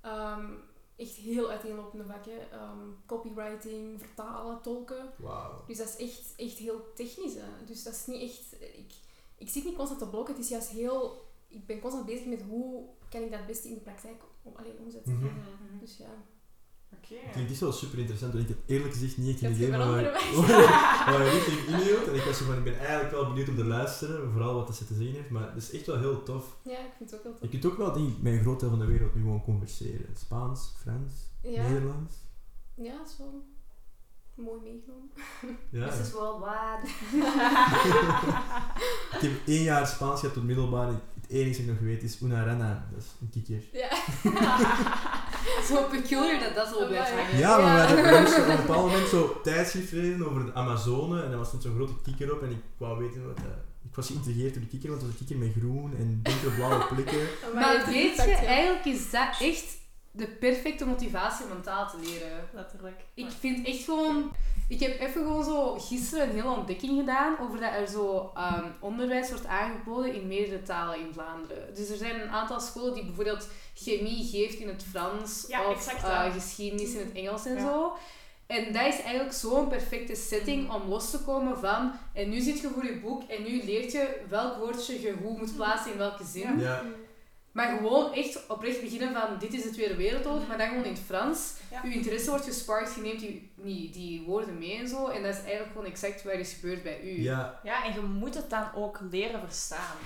Ehm, 0.00 0.50
echt 0.96 1.14
heel 1.14 1.50
uiteenlopende 1.50 2.04
vakken. 2.04 2.50
Ehm, 2.50 2.88
copywriting, 3.06 4.00
vertalen, 4.00 4.62
tolken. 4.62 5.12
Wauw. 5.18 5.64
Dus 5.66 5.78
dat 5.78 5.88
is 5.88 5.96
echt, 5.96 6.32
echt 6.36 6.58
heel 6.58 6.92
technisch. 6.94 7.34
Hè. 7.34 7.64
Dus 7.66 7.82
dat 7.82 7.92
is 7.92 8.06
niet 8.06 8.22
echt... 8.22 8.62
Ik, 8.78 8.92
ik 9.38 9.48
zit 9.48 9.64
niet 9.64 9.76
constant 9.76 10.02
op 10.02 10.10
blokken. 10.10 10.34
Het 10.34 10.42
is 10.42 10.50
juist 10.50 10.68
heel 10.68 11.30
ik 11.52 11.66
ben 11.66 11.80
constant 11.80 12.06
bezig 12.06 12.26
met 12.26 12.42
hoe 12.42 12.84
kan 13.08 13.22
ik 13.22 13.30
dat 13.30 13.38
het 13.38 13.48
beste 13.48 13.68
in 13.68 13.74
de 13.74 13.80
praktijk 13.80 14.22
om, 14.42 14.52
allee, 14.56 14.78
omzetten. 14.78 15.12
Mhm. 15.12 15.26
Mhm. 15.26 15.78
Dus 15.80 15.96
ja. 15.96 16.24
Oké. 16.96 17.30
Klinkt 17.32 17.50
echt 17.50 17.60
wel 17.60 17.72
super 17.72 17.98
interessant, 17.98 18.32
want 18.32 18.48
ik 18.48 18.56
had 18.56 18.64
eerlijk 18.66 18.92
gezegd 18.92 19.16
niet 19.16 19.28
echt 19.28 19.42
een 19.42 19.50
Ik 19.50 19.56
idee 19.56 19.70
heb 19.70 19.80
van 19.80 19.90
waar, 19.92 20.02
waar 20.02 21.04
waar 21.18 21.24
je 21.24 21.30
richting 21.30 21.66
inhield. 21.66 22.06
En 22.08 22.14
ik 22.14 22.22
was 22.22 22.38
zo 22.38 22.44
van, 22.44 22.56
ik 22.56 22.64
ben 22.64 22.78
eigenlijk 22.78 23.10
wel 23.10 23.26
benieuwd 23.26 23.48
om 23.48 23.56
te 23.56 23.64
luisteren, 23.64 24.30
vooral 24.32 24.54
wat 24.54 24.76
ze 24.76 24.86
te 24.86 24.94
zeggen 24.94 25.14
heeft, 25.14 25.30
maar 25.30 25.52
het 25.54 25.62
is 25.62 25.70
echt 25.70 25.86
wel 25.86 25.98
heel 25.98 26.22
tof. 26.22 26.56
Ja, 26.64 26.78
ik 26.78 26.92
vind 26.96 27.10
het 27.10 27.18
ook 27.18 27.24
wel 27.24 27.32
Je 27.32 27.38
tof. 27.40 27.50
kunt 27.50 27.66
ook 27.66 27.76
wel 27.78 27.92
denk 27.92 28.08
ik, 28.08 28.22
met 28.22 28.32
een 28.32 28.40
groot 28.40 28.60
deel 28.60 28.68
van 28.70 28.78
de 28.78 28.84
wereld 28.86 29.14
nu 29.14 29.20
gewoon 29.20 29.42
converseren. 29.44 30.06
Spaans, 30.18 30.72
Frans, 30.80 31.12
Ja, 31.42 31.68
Nederlands. 31.68 32.14
ja, 32.74 32.96
dat 32.96 33.08
is 33.08 33.16
wel 33.18 33.44
mooi 34.34 34.60
meegenomen. 34.62 35.10
Ja. 35.70 35.88
This 35.88 36.00
is 36.06 36.12
worldwide. 36.12 36.88
Ik 39.16 39.20
heb 39.20 39.32
één 39.46 39.62
jaar 39.62 39.86
Spaans 39.86 40.20
gehad 40.20 40.34
tot 40.34 40.44
middelbaar. 40.44 40.86
Het 40.88 41.28
enige 41.28 41.50
dat 41.50 41.60
ik 41.60 41.66
nog 41.66 41.78
weet 41.78 42.02
is 42.02 42.20
una 42.20 42.44
rana, 42.44 42.88
dat 42.92 43.02
is 43.02 43.08
een 43.20 43.30
kikker. 43.30 43.62
Ja. 43.72 43.88
Zo 45.68 45.82
peculiar 45.90 46.40
dat 46.40 46.54
dat 46.54 46.68
zo 46.68 46.86
blijft 46.86 47.10
Ja, 47.10 47.16
hangen. 47.16 47.38
Ja, 47.38 47.58
maar 47.58 47.88
Ja. 47.88 47.94
we 48.02 48.08
hadden 48.08 48.42
op 48.42 48.48
een 48.48 48.56
bepaald 48.66 48.86
moment 48.86 49.08
zo 49.08 49.40
tijdschrift 49.42 49.92
lezen 49.92 50.28
over 50.28 50.44
de 50.44 50.54
Amazone 50.54 51.22
en 51.22 51.28
daar 51.28 51.38
was 51.38 51.50
zo'n 51.60 51.74
grote 51.74 51.92
kikker 52.02 52.32
op 52.34 52.42
en 52.42 52.50
ik 52.50 52.62
wou 52.76 52.98
weten 53.04 53.26
wat 53.26 53.36
dat... 53.36 53.46
Ik 53.88 53.94
was 53.98 54.06
geïntrigeerd 54.06 54.52
door 54.54 54.62
die 54.62 54.70
kikker, 54.70 54.88
want 54.90 55.02
het 55.02 55.10
was 55.10 55.20
een 55.20 55.26
kikker 55.26 55.46
met 55.46 55.56
groen 55.58 55.96
en 55.98 56.20
donkerblauwe 56.22 56.84
plekken. 56.94 57.26
Maar 57.54 57.82
weet 57.86 58.16
je, 58.16 58.22
eigenlijk 58.32 58.84
is 58.84 59.10
dat 59.10 59.28
echt 59.40 59.64
de 60.10 60.26
perfecte 60.26 60.84
motivatie 60.84 61.44
om 61.44 61.50
een 61.50 61.62
taal 61.62 61.90
te 61.90 61.96
leren. 62.04 62.48
Letterlijk. 62.52 63.00
Ik 63.14 63.26
vind 63.40 63.66
echt 63.66 63.84
gewoon... 63.84 64.30
Ik 64.68 64.80
heb 64.80 65.00
even 65.00 65.22
gewoon 65.22 65.44
zo 65.44 65.74
gisteren 65.78 66.28
een 66.28 66.34
hele 66.34 66.54
ontdekking 66.56 66.98
gedaan 66.98 67.38
over 67.40 67.60
dat 67.60 67.72
er 67.72 67.86
zo 67.88 68.30
ehm, 68.34 68.66
onderwijs 68.80 69.28
wordt 69.30 69.46
aangeboden 69.46 70.14
in 70.14 70.26
meerdere 70.26 70.62
talen 70.62 70.98
in 71.00 71.12
Vlaanderen. 71.12 71.74
Dus 71.74 71.88
er 71.90 71.96
zijn 71.96 72.20
een 72.20 72.28
aantal 72.30 72.60
scholen 72.60 72.94
die 72.94 73.04
bijvoorbeeld 73.04 73.48
chemie 73.74 74.28
geeft 74.30 74.54
in 74.58 74.68
het 74.68 74.84
Frans 74.90 75.44
Ja, 75.48 75.66
of 75.68 75.74
exact, 75.76 76.02
eh, 76.04 76.32
geschiedenis 76.32 76.94
in 76.94 77.00
het 77.06 77.12
Engels 77.12 77.46
en 77.46 77.54
Ja. 77.54 77.60
zo. 77.60 77.92
En 78.46 78.64
dat 78.72 78.86
is 78.86 79.00
eigenlijk 79.00 79.32
zo'n 79.32 79.68
perfecte 79.68 80.14
setting 80.14 80.72
om 80.72 80.88
los 80.88 81.10
te 81.10 81.18
komen 81.24 81.58
van 81.58 81.92
en 82.12 82.28
nu 82.30 82.40
zit 82.40 82.60
je 82.60 82.68
voor 82.68 82.84
je 82.84 83.00
boek 83.00 83.22
en 83.22 83.42
nu 83.42 83.62
leert 83.64 83.92
je 83.92 84.20
welk 84.28 84.56
woordje 84.56 85.00
je 85.00 85.14
hoe 85.22 85.38
moet 85.38 85.56
plaatsen 85.56 85.92
in 85.92 85.98
welke 85.98 86.24
zin. 86.24 86.58
Ja, 86.58 86.82
Maar 87.52 87.76
gewoon 87.76 88.12
echt 88.12 88.46
oprecht 88.48 88.80
beginnen 88.80 89.12
van 89.12 89.38
dit 89.38 89.52
is 89.52 89.62
de 89.62 89.70
Tweede 89.70 89.96
Wereldoorlog, 89.96 90.46
maar 90.48 90.58
dan 90.58 90.68
gewoon 90.68 90.84
in 90.84 90.92
het 90.92 91.02
Frans. 91.06 91.52
Ja. 91.70 91.80
Uw 91.84 91.90
interesse 91.90 92.30
wordt 92.30 92.44
gesparkt, 92.44 92.94
je 92.94 93.00
neemt 93.00 93.20
die, 93.20 93.52
die, 93.56 93.90
die 93.90 94.22
woorden 94.22 94.58
mee 94.58 94.78
en 94.78 94.88
zo. 94.88 95.06
En 95.06 95.22
dat 95.22 95.32
is 95.32 95.40
eigenlijk 95.40 95.70
gewoon 95.72 95.86
exact 95.86 96.22
wat 96.22 96.32
er 96.32 96.38
is 96.38 96.52
gebeurd 96.52 96.82
bij 96.82 97.00
u. 97.02 97.22
ja, 97.22 97.60
Ja, 97.62 97.84
en 97.84 97.92
je 97.92 98.00
moet 98.00 98.34
het 98.34 98.50
dan 98.50 98.64
ook 98.74 98.98
leren 99.10 99.40
verstaan. 99.40 99.96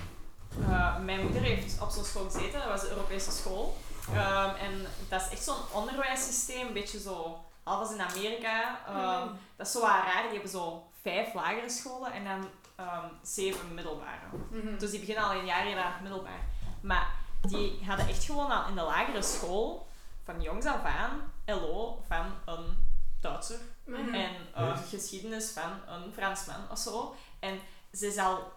Eh, 0.61 0.99
mijn 1.03 1.21
moeder 1.21 1.41
heeft 1.41 1.81
op 1.81 1.89
zo'n 1.89 2.03
school 2.03 2.23
gezeten, 2.23 2.59
dat 2.59 2.67
was 2.67 2.81
de 2.81 2.89
Europese 2.89 3.31
school. 3.31 3.77
Ehm, 4.13 4.55
en 4.55 4.71
dat 5.09 5.21
is 5.21 5.29
echt 5.31 5.43
zo'n 5.43 5.71
onderwijssysteem, 5.73 6.67
een 6.67 6.73
beetje 6.73 6.99
zo, 6.99 7.45
alvast 7.63 7.91
in 7.91 8.01
Amerika. 8.01 8.79
Ehm, 8.87 9.27
dat 9.55 9.67
is 9.67 9.71
zo 9.71 9.79
wat 9.79 9.89
raar, 9.89 10.21
die 10.23 10.31
hebben 10.31 10.49
zo 10.49 10.83
vijf 11.01 11.33
lagere 11.33 11.69
scholen 11.69 12.11
en 12.11 12.23
dan 12.23 12.47
ehm, 12.75 13.05
zeven 13.21 13.73
middelbare. 13.73 14.25
Mhm. 14.51 14.77
Dus 14.77 14.91
die 14.91 14.99
beginnen 14.99 15.23
al 15.23 15.33
een 15.33 15.45
jaar 15.45 15.65
eerder 15.65 15.83
aan 15.83 15.91
het 15.91 16.01
middelbaar. 16.01 16.39
Maar 16.81 17.07
die 17.41 17.79
hadden 17.85 18.07
echt 18.07 18.23
gewoon 18.23 18.51
al 18.51 18.67
in 18.69 18.75
de 18.75 18.81
lagere 18.81 19.21
school, 19.21 19.87
van 20.25 20.41
jongs 20.41 20.65
af 20.65 20.83
aan, 20.83 21.21
LO 21.45 22.01
van 22.07 22.25
een 22.45 22.85
Duitser. 23.21 23.59
Maar- 23.85 23.99
En 23.99 24.29
eh, 24.55 24.77
geschiedenis 24.89 25.49
van 25.51 25.71
een 25.87 26.13
Fransman 26.13 26.69
of 26.71 26.77
zo. 26.77 27.15
En 27.39 27.59
ze 27.93 28.07
is, 28.07 28.17
al, 28.17 28.51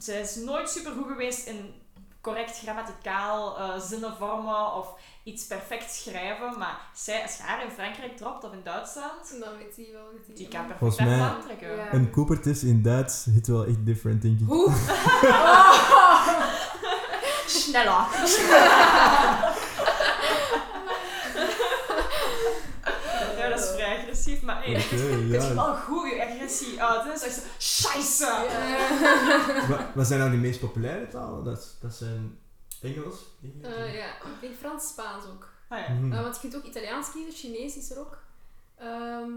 ze 0.00 0.20
is 0.20 0.36
nooit 0.36 0.70
super 0.70 0.92
goed 0.92 1.06
geweest 1.06 1.46
in 1.46 1.74
correct 2.20 2.58
grammaticaal 2.58 3.58
eh, 3.58 3.78
zinnen 3.80 4.16
vormen 4.16 4.74
of 4.74 4.88
iets 5.22 5.46
perfect 5.46 5.94
schrijven. 5.94 6.58
Maar 6.58 6.80
zij, 6.94 7.22
als 7.22 7.36
je 7.36 7.42
haar 7.42 7.64
in 7.64 7.70
Frankrijk 7.70 8.16
dropt 8.16 8.44
of 8.44 8.52
in 8.52 8.60
Duitsland, 8.64 9.40
Dan 9.40 9.56
weet 9.56 9.76
hij 9.76 9.88
wel 9.92 10.02
wat 10.04 10.26
hij 10.26 10.34
die 10.34 10.48
kan 10.48 10.60
perfect 10.66 10.78
Volgens 10.78 10.98
haar 11.00 11.08
mij- 11.08 11.18
plan 11.18 11.42
trekken. 11.42 11.76
Ja. 11.76 11.92
een 11.92 12.10
Coopertest 12.10 12.62
in 12.62 12.82
Duits 12.82 13.24
hit 13.24 13.46
wel 13.46 13.64
echt 13.64 13.86
different, 13.86 14.22
denk 14.22 14.40
ik. 14.40 14.46
Hoe? 14.46 14.70
Sneller. 17.64 18.06
ja, 23.38 23.48
dat 23.48 23.58
is 23.58 23.70
vrij 23.70 23.98
agressief, 23.98 24.42
maar 24.42 24.64
hey, 24.64 24.72
het 24.74 25.42
is 25.42 25.52
wel 25.52 25.74
goed, 25.76 26.10
je 26.10 26.22
agressie 26.32 26.82
uit. 26.82 27.04
Het 27.04 27.14
is 27.16 27.22
echt 27.22 27.34
zo, 27.34 27.40
scheisse! 27.58 28.46
Wa- 29.68 29.90
Wat 29.94 30.06
zijn 30.08 30.18
nou 30.18 30.30
de 30.30 30.36
meest 30.36 30.60
populaire 30.60 31.08
talen? 31.08 31.44
Dat, 31.44 31.76
dat 31.80 31.94
zijn 31.94 32.38
Engels. 32.82 33.14
Eh, 33.62 33.94
ja, 33.94 34.06
ik 34.06 34.40
denk 34.40 34.54
Frans, 34.58 34.88
Spaans 34.88 35.24
ook. 35.24 35.48
Ah, 35.68 35.78
ja. 35.78 35.92
Mhm. 35.94 36.12
Eh, 36.12 36.22
want 36.22 36.34
je 36.34 36.40
kunt 36.40 36.56
ook 36.56 36.64
Italiaans 36.64 37.10
kiezen, 37.12 37.32
Chinees 37.32 37.76
is 37.76 37.90
er 37.90 37.98
ook. 37.98 38.18
Ehm, 38.78 39.30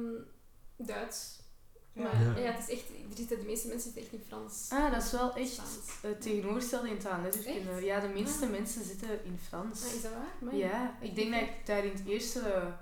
Duits. 0.77 1.37
Ja. 1.93 2.01
Maar 2.03 2.21
Ja. 2.21 2.37
ja. 2.43 2.51
het 2.51 2.69
is 2.69 2.73
echt, 2.75 2.89
er 3.31 3.37
de 3.39 3.45
meeste 3.45 3.67
mensen 3.67 3.91
zitten 3.91 4.01
echt 4.01 4.11
in 4.21 4.27
Frans. 4.27 4.69
Ah, 4.69 4.91
dat 4.93 5.03
is 5.03 5.11
wel 5.11 5.33
echt 5.35 5.61
het 6.01 6.21
tegenovergestelde 6.21 6.89
in 6.89 6.97
taal 6.97 7.13
en 7.17 7.21
letterkunde. 7.23 7.71
Echt? 7.71 7.83
Ja, 7.83 7.99
de 7.99 8.07
meeste 8.07 8.45
Ah. 8.45 8.51
mensen 8.51 8.83
zitten 8.85 9.25
in 9.25 9.39
Frans. 9.47 9.85
Ah, 9.85 9.93
is 9.93 10.01
dat 10.01 10.11
waar? 10.11 10.33
Maar 10.39 10.55
Ja, 10.55 10.97
ik 11.01 11.15
denk 11.15 11.31
dat 11.31 11.41
ik 11.41 11.65
daar 11.65 11.85
in, 11.85 11.91
het 11.91 12.05
eerste, 12.05 12.73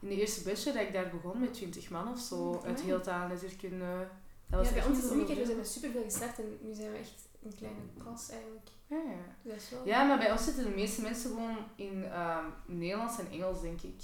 in 0.00 0.08
de 0.08 0.14
eerste 0.20 0.42
bachelor, 0.42 0.78
dat 0.78 0.86
ik 0.86 0.92
daar 0.92 1.10
begon 1.10 1.40
met 1.40 1.54
20 1.54 1.90
man 1.90 2.08
of 2.08 2.18
zo, 2.18 2.52
Mm, 2.52 2.64
uit 2.66 2.80
heel 2.80 3.00
taal 3.00 3.22
en 3.22 3.28
letterkunde. 3.28 4.08
Dat 4.46 4.58
was 4.60 4.68
Ja, 4.68 4.74
bij 4.74 4.84
ons 4.86 4.98
is 4.98 5.04
zo 5.04 5.10
het 5.10 5.18
omgekeerd. 5.20 5.38
We 5.38 5.44
veel. 5.44 5.46
zijn 5.46 5.58
met 5.58 5.68
superveel 5.68 6.02
gestart 6.02 6.38
en 6.38 6.58
nu 6.60 6.74
zijn 6.74 6.92
we 6.92 6.98
echt 6.98 7.28
een 7.42 7.54
kleine 7.56 7.80
klas 7.98 8.30
eigenlijk. 8.30 8.68
Ja, 8.86 8.96
ja. 8.96 9.24
Dus 9.42 9.52
dat 9.52 9.62
is 9.62 9.70
wel... 9.70 9.86
Ja, 9.86 10.04
maar 10.04 10.18
bij 10.18 10.30
ons 10.32 10.44
zitten 10.44 10.64
de 10.64 10.70
meeste 10.70 11.00
mensen 11.02 11.30
gewoon 11.30 11.56
in 11.76 12.04
ehm, 12.04 12.44
Nederlands 12.66 13.18
en 13.18 13.30
Engels, 13.30 13.60
denk 13.60 13.80
ik. 13.82 14.02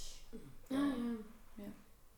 Ah, 0.70 0.78
ja. 1.54 1.64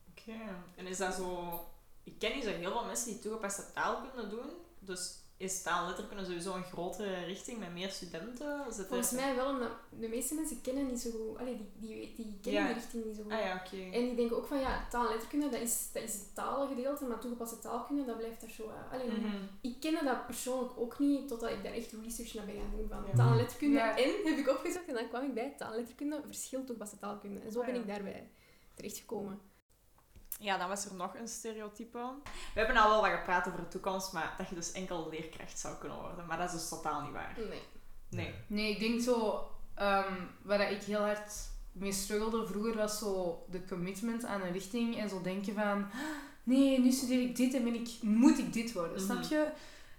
Oké. 0.09 0.39
En 0.75 0.87
is 0.87 0.97
dat 0.97 1.13
zo... 1.13 1.59
Ik 2.03 2.19
ken 2.19 2.35
niet 2.35 2.43
zo 2.43 2.49
heel 2.49 2.71
veel 2.71 2.85
mensen 2.85 3.11
die 3.11 3.19
toegepaste 3.19 3.63
taalkunde 3.73 4.27
doen. 4.27 4.49
Dus 4.79 5.17
is 5.37 5.61
taal 5.61 5.81
en 5.81 5.87
letterkunde 5.87 6.25
sowieso 6.25 6.55
een 6.55 6.63
grotere 6.63 7.23
richting 7.25 7.59
met 7.59 7.73
meer 7.73 7.89
studenten? 7.89 8.65
Zit 8.69 8.79
er- 8.79 8.87
Volgens 8.87 9.11
mij 9.11 9.35
wel, 9.35 9.49
omdat 9.49 9.69
de 9.99 10.07
meeste 10.07 10.35
mensen 10.35 10.61
kennen 10.61 10.87
niet 10.87 10.99
zo 10.99 11.09
goed. 11.11 11.37
Allee, 11.37 11.55
die, 11.55 11.69
die, 11.75 12.13
die 12.15 12.37
kennen 12.41 12.61
Ja. 12.61 12.67
die 12.67 12.75
richting 12.75 13.05
niet 13.05 13.15
zo 13.15 13.23
goed. 13.23 13.31
Ah 13.31 13.39
ja, 13.39 13.61
oké. 13.65 13.75
En 13.97 14.01
die 14.05 14.15
denken 14.15 14.37
ook 14.37 14.45
van 14.47 14.59
ja, 14.59 14.87
taal 14.89 15.05
en 15.05 15.11
letterkunde, 15.11 15.49
dat 15.49 15.59
is, 15.59 15.89
dat 15.93 16.03
is 16.03 16.13
het 16.13 16.35
talengedeelte, 16.35 17.05
maar 17.05 17.19
toegepaste 17.19 17.59
taalkunde, 17.59 18.05
dat 18.05 18.17
blijft 18.17 18.41
daar 18.41 18.49
zo... 18.49 18.63
uh, 18.67 18.91
allee, 18.93 19.07
Mhm. 19.11 19.35
Ik 19.61 19.79
kende 19.79 20.03
dat 20.03 20.25
persoonlijk 20.25 20.71
ook 20.79 20.99
niet, 20.99 21.27
totdat 21.27 21.49
ik 21.49 21.63
daar 21.63 21.73
echt 21.73 21.91
research 22.03 22.33
naar 22.33 22.45
ben 22.45 22.55
gaan 22.55 22.71
doen 22.77 22.87
van 22.89 23.03
Ja. 23.07 23.13
taal 23.15 23.31
en 23.31 23.37
letterkunde. 23.37 23.77
Ja. 23.77 23.97
En 23.97 24.09
heb 24.23 24.37
ik 24.37 24.49
opgezocht 24.49 24.87
en 24.87 24.93
dan 24.93 25.07
kwam 25.09 25.23
ik 25.23 25.33
bij 25.33 25.53
taal 25.57 25.71
en 25.71 25.77
letterkunde, 25.77 26.21
verschil 26.25 26.59
toegepaste 26.63 26.99
taalkunde. 26.99 27.39
En 27.39 27.51
zo 27.51 27.59
Ah, 27.59 27.65
ben 27.65 27.75
ja. 27.75 27.81
ik 27.81 27.87
daarbij 27.87 28.29
terechtgekomen. 28.73 29.39
Ja, 30.43 30.57
dan 30.57 30.67
was 30.67 30.85
er 30.85 30.95
nog 30.95 31.15
een 31.15 31.27
stereotype. 31.27 31.97
We 32.53 32.59
hebben 32.59 32.77
al 32.77 32.89
wel 32.89 33.01
wat 33.01 33.11
gepraat 33.19 33.47
over 33.47 33.59
de 33.59 33.67
toekomst, 33.67 34.11
maar 34.13 34.33
dat 34.37 34.49
je 34.49 34.55
dus 34.55 34.71
enkel 34.71 35.07
leerkracht 35.09 35.59
zou 35.59 35.75
kunnen 35.77 35.99
worden. 35.99 36.25
Maar 36.25 36.37
dat 36.37 36.47
is 36.47 36.59
dus 36.59 36.69
totaal 36.69 37.01
niet 37.01 37.11
waar. 37.11 37.33
Nee. 37.49 37.61
Nee. 38.09 38.33
Nee, 38.47 38.71
ik 38.71 38.79
denk 38.79 39.01
zo, 39.01 39.47
ehm, 39.75 40.13
waar 40.41 40.71
ik 40.71 40.83
heel 40.83 40.99
hard 40.99 41.33
mee 41.71 41.91
struggelde 41.91 42.45
vroeger, 42.47 42.75
was 42.75 42.99
zo 42.99 43.43
de 43.49 43.65
commitment 43.65 44.25
aan 44.25 44.41
een 44.41 44.51
richting 44.51 44.97
en 44.97 45.09
zo 45.09 45.21
denken 45.21 45.53
van, 45.53 45.85
nee, 46.43 46.79
nu 46.79 46.91
studeer 46.91 47.21
ik 47.21 47.35
dit 47.35 47.53
en 47.53 47.63
ben 47.63 47.73
ik, 47.75 47.89
moet 48.01 48.37
ik 48.37 48.53
dit 48.53 48.73
worden, 48.73 48.93
Mhm. 49.03 49.03
snap 49.03 49.23
je? 49.23 49.47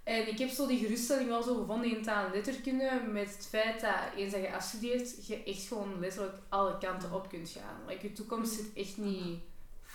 En 0.02 0.28
ik 0.28 0.38
heb 0.38 0.48
zo 0.48 0.66
die 0.66 0.78
geruststelling 0.78 1.28
wel 1.28 1.42
zo 1.42 1.54
gevonden 1.54 1.96
in 1.96 2.02
taal 2.02 2.26
en 2.26 2.33
letterkunde, 2.33 3.02
met 3.12 3.35
het 3.37 3.46
feit 3.46 3.80
dat 3.80 3.94
eens 4.16 4.33
dat 4.33 4.40
je 4.42 4.54
afstudeert, 4.54 5.26
je 5.26 5.42
echt 5.44 5.62
gewoon 5.66 6.00
letterlijk 6.00 6.35
alle 6.48 6.78
kanten 6.78 7.12
op 7.12 7.28
kunt 7.28 7.48
gaan. 7.50 7.80
Like, 7.87 8.07
je 8.07 8.12
toekomst 8.12 8.52
zit 8.52 8.72
echt 8.74 8.96
niet 8.96 9.38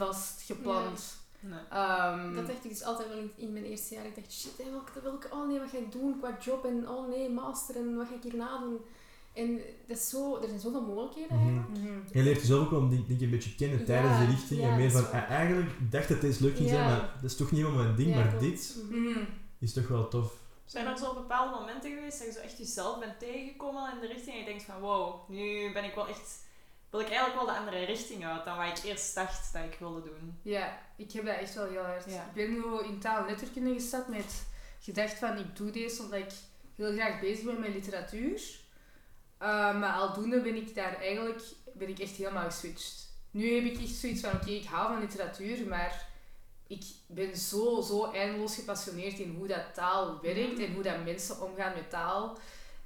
vast 0.05 0.41
gepland. 0.41 1.17
nee. 1.39 1.59
Ehm, 1.69 2.35
Dat 2.35 2.47
dacht 2.47 2.63
ik 2.65 2.69
dus 2.69 2.83
altijd 2.83 3.07
wel 3.07 3.17
in, 3.17 3.31
in 3.35 3.53
mijn 3.53 3.65
eerste 3.65 3.93
jaar. 3.95 4.05
Ik 4.05 4.15
dacht, 4.15 4.33
shit, 4.33 4.57
hè, 4.57 4.71
welke, 4.71 5.01
welke, 5.01 5.27
oh 5.31 5.47
nee, 5.47 5.59
wat 5.59 5.69
ga 5.69 5.77
ik 5.77 5.91
doen 5.91 6.19
qua 6.19 6.37
job 6.41 6.65
en 6.65 6.89
oh 6.89 7.09
nee, 7.09 7.29
master 7.29 7.75
en 7.75 7.95
wat 7.95 8.07
ga 8.07 8.13
ik 8.15 8.23
hierna 8.23 8.59
doen? 8.59 8.77
En 9.33 9.61
dat 9.87 9.97
is 9.97 10.09
zo, 10.09 10.37
er 10.41 10.47
zijn 10.47 10.59
zoveel 10.59 10.81
mogelijkheden 10.81 11.37
Mhm. 11.37 11.47
eigenlijk. 11.57 11.83
mhm. 11.83 12.17
Je 12.17 12.23
leert 12.23 12.39
jezelf 12.41 12.63
ook 12.63 12.69
wel 12.71 12.89
denk, 12.89 13.21
een 13.21 13.29
beetje 13.29 13.55
kennen 13.55 13.79
Ja, 13.79 13.85
tijdens 13.85 14.17
de 14.19 14.25
richting. 14.25 14.59
ja, 14.61 14.69
en 14.69 14.77
meer 14.77 14.91
van, 14.91 15.05
eh, 15.05 15.29
eigenlijk 15.29 15.91
dacht 15.91 16.07
dat 16.09 16.21
deze 16.21 16.43
leuk 16.43 16.55
ging 16.55 16.69
zijn, 16.69 16.85
maar 16.85 17.13
dat 17.21 17.31
is 17.31 17.37
toch 17.37 17.51
niet 17.51 17.61
helemaal 17.61 17.83
mijn 17.83 17.95
ding. 17.95 18.09
Ja, 18.09 18.15
maar 18.15 18.27
klopt. 18.27 18.41
dit 18.43 18.77
Mhm. 18.89 19.01
Mhm. 19.01 19.19
is 19.59 19.73
toch 19.73 19.87
wel 19.87 20.07
tof. 20.07 20.33
Zijn 20.65 20.87
er 20.87 20.97
zo 20.97 21.13
bepaalde 21.13 21.59
momenten 21.59 21.91
geweest 21.93 22.17
dat 22.17 22.27
je 22.27 22.33
zo 22.33 22.39
echt 22.39 22.57
jezelf 22.57 22.99
bent 22.99 23.19
tegengekomen 23.19 23.93
in 23.93 23.99
de 24.01 24.07
richting 24.07 24.33
en 24.35 24.39
je 24.39 24.45
denkt 24.45 24.63
van 24.63 24.79
wow, 24.79 25.29
nu 25.29 25.73
ben 25.73 25.83
ik 25.83 25.95
wel 25.95 26.07
echt... 26.07 26.47
Wil 26.89 26.99
ik 26.99 27.07
eigenlijk 27.09 27.35
wel 27.35 27.45
de 27.53 27.59
andere 27.59 27.85
richting 27.85 28.25
uit 28.25 28.45
dan 28.45 28.57
wat 28.57 28.77
ik 28.77 28.83
eerst 28.83 29.15
dacht 29.15 29.53
dat 29.53 29.63
ik 29.63 29.75
wilde 29.79 30.01
doen. 30.03 30.39
Ja, 30.43 30.77
ik 30.97 31.11
heb 31.11 31.25
dat 31.25 31.35
echt 31.37 31.53
wel 31.55 31.67
heel 31.69 31.83
hard. 31.83 32.05
Ja. 32.05 32.25
Ik 32.25 32.33
ben 32.33 32.61
zo 32.61 32.77
in 32.77 32.99
taal 32.99 33.17
en 33.17 33.25
letterkunde 33.29 33.73
gestart 33.73 34.07
met 34.07 34.45
gedacht 34.79 35.13
van 35.13 35.37
ik 35.37 35.55
doe 35.55 35.71
deze 35.71 36.01
omdat 36.01 36.19
ik 36.19 36.31
heel 36.75 36.91
graag 36.93 37.19
bezig 37.19 37.45
ben 37.45 37.59
met 37.59 37.73
literatuur. 37.73 38.41
Uh, 39.41 39.79
maar 39.79 39.93
aldoende 39.93 40.41
ben 40.41 40.55
ik 40.55 40.75
daar 40.75 40.95
eigenlijk 40.95 41.41
ben 41.73 41.89
ik 41.89 41.99
echt 41.99 42.15
helemaal 42.15 42.43
geswitcht. 42.45 43.07
Nu 43.31 43.55
heb 43.55 43.63
ik 43.63 43.81
echt 43.81 43.93
zoiets 43.93 44.21
van 44.21 44.31
oké, 44.33 44.49
ik 44.49 44.65
hou 44.65 44.87
van 44.93 44.99
literatuur, 44.99 45.67
maar 45.67 46.07
ik 46.67 46.83
ben 47.07 47.37
zo, 47.37 47.81
zo 47.81 48.11
eindeloos 48.11 48.55
gepassioneerd 48.55 49.19
in 49.19 49.35
hoe 49.37 49.47
dat 49.47 49.73
taal 49.73 50.19
werkt 50.21 50.53
Mhm. 50.57 50.61
en 50.63 50.73
hoe 50.73 50.83
dat 50.83 51.03
mensen 51.03 51.41
omgaan 51.41 51.73
met 51.73 51.89
taal. 51.89 52.37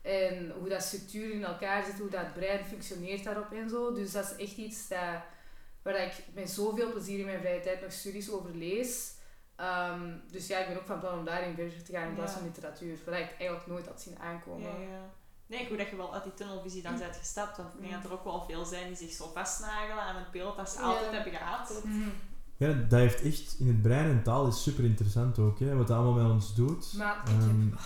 En 0.03 0.51
hoe 0.59 0.69
dat 0.69 0.81
structuur 0.83 1.31
in 1.33 1.43
elkaar 1.43 1.83
zit, 1.83 1.99
hoe 1.99 2.09
dat 2.09 2.33
brein 2.33 2.65
functioneert 2.65 3.23
daarop 3.23 3.51
en 3.51 3.69
zo. 3.69 3.93
Dus 3.93 4.11
dat 4.11 4.23
is 4.37 4.45
echt 4.47 4.57
iets 4.57 4.87
dat, 4.87 4.99
waar 5.81 5.95
ik 6.05 6.13
met 6.33 6.49
zoveel 6.49 6.91
plezier 6.91 7.19
in 7.19 7.25
mijn 7.25 7.39
vrije 7.39 7.59
tijd 7.61 7.81
nog 7.81 7.91
studies 7.91 8.31
over 8.31 8.55
lees. 8.55 9.11
Ehm, 9.55 10.11
dus 10.31 10.47
ja, 10.47 10.57
ik 10.59 10.67
ben 10.67 10.77
ook 10.77 10.85
van 10.85 10.99
plan 10.99 11.17
om 11.19 11.25
daarin 11.25 11.55
verder 11.55 11.83
te 11.83 11.91
gaan 11.91 12.07
in 12.07 12.13
plaats 12.15 12.31
Ja. 12.31 12.37
van 12.37 12.47
literatuur. 12.47 12.97
Wat 13.05 13.13
ik 13.15 13.29
eigenlijk 13.37 13.67
nooit 13.67 13.87
had 13.87 14.01
zien 14.01 14.19
aankomen. 14.19 14.61
Ja, 14.71 14.77
ja. 14.95 15.09
Nee, 15.45 15.67
goed 15.67 15.77
dat 15.77 15.89
je 15.89 15.95
wel 15.95 16.13
uit 16.13 16.23
die 16.23 16.33
tunnelvisie 16.33 16.81
dan 16.81 16.97
bent 16.97 17.15
gestapt. 17.15 17.57
Want 17.57 17.73
ik 17.73 17.79
denk 17.81 17.93
dat 17.93 18.03
er 18.03 18.11
ook 18.11 18.23
wel 18.23 18.45
veel 18.45 18.65
zijn 18.65 18.87
die 18.87 18.95
zich 18.95 19.11
zo 19.11 19.31
vastnagelen 19.33 20.03
aan 20.03 20.15
het 20.15 20.31
beeld 20.31 20.57
dat 20.57 20.69
ze 20.69 20.79
Ja. 20.79 20.83
altijd 20.85 21.11
hebben 21.11 21.33
gehad. 21.33 21.81
Mhm. 21.83 22.09
Ja, 22.57 22.73
dat 22.73 22.99
heeft 22.99 23.21
echt 23.21 23.55
in 23.59 23.67
het 23.67 23.81
brein 23.81 24.09
en 24.09 24.23
taal 24.23 24.47
is 24.47 24.63
super 24.63 24.83
interessant 24.83 25.39
ook, 25.39 25.59
hè, 25.59 25.75
wat 25.75 25.87
dat 25.87 25.97
allemaal 25.97 26.23
met 26.23 26.31
ons 26.31 26.55
doet. 26.55 26.93
Maar 26.93 27.21
ik 27.21 27.27
Ehm, 27.27 27.69
heb... 27.69 27.79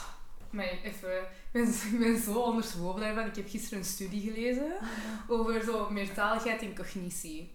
maar 0.51 0.69
even... 0.83 1.19
Ik 1.19 1.51
ben, 1.51 1.67
ik 1.93 1.99
ben 1.99 2.17
zo 2.17 2.33
ondersteboven 2.39 3.01
daarvan. 3.01 3.25
Ik 3.25 3.35
heb 3.35 3.49
gisteren 3.49 3.79
een 3.79 3.85
studie 3.85 4.31
gelezen 4.31 4.71
over 5.27 5.63
zo 5.63 5.89
meertaligheid 5.89 6.61
en 6.61 6.75
cognitie. 6.75 7.51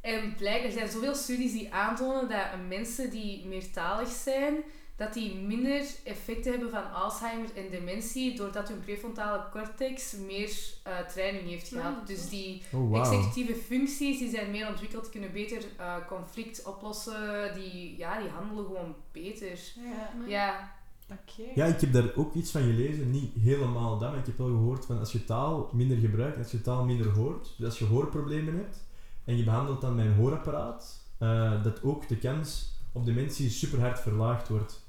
En 0.00 0.34
blijkbaar 0.36 0.66
er 0.66 0.72
zijn 0.72 0.88
zoveel 0.88 1.14
studies 1.14 1.52
die 1.52 1.72
aantonen 1.74 2.28
dat 2.28 2.46
mensen 2.68 3.10
die 3.10 3.46
meertalig 3.46 4.08
zijn, 4.08 4.54
dat 4.96 5.12
die 5.14 5.34
minder 5.34 5.82
effecten 6.04 6.50
hebben 6.52 6.70
van 6.70 6.92
Alzheimer 6.92 7.48
en 7.56 7.70
dementie, 7.70 8.36
doordat 8.36 8.68
hun 8.68 8.80
prefrontale 8.80 9.44
cortex 9.50 10.12
meer 10.12 10.50
eh, 10.82 10.98
training 10.98 11.48
heeft 11.48 11.68
Ja, 11.68 11.76
gehad. 11.80 12.06
dus 12.06 12.28
die 12.28 12.62
oh, 12.72 12.98
executieve 12.98 13.54
functies 13.54 14.18
die 14.18 14.30
zijn 14.30 14.50
meer 14.50 14.68
ontwikkeld, 14.68 15.10
kunnen 15.10 15.32
beter 15.32 15.62
eh, 15.78 15.94
conflict 16.08 16.62
oplossen, 16.64 17.54
die, 17.54 17.94
ja, 17.98 18.20
die 18.20 18.28
handelen 18.30 18.64
gewoon 18.64 18.94
beter. 19.12 19.58
Ja, 19.74 20.10
Maar- 20.18 20.28
Ja, 20.28 20.72
oké. 21.20 21.50
Ja, 21.54 21.64
ik 21.66 21.80
heb 21.80 21.92
daar 21.92 22.10
ook 22.14 22.34
iets 22.34 22.50
van 22.50 22.60
gelezen. 22.62 23.10
Niet 23.10 23.34
helemaal 23.38 23.98
dat, 23.98 24.10
maar 24.10 24.18
ik 24.20 24.26
heb 24.26 24.38
wel 24.38 24.46
gehoord 24.46 24.86
van 24.86 24.98
als 24.98 25.12
je 25.12 25.24
taal 25.24 25.70
minder 25.72 25.96
gebruikt, 25.96 26.38
als 26.38 26.50
je 26.50 26.60
taal 26.60 26.84
minder 26.84 27.08
hoort, 27.10 27.54
dus 27.56 27.66
als 27.66 27.78
je 27.78 27.84
hoorproblemen 27.84 28.54
hebt 28.54 28.84
en 29.24 29.36
je 29.36 29.44
behandelt 29.44 29.80
dan 29.80 29.94
met 29.94 30.04
een 30.06 30.14
hoorapparaat, 30.14 31.00
eh, 31.18 31.62
dat 31.62 31.82
ook 31.82 32.08
de 32.08 32.16
kans 32.18 32.72
op 32.92 33.04
dementie 33.04 33.50
super 33.50 33.80
hard 33.80 34.00
verlaagd 34.00 34.48
wordt. 34.48 34.82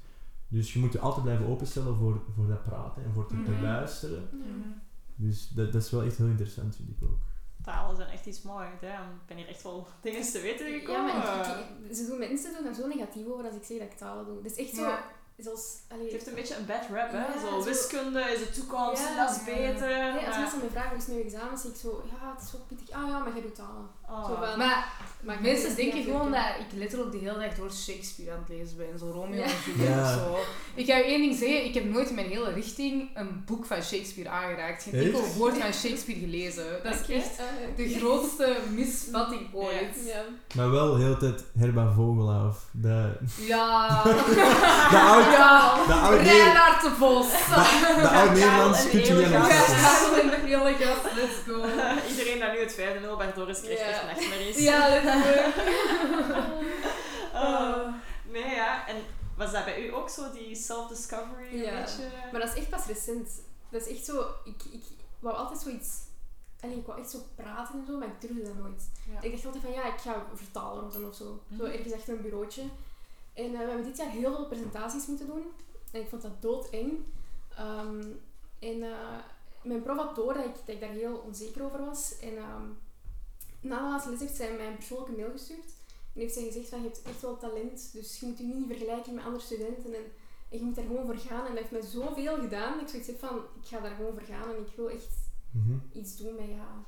Dus 0.48 0.72
je 0.72 0.78
moet 0.78 0.92
je 0.92 0.98
altijd 0.98 1.22
blijven 1.24 1.46
openstellen 1.46 1.96
voor, 1.96 2.20
voor 2.34 2.46
dat 2.46 2.62
praten 2.62 3.04
en 3.04 3.12
voor 3.12 3.26
te, 3.26 3.42
te 3.42 3.50
Mhm. 3.50 3.62
luisteren. 3.62 4.28
Ja. 4.32 4.36
Mhm. 4.38 4.68
Dus 5.14 5.48
dat, 5.48 5.72
dat 5.72 5.82
is 5.82 5.90
wel 5.90 6.02
echt 6.02 6.16
heel 6.16 6.26
interessant, 6.26 6.76
vind 6.76 6.88
ik 6.88 6.96
ook. 7.08 7.18
Talen 7.62 7.96
zijn 7.96 8.08
echt 8.08 8.26
iets 8.26 8.42
moois. 8.42 8.68
Hè. 8.80 8.88
Ik 8.88 9.26
ben 9.26 9.36
hier 9.36 9.48
echt 9.48 9.62
wel 9.62 9.86
dingen 10.02 10.22
te 10.22 10.40
weten 10.40 10.66
Ja, 10.72 10.78
gekomen. 10.78 11.04
maar 11.16 11.48
ik, 11.48 11.90
ik- 11.90 11.96
ze 11.96 12.06
doen, 12.06 12.18
mensen 12.18 12.52
doen 12.54 12.64
daar 12.64 12.74
zo 12.74 12.86
negatief 12.86 13.26
over 13.26 13.44
als 13.44 13.54
ik 13.54 13.64
zeg 13.64 13.78
dat 13.78 13.86
ik 13.90 13.96
talen 13.96 14.24
doe. 14.24 14.36
Het 14.42 14.52
is 14.52 14.56
echt 14.66 14.74
zo, 14.74 14.82
Ja. 14.82 15.04
Zoals... 15.44 15.64
Allee, 15.88 16.02
Het 16.04 16.12
heeft 16.12 16.26
een 16.26 16.34
beetje 16.34 16.56
een 16.56 16.66
bad 16.66 16.84
rap, 16.92 17.10
hè? 17.12 17.18
Ja, 17.18 17.40
zo, 17.40 17.60
zo- 17.60 17.64
wiskunde 17.64 18.20
is 18.20 18.38
de 18.38 18.50
toekomst, 18.50 19.02
Ja, 19.02 19.24
dat 19.26 19.36
is 19.36 19.44
beter. 19.44 20.26
Als 20.26 20.36
mensen 20.36 20.58
me 20.58 20.70
vragen 20.70 20.90
hoe 20.90 20.98
is 20.98 21.06
je 21.06 21.22
examen, 21.24 21.58
zeg 21.58 21.70
ik 21.72 21.78
zo, 21.80 22.02
ja, 22.12 22.32
het 22.34 22.42
is 22.42 22.50
zo 22.50 22.58
pittig. 22.68 22.90
Ah 22.96 23.08
ja, 23.08 23.18
maar 23.18 23.32
jij 23.32 23.42
doet 23.42 23.54
talen. 23.54 23.86
Oh. 24.08 24.26
Zo 24.28 24.34
van, 24.34 24.58
Maar 24.58 24.92
maar 25.20 25.38
mensen 25.42 25.70
ik- 25.70 25.76
denken 25.76 26.02
gewoon 26.02 26.30
dat 26.30 26.40
ik 26.58 26.78
letterlijk 26.78 27.10
de 27.12 27.18
hele 27.18 27.38
dag 27.38 27.54
door 27.54 27.70
Shakespeare 27.72 28.32
aan 28.32 28.38
het 28.38 28.48
lezen 28.48 28.76
ben. 28.76 28.98
Zo 28.98 29.10
Romeo 29.10 29.36
Ja. 29.38 29.44
en 29.44 29.50
Juliet 29.66 29.86
Ja. 29.88 30.02
of 30.02 30.08
zo. 30.20 30.36
Ik 30.74 30.86
ga 30.86 30.96
je 30.96 31.04
één 31.04 31.20
ding 31.20 31.36
zeggen, 31.38 31.64
ik 31.64 31.74
heb 31.74 31.84
nooit 31.84 32.08
in 32.08 32.14
mijn 32.14 32.26
hele 32.28 32.52
richting 32.52 33.10
een 33.14 33.42
boek 33.46 33.64
van 33.64 33.82
Shakespeare 33.82 34.28
aangeraakt. 34.30 34.82
Geen 34.82 34.94
enkel 35.04 35.24
woord 35.36 35.58
van 35.58 35.72
Shakespeare 35.72 36.20
gelezen. 36.20 36.64
Dat 36.82 36.94
is 36.94 37.14
echt 37.16 37.38
Ah, 37.38 37.76
de 37.76 37.88
grootste 37.88 38.56
misvatting 38.74 39.54
ooit. 39.54 39.96
Ja. 40.06 40.22
Maar 40.54 40.70
wel 40.70 40.96
heel 40.96 41.08
de 41.10 41.16
tijd 41.18 41.44
Herba 41.58 41.92
Vogela 41.92 42.46
of 42.48 42.64
de, 42.86 43.12
Ja. 43.46 44.02
de 44.02 44.10
ja. 45.30 45.84
de 45.86 45.92
oud, 45.92 46.20
Neer- 46.20 46.32
Reinhard 46.32 46.82
de 46.82 46.90
Vos. 46.90 47.26
de 47.30 48.08
oud 48.08 48.30
Nederlands 48.32 48.84
en 48.84 48.90
kunt 48.90 49.06
je 49.06 49.12
Eeuwig 49.12 49.26
niet 49.26 49.34
aan 49.36 49.44
Gast. 49.44 49.60
opzetten. 49.60 49.82
Karel 49.84 50.20
en 50.20 50.28
de 50.40 50.46
hele 50.46 50.74
gast, 50.84 51.14
let's 51.14 51.36
go. 51.46 51.64
Iedereen 52.10 52.38
dat 52.38 52.52
nu 52.52 52.58
het 52.60 52.74
vijfde 52.74 52.98
middelbaar 53.00 53.34
door 53.34 53.48
is, 53.48 53.60
krijgt 53.60 53.80
Ja. 53.80 53.86
echt 53.88 54.04
nachtmerries. 54.06 54.58
Ja, 54.58 54.88
let's 54.88 55.04
go. 55.24 56.44
Oh. 57.34 57.92
Nee, 58.30 58.54
ja. 58.54 58.86
En 58.88 58.96
was 59.36 59.52
dat 59.52 59.64
bij 59.64 59.86
u 59.86 59.94
ook 59.94 60.10
zo, 60.10 60.22
die 60.32 60.54
self-discovery? 60.56 61.56
Ja. 61.64 61.80
Beetje? 61.80 62.02
Maar 62.32 62.40
dat 62.40 62.50
is 62.50 62.56
echt 62.56 62.70
pas 62.70 62.86
recent. 62.86 63.28
Dat 63.70 63.80
is 63.86 63.96
echt 63.96 64.04
zo, 64.04 64.26
ik, 64.44 64.62
ik 64.72 64.82
wou 65.18 65.36
altijd 65.36 65.60
zoiets... 65.60 65.88
Allee, 66.60 66.76
ik 66.76 66.86
wou 66.86 67.00
echt 67.00 67.10
zo 67.10 67.18
praten 67.36 67.74
en 67.78 67.84
zo, 67.86 67.98
maar 67.98 68.06
ik 68.08 68.20
durfde 68.20 68.42
dat 68.42 68.54
nooit. 68.58 68.90
Ja. 69.12 69.20
Ik 69.20 69.30
dacht 69.32 69.44
altijd 69.46 69.62
van, 69.64 69.72
ja, 69.72 69.84
ik 69.86 70.00
ga 70.00 70.14
vertalen 70.34 70.82
worden 70.82 71.08
of 71.08 71.14
zo. 71.16 71.24
Zo 71.58 71.62
Mhm. 71.64 71.72
ergens 71.72 71.92
achter 71.92 72.14
een 72.14 72.22
bureautje. 72.22 72.62
En 73.36 73.44
eh, 73.44 73.50
we 73.50 73.56
hebben 73.66 73.84
dit 73.84 73.96
jaar 73.96 74.10
heel 74.10 74.34
veel 74.34 74.46
presentaties 74.46 75.06
moeten 75.06 75.26
doen. 75.26 75.42
En 75.92 76.00
ik 76.00 76.08
vond 76.08 76.22
dat 76.22 76.42
doodeng. 76.42 76.92
Ehm 77.56 78.00
en 78.58 78.82
eh, 78.82 79.18
mijn 79.62 79.82
prof 79.82 79.96
had 79.96 80.14
door 80.16 80.34
dat 80.34 80.44
ik, 80.44 80.54
dat 80.54 80.68
ik 80.74 80.80
daar 80.80 80.90
heel 80.90 81.16
onzeker 81.16 81.64
over 81.64 81.84
was. 81.84 82.18
En 82.20 82.36
ehm, 82.36 82.62
na 83.60 83.76
de 83.78 83.82
laatste 83.84 84.10
les 84.10 84.20
heeft 84.20 84.36
zij 84.36 84.56
mij 84.56 84.66
een 84.66 84.74
persoonlijke 84.76 85.12
mail 85.16 85.30
gestuurd. 85.30 85.74
En 86.14 86.20
heeft 86.20 86.34
zij 86.34 86.42
gezegd 86.44 86.68
van, 86.68 86.78
je 86.78 86.84
hebt 86.84 87.02
echt 87.02 87.20
wel 87.20 87.36
talent, 87.36 87.92
dus 87.92 88.20
je 88.20 88.26
moet 88.26 88.38
je 88.38 88.44
niet 88.44 88.66
vergelijken 88.66 89.14
met 89.14 89.24
andere 89.24 89.44
studenten. 89.44 89.94
En, 89.94 90.02
en 90.50 90.58
je 90.58 90.64
moet 90.64 90.74
daar 90.74 90.84
gewoon 90.84 91.06
voor 91.06 91.16
gaan. 91.18 91.40
En 91.46 91.50
dat 91.50 91.58
heeft 91.58 91.70
mij 91.70 91.80
zoveel 92.02 92.36
gedaan, 92.38 92.72
dat 92.72 92.82
ik 92.82 92.88
zoiets 92.88 93.06
heb 93.08 93.18
van, 93.18 93.36
ik 93.36 93.66
ga 93.68 93.80
daar 93.80 93.94
gewoon 93.96 94.12
voor 94.12 94.26
gaan. 94.26 94.50
En 94.54 94.60
ik 94.66 94.76
wil 94.76 94.90
echt 94.90 95.24
Mhm. 95.50 95.78
iets 95.92 96.16
doen 96.16 96.34
met, 96.34 96.48
ja, 96.48 96.84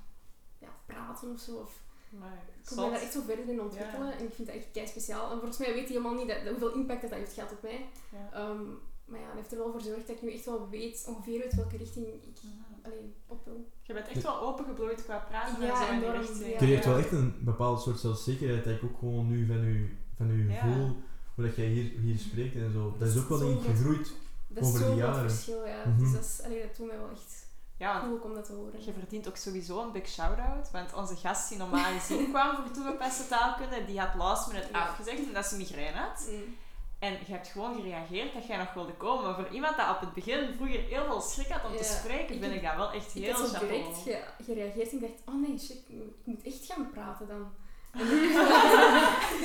ja 0.59 0.69
praten 0.87 1.33
of 1.33 1.41
zo. 1.41 1.57
Of, 1.57 1.81
Maar, 2.11 2.39
ik 2.63 2.69
wil 2.69 2.79
mij 2.81 2.91
daar 2.91 3.01
echt 3.03 3.13
zo 3.13 3.21
verder 3.27 3.49
in 3.49 3.61
ontwikkelen 3.61 4.07
Ja. 4.07 4.19
en 4.19 4.25
ik 4.25 4.35
vind 4.35 4.47
dat 4.49 4.57
echt 4.57 4.71
kei 4.73 4.87
speciaal. 4.87 5.31
En 5.31 5.39
volgens 5.39 5.59
mij 5.59 5.73
weet 5.73 5.89
hij 5.89 5.97
helemaal 5.97 6.15
niet 6.15 6.29
dat, 6.29 6.39
dat- 6.45 6.49
hoeveel 6.51 6.73
impact 6.81 7.01
dat, 7.01 7.11
dat 7.11 7.19
heeft 7.19 7.33
gehad 7.33 7.53
op 7.53 7.63
mij. 7.63 7.87
Ja. 8.13 8.25
Ehm, 8.33 8.63
maar 9.05 9.21
ja, 9.21 9.27
dat 9.27 9.37
heeft 9.37 9.53
er 9.53 9.59
wel 9.59 9.71
voor 9.71 9.81
gezorgd 9.81 10.07
dat 10.07 10.17
ik 10.17 10.23
nu 10.23 10.33
echt 10.33 10.45
wel 10.45 10.69
weet, 10.71 11.05
ongeveer 11.09 11.39
weet 11.39 11.55
welke 11.55 11.77
richting 11.77 12.07
ik 12.07 12.39
alleen 12.83 13.15
op 13.27 13.45
wil. 13.45 13.69
Je 13.83 13.93
bent 13.95 14.09
echt 14.09 14.23
wel 14.23 14.41
opengebloeid 14.41 15.05
qua 15.05 15.19
praten 15.29 15.63
Ja, 15.63 15.71
en 15.81 15.87
zo 15.87 15.93
in 15.93 15.99
die 15.99 16.09
enorm, 16.09 16.21
richting. 16.21 16.53
ja. 16.53 16.67
Je 16.67 16.73
heeft 16.75 16.85
wel 16.85 16.99
echt 16.99 17.13
een 17.13 17.35
bepaald 17.41 17.83
soort 17.83 17.99
zelfzekerheid 17.99 18.65
dat 18.65 18.75
ik 18.75 18.85
ook 18.85 18.99
gewoon 18.99 19.29
nu 19.29 19.47
van 19.47 19.65
u, 19.65 19.97
van 20.17 20.31
u 20.31 20.53
Ja. 20.53 20.61
voel, 20.61 20.97
hoe 21.35 21.45
dat 21.47 21.57
jij 21.57 21.67
hier, 21.67 21.91
hier 22.01 22.19
spreekt 22.19 22.55
en 22.57 22.73
zo. 22.73 22.95
Dat 22.99 23.09
is 23.09 23.19
ook 23.19 23.29
wel 23.29 23.39
Zo 23.39 23.47
denk 23.47 23.59
ik 23.61 23.65
goed. 23.67 23.77
gegroeid. 23.77 24.13
Dat 24.49 24.63
is 24.63 24.69
Over 24.69 24.81
de 24.81 24.87
zo'n 24.87 24.97
jaren. 24.97 25.31
verschil, 25.31 25.67
ja. 25.67 25.85
Mhm. 25.87 25.99
Dus 25.99 26.13
dat, 26.13 26.25
is, 26.25 26.41
allee, 26.45 26.63
dat 26.63 26.77
doet 26.77 26.87
mij 26.87 26.99
wel 26.99 27.11
echt 27.11 27.47
Ja, 27.79 28.03
om 28.23 28.35
dat 28.35 28.45
te 28.45 28.53
horen. 28.53 28.85
je 28.85 28.93
verdient 28.93 29.29
ook 29.29 29.37
sowieso 29.37 29.81
een 29.83 29.93
big 29.93 30.09
shout-out. 30.09 30.71
Want 30.71 30.95
onze 30.95 31.17
gast 31.17 31.49
die 31.49 31.59
normaal 31.59 31.93
gezien 31.99 32.29
kwam 32.33 32.55
voor 32.57 32.71
toegepaste 32.71 33.27
taalkunde, 33.29 33.85
die 33.85 34.01
had 34.01 34.15
last 34.15 34.47
minute 34.53 34.69
Ja. 34.73 34.83
afgezegd 34.83 35.19
omdat 35.21 35.47
ze 35.47 35.57
migraine 35.57 35.99
had. 35.99 36.27
Mm. 36.31 36.57
En 36.99 37.13
je 37.13 37.33
hebt 37.33 37.49
gewoon 37.49 37.75
gereageerd 37.75 38.35
dat 38.35 38.47
jij 38.47 38.57
nog 38.57 38.73
wilde 38.75 38.93
komen. 38.95 39.25
Maar 39.25 39.35
voor 39.35 39.49
iemand 39.49 39.77
dat 39.77 39.91
op 39.91 40.01
het 40.01 40.13
begin 40.13 40.55
vroeger 40.57 40.81
heel 40.81 41.05
veel 41.05 41.21
schrik 41.21 41.49
had 41.49 41.71
om 41.71 41.77
te 41.77 41.85
spreken, 41.85 42.35
Ik 42.35 42.41
vind 42.41 42.45
heb- 42.45 42.53
ik 42.55 42.63
dat 42.63 42.77
wel 42.77 42.93
echt 42.93 43.15
Ik 43.15 43.23
heel 43.23 43.33
had 43.33 43.49
zo 43.49 43.53
chapeau. 43.53 43.73
direct 43.73 43.99
ge- 44.03 44.45
gereageerd 44.45 44.91
en 44.91 44.95
ik 44.97 45.01
dacht, 45.01 45.23
oh 45.37 45.49
nee, 45.49 45.59
shit, 45.59 45.77
ik 45.89 45.95
moet- 46.25 46.37
ik 46.45 46.53
echt 46.53 46.65
gaan 46.73 46.91
praten 46.91 47.27
dan. 47.29 47.53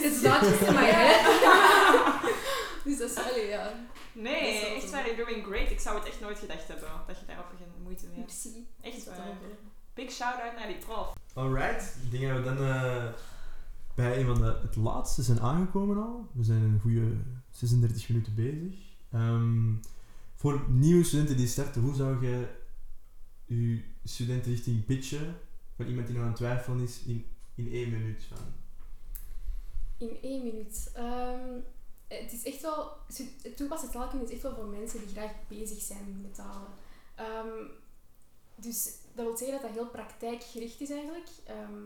It's 0.02 0.22
not 0.22 0.39
just 0.41 0.62
in 0.62 0.74
my 0.74 0.86
head. 0.86 1.22
Dus 2.84 2.98
dat 2.98 3.10
is, 3.10 3.17
allee, 3.17 3.48
ja, 3.48 3.67
is 3.67 3.74
Nee, 4.13 4.76
echt 4.76 4.91
waar, 4.91 5.06
you're 5.06 5.26
doing 5.26 5.45
great. 5.45 5.71
Ik 5.71 5.80
zou 5.80 5.97
het 5.99 6.08
echt 6.08 6.19
nooit 6.19 6.39
gedacht 6.39 6.67
hebben 6.67 6.89
dat 7.08 7.19
je 7.19 7.26
daarop 7.26 7.45
geen 7.58 7.84
moeite 7.84 8.06
mee 8.06 8.15
hebt. 8.15 8.43
merci. 8.43 8.67
Echt 8.82 9.06
waar. 9.06 9.38
Big 9.93 10.12
shout-out 10.12 10.56
naar 10.56 10.67
die 10.67 10.78
prof. 10.78 11.13
Alright, 11.34 11.97
ik 12.04 12.12
denk 12.12 12.28
dat 12.28 12.38
we 12.38 12.43
dan 12.43 12.58
eh, 12.58 13.13
bij 13.95 14.19
een 14.19 14.26
van 14.26 14.36
de, 14.36 14.60
het 14.62 14.76
laatste 14.76 15.21
zijn 15.23 15.39
aangekomen 15.39 15.97
al. 15.97 16.28
We 16.34 16.43
zijn 16.43 16.62
een 16.62 16.80
goede 16.80 17.17
36 17.52 18.10
minuten 18.10 18.36
bezig. 18.36 18.80
Ehm, 19.12 19.73
voor 20.36 20.65
nieuwe 20.69 21.04
studenten 21.04 21.38
die 21.38 21.47
starten, 21.47 21.82
hoe 21.82 21.95
zou 21.95 22.26
je 22.26 22.47
je 23.45 23.84
studentenrichting 24.04 24.86
pitchen 24.86 25.36
voor 25.76 25.86
iemand 25.86 26.08
die 26.08 26.15
nog 26.15 26.26
aan 26.26 26.32
het 26.32 26.39
twijfelen 26.39 26.84
is 26.84 27.02
in, 27.06 27.26
in 27.56 27.71
één 27.71 27.89
minuut? 27.89 28.23
Van? 28.23 28.38
In 29.97 30.17
één 30.21 30.43
minuut. 30.43 30.91
Ehm, 30.93 31.60
het 32.21 32.34
is 32.34 32.43
echt 32.43 32.62
wel... 32.62 32.91
Toepassen 33.56 33.91
taalkunde 33.91 34.26
is 34.26 34.32
echt 34.32 34.41
wel 34.41 34.56
voor 34.56 34.65
mensen 34.65 34.99
die 34.99 35.15
graag 35.15 35.32
bezig 35.47 35.82
zijn 35.82 36.19
met 36.21 36.36
talen. 36.36 36.73
Ehm, 37.15 37.67
dus 38.56 38.84
dat 39.13 39.26
wil 39.26 39.38
zeggen 39.38 39.62
dat 39.62 39.62
dat 39.62 39.71
heel 39.71 39.89
praktijkgericht 39.89 40.82
is 40.82 40.89
eigenlijk. 40.89 41.28
Ehm, 41.43 41.84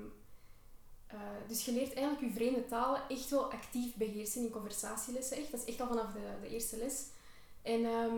eh, 1.08 1.20
dus 1.48 1.66
je 1.66 1.72
leert 1.72 1.94
eigenlijk 1.94 2.28
je 2.28 2.40
vreemde 2.40 2.66
talen 2.66 3.02
echt 3.10 3.30
wel 3.30 3.52
actief 3.52 3.96
beheersen 3.96 4.42
in 4.42 4.50
conversatielessen. 4.50 5.38
Echt. 5.38 5.52
Dat 5.52 5.60
is 5.60 5.66
echt 5.66 5.82
al 5.82 5.88
vanaf 5.88 6.14
de, 6.14 6.20
de 6.42 6.50
eerste 6.50 6.78
les. 6.78 7.06
En 7.62 7.86
ehm, 7.86 8.18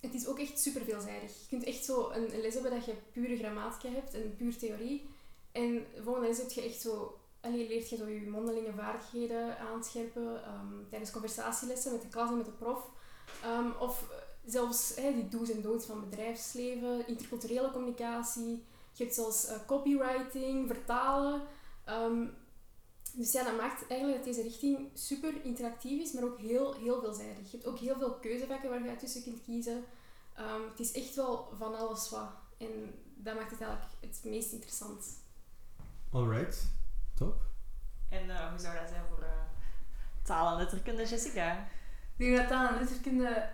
het 0.00 0.14
is 0.14 0.26
ook 0.26 0.38
echt 0.38 0.60
super 0.60 0.84
veelzijdig. 0.84 1.40
Je 1.40 1.46
kunt 1.48 1.64
echt 1.64 1.84
zo 1.84 2.10
een, 2.10 2.34
een 2.34 2.40
les 2.40 2.54
hebben 2.54 2.72
dat 2.72 2.84
je 2.84 2.94
pure 3.12 3.36
grammatica 3.36 3.88
hebt 3.88 4.14
en 4.14 4.36
puur 4.36 4.58
theorie. 4.58 5.08
En 5.52 5.86
de 5.94 6.02
volgende 6.02 6.28
les 6.28 6.38
heb 6.38 6.50
je 6.50 6.62
echt 6.62 6.80
zo 6.80 7.19
Allee, 7.40 7.68
leert 7.68 7.88
je 7.88 7.96
zo 7.96 8.08
je 8.08 8.30
mondelinge 8.30 8.72
vaardigheden 8.72 9.58
aanscherpen 9.58 10.44
ehm, 10.44 10.88
tijdens 10.88 11.10
conversatielessen 11.10 11.92
met 11.92 12.02
de 12.02 12.08
klas 12.08 12.30
en 12.30 12.36
met 12.36 12.46
de 12.46 12.52
prof. 12.52 12.90
Ehm, 13.42 13.70
of 13.78 14.10
zelfs 14.44 14.94
die 14.94 15.28
do's 15.28 15.50
en 15.50 15.62
don'ts 15.62 15.86
van 15.86 16.00
bedrijfsleven, 16.00 17.06
interculturele 17.06 17.70
communicatie. 17.70 18.64
Je 18.92 19.02
hebt 19.02 19.14
zelfs 19.14 19.46
eh, 19.46 19.56
copywriting, 19.66 20.66
vertalen. 20.66 21.42
Ehm, 21.84 22.26
dus 23.12 23.32
ja, 23.32 23.44
dat 23.44 23.56
maakt 23.56 23.86
eigenlijk 23.86 24.24
dat 24.24 24.34
deze 24.34 24.48
richting 24.48 24.90
super 24.94 25.44
interactief 25.44 26.02
is, 26.02 26.12
maar 26.12 26.24
ook 26.24 26.38
heel, 26.38 26.74
heel 26.74 27.00
veelzijdig. 27.00 27.50
Je 27.50 27.56
hebt 27.56 27.66
ook 27.66 27.78
heel 27.78 27.98
veel 27.98 28.14
keuzevakken 28.14 28.70
waar 28.70 28.84
je 28.84 28.96
tussen 28.96 29.22
kunt 29.22 29.42
kiezen. 29.42 29.84
Het 30.70 30.80
is 30.80 30.92
echt 30.92 31.14
wel 31.14 31.48
van 31.58 31.74
alles 31.74 32.10
wat. 32.10 32.30
En 32.58 32.94
dat 33.14 33.34
maakt 33.34 33.50
het 33.50 33.60
eigenlijk 33.60 33.92
het 34.00 34.20
meest 34.24 34.52
interessant. 34.52 35.06
Alright, 36.12 36.72
top. 37.20 37.42
En 38.08 38.30
eh, 38.30 38.48
hoe 38.48 38.58
zou 38.58 38.74
dat 38.78 38.88
zijn 38.88 39.02
voor 39.08 39.22
eh 39.22 39.28
taal 40.22 40.50
en 40.50 40.56
letterkunde, 40.56 41.06
Jessica? 41.06 41.52
Ik 42.16 42.26
denk 42.26 42.36
dat 42.36 42.48
taal 42.48 42.68
en 42.68 42.78
letterkunde 42.78 43.48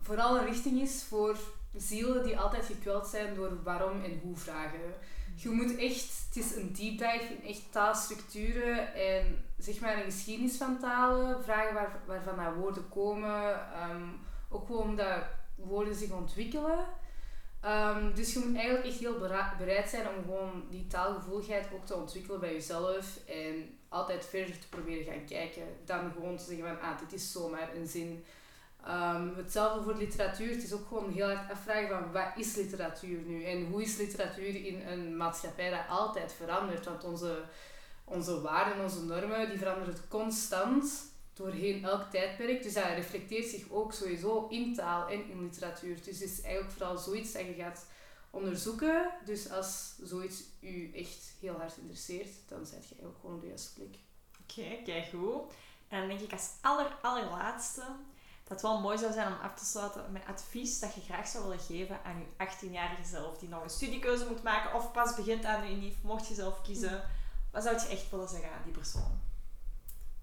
vooral 0.00 0.38
een 0.38 0.44
richting 0.44 0.80
is 0.80 1.04
voor 1.08 1.38
zielen 1.74 2.24
die 2.24 2.38
altijd 2.38 2.64
gekweld 2.64 3.06
zijn 3.06 3.34
door 3.34 3.62
waarom 3.62 4.04
en 4.04 4.20
hoe 4.22 4.36
vragen. 4.36 4.94
Je 5.34 5.48
moet 5.48 5.76
echt, 5.76 6.24
het 6.26 6.36
is 6.36 6.56
een 6.56 6.72
deep 6.72 6.98
dive 6.98 7.36
in 7.38 7.48
echt 7.48 7.72
taalstructuren 7.72 8.94
en 8.94 9.44
zeg 9.58 9.80
maar 9.80 9.96
een 9.96 10.12
geschiedenis 10.12 10.56
van 10.56 10.78
talen, 10.78 11.44
vragen 11.44 11.74
waar, 11.74 12.00
waarvan 12.06 12.36
dat 12.36 12.54
woorden 12.54 12.88
komen, 12.88 13.72
ehm, 13.72 14.08
ook 14.48 14.66
gewoon 14.66 14.82
omdat 14.82 15.22
woorden 15.54 15.94
zich 15.94 16.10
ontwikkelen. 16.10 16.84
Ehm, 17.60 18.14
dus 18.14 18.32
je 18.32 18.38
moet 18.38 18.56
eigenlijk 18.56 18.86
echt 18.86 18.98
heel 18.98 19.18
bereid 19.58 19.88
zijn 19.88 20.08
om 20.08 20.22
gewoon 20.24 20.64
die 20.70 20.86
taalgevoeligheid 20.86 21.66
ook 21.74 21.86
te 21.86 21.94
ontwikkelen 21.94 22.40
bij 22.40 22.52
jezelf 22.52 23.18
en 23.26 23.78
altijd 23.88 24.26
verder 24.26 24.58
te 24.58 24.68
proberen 24.68 25.04
gaan 25.04 25.24
kijken 25.24 25.62
dan 25.84 26.12
gewoon 26.12 26.36
te 26.36 26.44
zeggen 26.44 26.66
van 26.66 26.80
ah, 26.80 26.98
dit 26.98 27.12
is 27.12 27.32
zomaar 27.32 27.74
een 27.74 27.86
zin. 27.86 28.24
Ehm, 28.84 29.34
hetzelfde 29.36 29.82
voor 29.82 29.94
literatuur. 29.94 30.50
Het 30.50 30.62
is 30.62 30.72
ook 30.72 30.86
gewoon 30.88 31.12
heel 31.12 31.26
hard 31.26 31.50
afvragen 31.50 31.88
van 31.88 32.12
wat 32.12 32.32
is 32.36 32.56
literatuur 32.56 33.20
nu? 33.26 33.44
En 33.44 33.66
hoe 33.66 33.82
is 33.82 33.96
literatuur 33.96 34.66
in 34.66 34.88
een 34.88 35.16
maatschappij 35.16 35.70
dat 35.70 35.88
altijd 35.88 36.32
verandert? 36.32 36.84
Want 36.84 37.04
onze, 37.04 37.42
onze 38.04 38.40
waarden, 38.40 38.82
onze 38.82 39.04
normen, 39.04 39.48
die 39.48 39.58
veranderen 39.58 39.94
constant 40.08 41.07
doorheen 41.38 41.84
elk 41.84 42.10
tijdperk. 42.10 42.62
Dus 42.62 42.74
dat 42.74 42.84
reflecteert 42.84 43.46
zich 43.46 43.70
ook 43.70 43.92
sowieso 43.92 44.46
in 44.48 44.74
taal 44.74 45.08
en 45.08 45.30
in 45.30 45.42
literatuur. 45.42 45.94
Dus 45.94 46.20
het 46.20 46.30
is 46.30 46.40
eigenlijk 46.40 46.72
vooral 46.72 46.98
zoiets 46.98 47.32
dat 47.32 47.42
je 47.42 47.54
gaat 47.54 47.86
onderzoeken. 48.30 49.10
Dus 49.24 49.50
als 49.50 49.94
zoiets 50.02 50.42
u 50.60 50.90
echt 50.94 51.32
heel 51.40 51.54
hard 51.54 51.76
interesseert, 51.76 52.28
dan 52.48 52.66
zet 52.66 52.88
je 52.88 52.94
eigenlijk 52.94 53.20
gewoon 53.20 53.36
op 53.36 53.40
de 53.40 53.48
juiste 53.48 53.74
plek. 53.74 53.96
Oké, 54.42 54.82
kijk 54.84 55.08
goed. 55.08 55.52
En 55.88 55.98
dan 55.98 56.08
denk 56.08 56.20
ik 56.20 56.32
als 56.32 56.50
aller, 56.60 56.96
allerlaatste 57.02 57.82
dat 58.48 58.62
het 58.62 58.70
wel 58.70 58.80
mooi 58.80 58.98
zou 58.98 59.12
zijn 59.12 59.26
om 59.26 59.40
af 59.42 59.54
te 59.54 59.64
sluiten 59.64 60.12
met 60.12 60.26
advies 60.26 60.80
dat 60.80 60.94
je 60.94 61.00
graag 61.00 61.28
zou 61.28 61.44
willen 61.44 61.60
geven 61.60 62.04
aan 62.04 62.18
je 62.18 62.46
18-jarige 62.46 63.04
zelf, 63.04 63.38
die 63.38 63.48
nog 63.48 63.62
een 63.62 63.70
studiekeuze 63.70 64.26
moet 64.26 64.42
maken 64.42 64.74
of 64.74 64.92
pas 64.92 65.14
begint 65.14 65.44
aan 65.44 65.60
de 65.60 65.72
UNIF, 65.72 65.94
mocht 66.02 66.28
je 66.28 66.34
zelf 66.34 66.62
kiezen. 66.62 67.02
Wat 67.52 67.62
zou 67.62 67.76
je 67.76 67.86
echt 67.86 68.10
willen 68.10 68.28
zeggen 68.28 68.52
aan 68.52 68.62
die 68.64 68.72
persoon? 68.72 69.27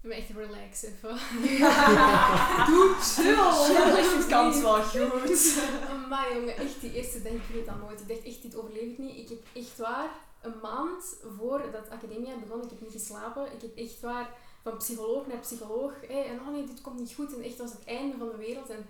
Ik 0.06 0.12
ben 0.12 0.20
echt 0.20 0.48
relax 0.48 0.82
even. 0.82 1.08
Doe 2.70 2.94
chill! 3.00 4.16
Het 4.16 4.26
kan 4.26 4.62
wel 4.62 4.82
goed. 4.82 5.62
Maar 6.10 6.34
jongen, 6.34 6.56
echt 6.56 6.80
die 6.80 6.92
eerste 6.92 7.22
dag, 7.22 7.32
ik 7.32 7.52
weet 7.52 7.66
dat 7.66 7.80
nooit. 7.80 8.00
Ik 8.00 8.08
dacht 8.08 8.22
echt, 8.22 8.42
dit 8.42 8.56
overleef 8.56 8.90
ik 8.90 8.98
niet. 8.98 9.16
Ik 9.16 9.28
heb 9.28 9.38
echt 9.52 9.78
waar, 9.78 10.10
een 10.40 10.58
maand 10.62 11.16
voordat 11.36 11.90
academia 11.90 12.36
begon, 12.36 12.62
ik 12.62 12.70
heb 12.70 12.80
niet 12.80 12.92
geslapen. 12.92 13.52
Ik 13.52 13.62
heb 13.62 13.76
echt 13.76 14.00
waar, 14.00 14.30
van 14.62 14.76
psycholoog 14.76 15.26
naar 15.26 15.38
psycholoog. 15.38 15.92
Hé, 16.08 16.20
en 16.20 16.40
oh 16.40 16.48
nee, 16.48 16.64
dit 16.64 16.80
komt 16.80 16.98
niet 16.98 17.14
goed. 17.14 17.34
En 17.34 17.42
echt, 17.42 17.58
was 17.58 17.72
het 17.72 17.84
einde 17.84 18.16
van 18.16 18.28
de 18.28 18.36
wereld. 18.36 18.70
En, 18.70 18.86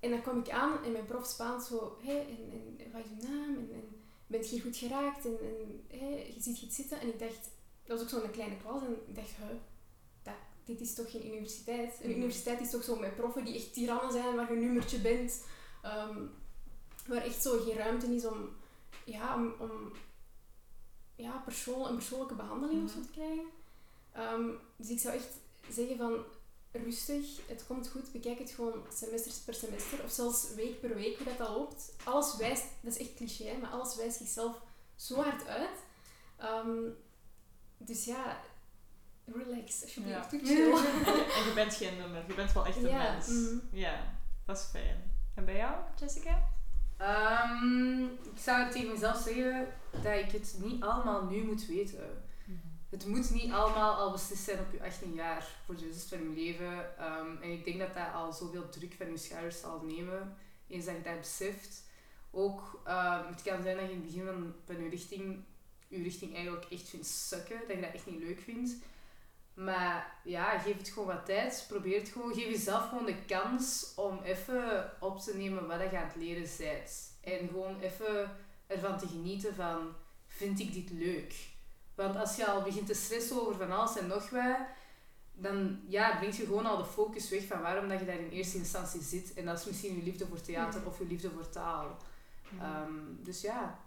en 0.00 0.10
dan 0.10 0.22
kwam 0.22 0.38
ik 0.38 0.50
aan 0.50 0.84
en 0.84 0.92
mijn 0.92 1.06
prof 1.06 1.26
Spaans 1.26 1.66
zo, 1.66 1.96
hé, 2.02 2.18
en, 2.18 2.52
en 2.78 2.92
wat 2.92 3.02
is 3.04 3.10
je 3.10 3.28
naam? 3.28 3.56
En, 3.56 3.68
en 3.72 4.02
bent 4.26 4.44
je 4.44 4.54
hier 4.54 4.62
goed 4.62 4.76
geraakt? 4.76 5.24
En, 5.24 5.38
en 5.40 5.98
hé, 5.98 6.32
je 6.34 6.40
ziet 6.40 6.62
iets 6.62 6.76
zitten. 6.76 7.00
En 7.00 7.08
ik 7.08 7.18
dacht, 7.18 7.48
dat 7.84 7.98
was 7.98 8.00
ook 8.00 8.22
zo'n 8.22 8.30
kleine 8.30 8.56
klas. 8.56 8.82
En 8.82 8.96
ik 9.06 9.14
dacht, 9.14 9.36
huh, 9.36 9.46
dat, 9.48 9.69
dit 10.70 10.80
is 10.88 10.94
toch 10.94 11.10
geen 11.10 11.26
universiteit? 11.26 11.98
Een 12.02 12.08
Mhm. 12.08 12.18
universiteit 12.18 12.60
is 12.60 12.70
toch 12.70 12.84
zo 12.84 12.96
met 12.96 13.16
proffen 13.16 13.44
die 13.44 13.54
echt 13.54 13.72
tirannen 13.72 14.12
zijn, 14.12 14.36
waar 14.36 14.50
je 14.50 14.56
een 14.56 14.64
nummertje 14.64 14.98
bent. 15.00 15.44
Ehm, 15.82 16.18
waar 17.06 17.22
echt 17.22 17.42
zo 17.42 17.58
geen 17.60 17.76
ruimte 17.76 18.14
is 18.14 18.26
om, 18.26 18.48
ja, 19.04 19.34
om, 19.36 19.54
om 19.58 19.92
ja, 21.16 21.36
persoon, 21.44 21.88
een 21.88 21.94
persoonlijke 21.94 22.34
behandeling 22.34 22.84
of 22.84 22.90
zo 22.90 23.00
te 23.00 23.10
krijgen. 23.10 23.44
Ehm, 24.12 24.48
dus 24.76 24.88
ik 24.90 24.98
zou 24.98 25.14
echt 25.14 25.32
zeggen 25.70 25.96
van 25.96 26.24
rustig, 26.72 27.46
het 27.46 27.66
komt 27.66 27.88
goed, 27.88 28.12
bekijk 28.12 28.38
het 28.38 28.50
gewoon 28.50 28.82
semester 28.94 29.32
per 29.44 29.54
semester 29.54 30.04
of 30.04 30.10
zelfs 30.10 30.54
week 30.54 30.80
per 30.80 30.94
week 30.94 31.16
hoe 31.16 31.26
dat, 31.26 31.38
dat 31.38 31.48
loopt. 31.48 31.92
Alles 32.04 32.36
wijst, 32.36 32.64
dat 32.80 32.92
is 32.94 32.98
echt 32.98 33.14
cliché, 33.14 33.56
maar 33.56 33.70
alles 33.70 33.96
wijst 33.96 34.16
zichzelf 34.16 34.60
zo 34.96 35.14
hard 35.14 35.46
uit. 35.46 35.78
Ehm, 36.36 36.78
dus 37.78 38.04
ja, 38.04 38.40
relax 39.36 39.82
alsjeblieft, 39.82 40.30
Ja. 40.30 40.38
chill. 40.44 40.72
En 41.36 41.44
je 41.48 41.52
bent 41.54 41.74
geen 41.74 41.96
nummer, 41.96 42.24
je 42.26 42.34
bent 42.34 42.52
wel 42.52 42.66
echt 42.66 42.76
een 42.76 42.88
Ja, 42.88 43.12
mens. 43.12 43.28
mhm. 43.28 43.56
Ja, 43.70 44.14
dat 44.44 44.56
is 44.58 44.64
fijn. 44.64 45.12
En 45.34 45.44
bij 45.44 45.56
jou, 45.56 45.74
Jessica? 46.00 46.48
Ehm, 46.96 48.04
ik 48.04 48.38
zou 48.38 48.70
tegen 48.70 48.92
mezelf 48.92 49.22
zeggen 49.22 49.68
dat 50.02 50.14
ik 50.18 50.30
het 50.30 50.54
niet 50.58 50.82
allemaal 50.82 51.24
nu 51.24 51.44
moet 51.44 51.66
weten. 51.66 52.22
Het 52.90 53.06
moet 53.06 53.30
niet 53.30 53.52
allemaal 53.52 53.94
al 53.94 54.10
beslist 54.12 54.44
zijn 54.44 54.58
op 54.58 54.72
je 54.72 54.82
18 54.82 55.14
jaar 55.14 55.46
voor 55.64 55.76
de 55.76 55.86
rest 55.86 56.08
van 56.08 56.18
je 56.22 56.28
leven. 56.28 56.98
Ehm, 56.98 57.42
en 57.42 57.52
ik 57.52 57.64
denk 57.64 57.78
dat 57.78 57.94
dat 57.94 58.14
al 58.14 58.32
zoveel 58.32 58.68
druk 58.68 58.94
van 58.98 59.10
je 59.10 59.16
schouders 59.16 59.60
zal 59.60 59.80
nemen, 59.84 60.36
eens 60.68 60.84
dat 60.84 60.94
je 60.96 61.02
dat 61.02 61.18
beseft. 61.20 61.82
Ook, 62.30 62.80
ehm, 62.84 63.26
het 63.26 63.42
kan 63.42 63.62
zijn 63.62 63.76
dat 63.76 63.86
je 63.86 63.92
in 63.92 63.96
het 63.96 64.06
begin 64.06 64.24
van, 64.24 64.54
van 64.66 64.82
je 64.82 64.88
richting, 64.88 65.44
je 65.88 66.02
richting 66.02 66.34
eigenlijk 66.34 66.64
echt 66.70 66.88
vindt 66.88 67.06
sukken, 67.06 67.58
dat 67.68 67.76
je 67.76 67.82
dat 67.82 67.92
echt 67.94 68.06
niet 68.06 68.20
leuk 68.22 68.40
vindt. 68.40 68.70
Maar 69.54 70.20
ja, 70.24 70.58
geef 70.58 70.76
het 70.76 70.88
gewoon 70.88 71.08
wat 71.08 71.26
tijd. 71.26 71.64
Probeer 71.68 71.98
het 72.00 72.08
gewoon. 72.08 72.34
Geef 72.34 72.50
jezelf 72.50 72.88
gewoon 72.88 73.06
de 73.06 73.24
kans 73.26 73.92
om 73.96 74.20
even 74.22 74.92
op 75.00 75.20
te 75.20 75.36
nemen 75.36 75.66
wat 75.66 75.90
je 75.90 75.98
aan 75.98 76.06
het 76.06 76.16
leren 76.16 76.48
bent. 76.58 77.18
En 77.20 77.48
gewoon 77.48 77.80
even 77.80 78.30
ervan 78.66 78.98
te 78.98 79.06
genieten 79.06 79.54
van, 79.54 79.94
vind 80.26 80.60
ik 80.60 80.72
dit 80.72 80.90
leuk? 80.90 81.34
Want 81.94 82.16
als 82.16 82.36
je 82.36 82.46
al 82.46 82.62
begint 82.62 82.86
te 82.86 82.94
stressen 82.94 83.40
over 83.40 83.54
van 83.54 83.72
alles 83.72 83.98
en 83.98 84.06
nog 84.06 84.30
wat, 84.30 84.56
dan 85.32 85.80
ja, 85.88 86.16
brengt 86.16 86.36
je 86.36 86.44
gewoon 86.44 86.66
al 86.66 86.76
de 86.76 86.84
focus 86.84 87.30
weg 87.30 87.46
van 87.46 87.60
waarom 87.60 87.88
dat 87.88 87.98
je 87.98 88.06
daar 88.06 88.18
in 88.18 88.30
eerste 88.30 88.58
instantie 88.58 89.02
zit. 89.02 89.34
En 89.34 89.44
dat 89.44 89.58
is 89.58 89.64
misschien 89.64 89.96
je 89.96 90.02
liefde 90.02 90.26
voor 90.26 90.40
theater 90.40 90.86
of 90.86 90.98
je 90.98 91.06
liefde 91.06 91.30
voor 91.30 91.48
taal. 91.48 91.96
Ehm, 92.60 92.92
dus 93.18 93.40
ja, 93.40 93.78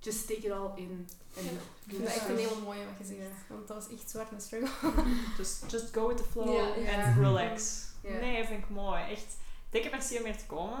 just 0.00 0.26
take 0.28 0.40
it 0.46 0.50
all 0.52 0.70
in. 0.76 1.08
En 1.36 1.44
Ja. 1.44 1.50
Ik 1.86 1.96
vind 1.96 2.04
dat 2.04 2.14
echt 2.14 2.28
een 2.28 2.36
hele 2.36 2.60
mooie 2.64 2.78
wat 2.84 3.08
je 3.08 3.14
zegt. 3.14 3.48
Want 3.48 3.68
dat 3.68 3.76
was 3.76 3.98
echt 3.98 4.10
zwart 4.10 4.32
een 4.32 4.40
struggle. 4.40 4.90
Just, 5.38 5.64
just 5.70 5.84
go 5.92 6.08
with 6.08 6.16
the 6.16 6.24
flow 6.30 6.54
Ja, 6.54 6.66
ja. 6.92 7.04
and 7.06 7.16
relax. 7.18 7.84
Ja. 8.02 8.10
Nee, 8.20 8.44
vind 8.46 8.58
ik 8.62 8.68
mooi. 8.70 9.00
Echt, 9.10 9.36
dikke 9.70 9.88
merci 9.90 10.18
om 10.18 10.24
hier 10.24 10.36
te 10.36 10.46
komen. 10.46 10.80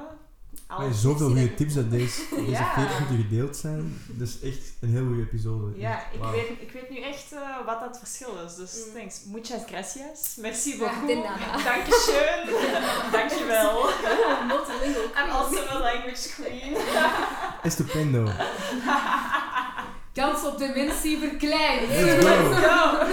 Alle 0.66 0.84
Maar 0.86 0.94
zoveel 0.94 1.26
goede 1.26 1.54
tips 1.54 1.74
dat 1.74 1.90
deze, 1.90 2.22
deze 2.36 2.50
Ja. 2.50 2.74
40 2.74 3.00
minuten 3.00 3.28
gedeeld 3.28 3.56
zijn. 3.56 4.02
Dat 4.08 4.28
is 4.28 4.40
echt 4.40 4.72
een 4.80 4.88
heel 4.90 5.06
goede 5.06 5.22
episode. 5.22 5.78
Ja, 5.78 6.10
ik, 6.12 6.22
weet, 6.30 6.48
ik 6.60 6.70
weet 6.72 6.90
nu 6.90 7.00
echt 7.00 7.32
eh, 7.32 7.66
wat 7.66 7.80
dat 7.80 7.98
verschil 7.98 8.44
is. 8.46 8.54
Dus 8.54 8.84
Mm. 8.86 8.94
thanks. 8.94 9.24
Muchas 9.24 9.62
gracias. 9.66 10.36
Merci 10.36 10.70
Ja, 10.70 10.76
beaucoup. 10.78 11.06
de 11.06 11.14
nada. 11.14 11.56
Dankjewel. 13.12 13.88
I'm 15.16 15.30
also 15.30 15.58
a 15.68 15.78
language 15.78 16.28
queen. 16.34 16.76
Estupendo. 17.62 18.24
Kans 20.12 20.44
op 20.46 20.58
dementie 20.58 21.18
verkleinen. 21.18 21.88
Let's 21.88 22.26
go. 22.26 22.54
Go. 22.54 23.06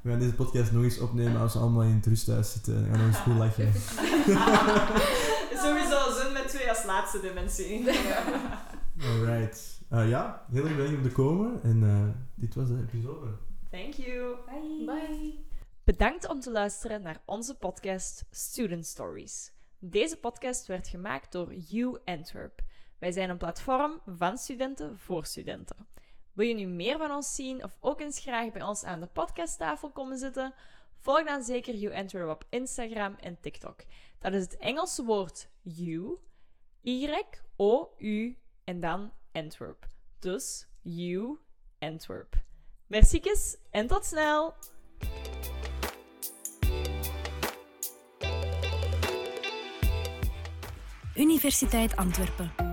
We 0.00 0.10
gaan 0.10 0.18
deze 0.18 0.34
podcast 0.34 0.72
nog 0.72 0.82
eens 0.82 0.98
opnemen 0.98 1.40
als 1.40 1.52
we 1.52 1.58
allemaal 1.58 1.82
in 1.82 1.94
het 1.94 2.06
rusthuis 2.06 2.52
zitten. 2.52 2.86
En 2.86 2.94
gaan 2.94 3.06
eens 3.06 3.16
goed 3.16 3.36
lachen. 3.36 3.72
Sowieso 5.62 6.12
zin 6.22 6.32
met 6.32 6.48
twee 6.48 6.68
als 6.68 6.84
laatste 6.84 7.20
dimensie. 7.20 7.86
Alright. 9.00 9.80
Eh, 9.90 10.08
ja, 10.08 10.46
heel 10.50 10.64
erg 10.64 10.76
bedankt 10.76 10.96
om 10.96 11.02
te 11.02 11.12
komen. 11.12 11.62
En 11.62 11.82
eh, 11.82 12.22
dit 12.34 12.54
was 12.54 12.68
de 12.68 12.86
episode. 12.92 13.26
Thank 13.70 13.92
you. 13.92 14.36
Bye. 14.46 14.84
Bye. 14.84 15.44
Bedankt 15.84 16.28
om 16.28 16.40
te 16.40 16.50
luisteren 16.50 17.02
naar 17.02 17.20
onze 17.24 17.54
podcast 17.54 18.24
Student 18.30 18.86
Stories. 18.86 19.52
Deze 19.78 20.16
podcast 20.16 20.66
werd 20.66 20.88
gemaakt 20.88 21.32
door 21.32 21.54
U 21.72 21.96
Antwerp. 22.04 22.65
Wij 22.98 23.12
zijn 23.12 23.30
een 23.30 23.36
platform 23.36 24.00
van 24.06 24.38
studenten 24.38 24.98
voor 24.98 25.24
studenten. 25.24 25.86
Wil 26.32 26.46
je 26.46 26.54
nu 26.54 26.66
meer 26.66 26.98
van 26.98 27.10
ons 27.10 27.34
zien 27.34 27.64
of 27.64 27.76
ook 27.80 28.00
eens 28.00 28.18
graag 28.18 28.52
bij 28.52 28.62
ons 28.62 28.84
aan 28.84 29.00
de 29.00 29.06
podcasttafel 29.06 29.90
komen 29.90 30.18
zitten? 30.18 30.54
Volg 31.00 31.24
dan 31.24 31.42
zeker 31.42 31.82
U 31.82 31.94
Antwerp 31.94 32.28
op 32.28 32.46
Instagram 32.50 33.14
en 33.20 33.40
TikTok. 33.40 33.84
Dat 34.18 34.32
is 34.32 34.42
het 34.42 34.56
Engelse 34.56 35.04
woord 35.04 35.48
U, 35.80 36.16
Y-O-U 36.82 38.38
en 38.64 38.80
dan 38.80 39.12
Antwerp. 39.32 39.88
Dus 40.18 40.66
U 40.82 41.38
Antwerp. 41.78 42.34
Merciekes 42.86 43.56
en 43.70 43.86
tot 43.86 44.04
snel! 44.04 44.54
Universiteit 51.14 51.96
Antwerpen. 51.96 52.65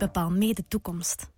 Bepaal 0.00 0.30
mee 0.30 0.54
de 0.54 0.64
toekomst. 0.68 1.30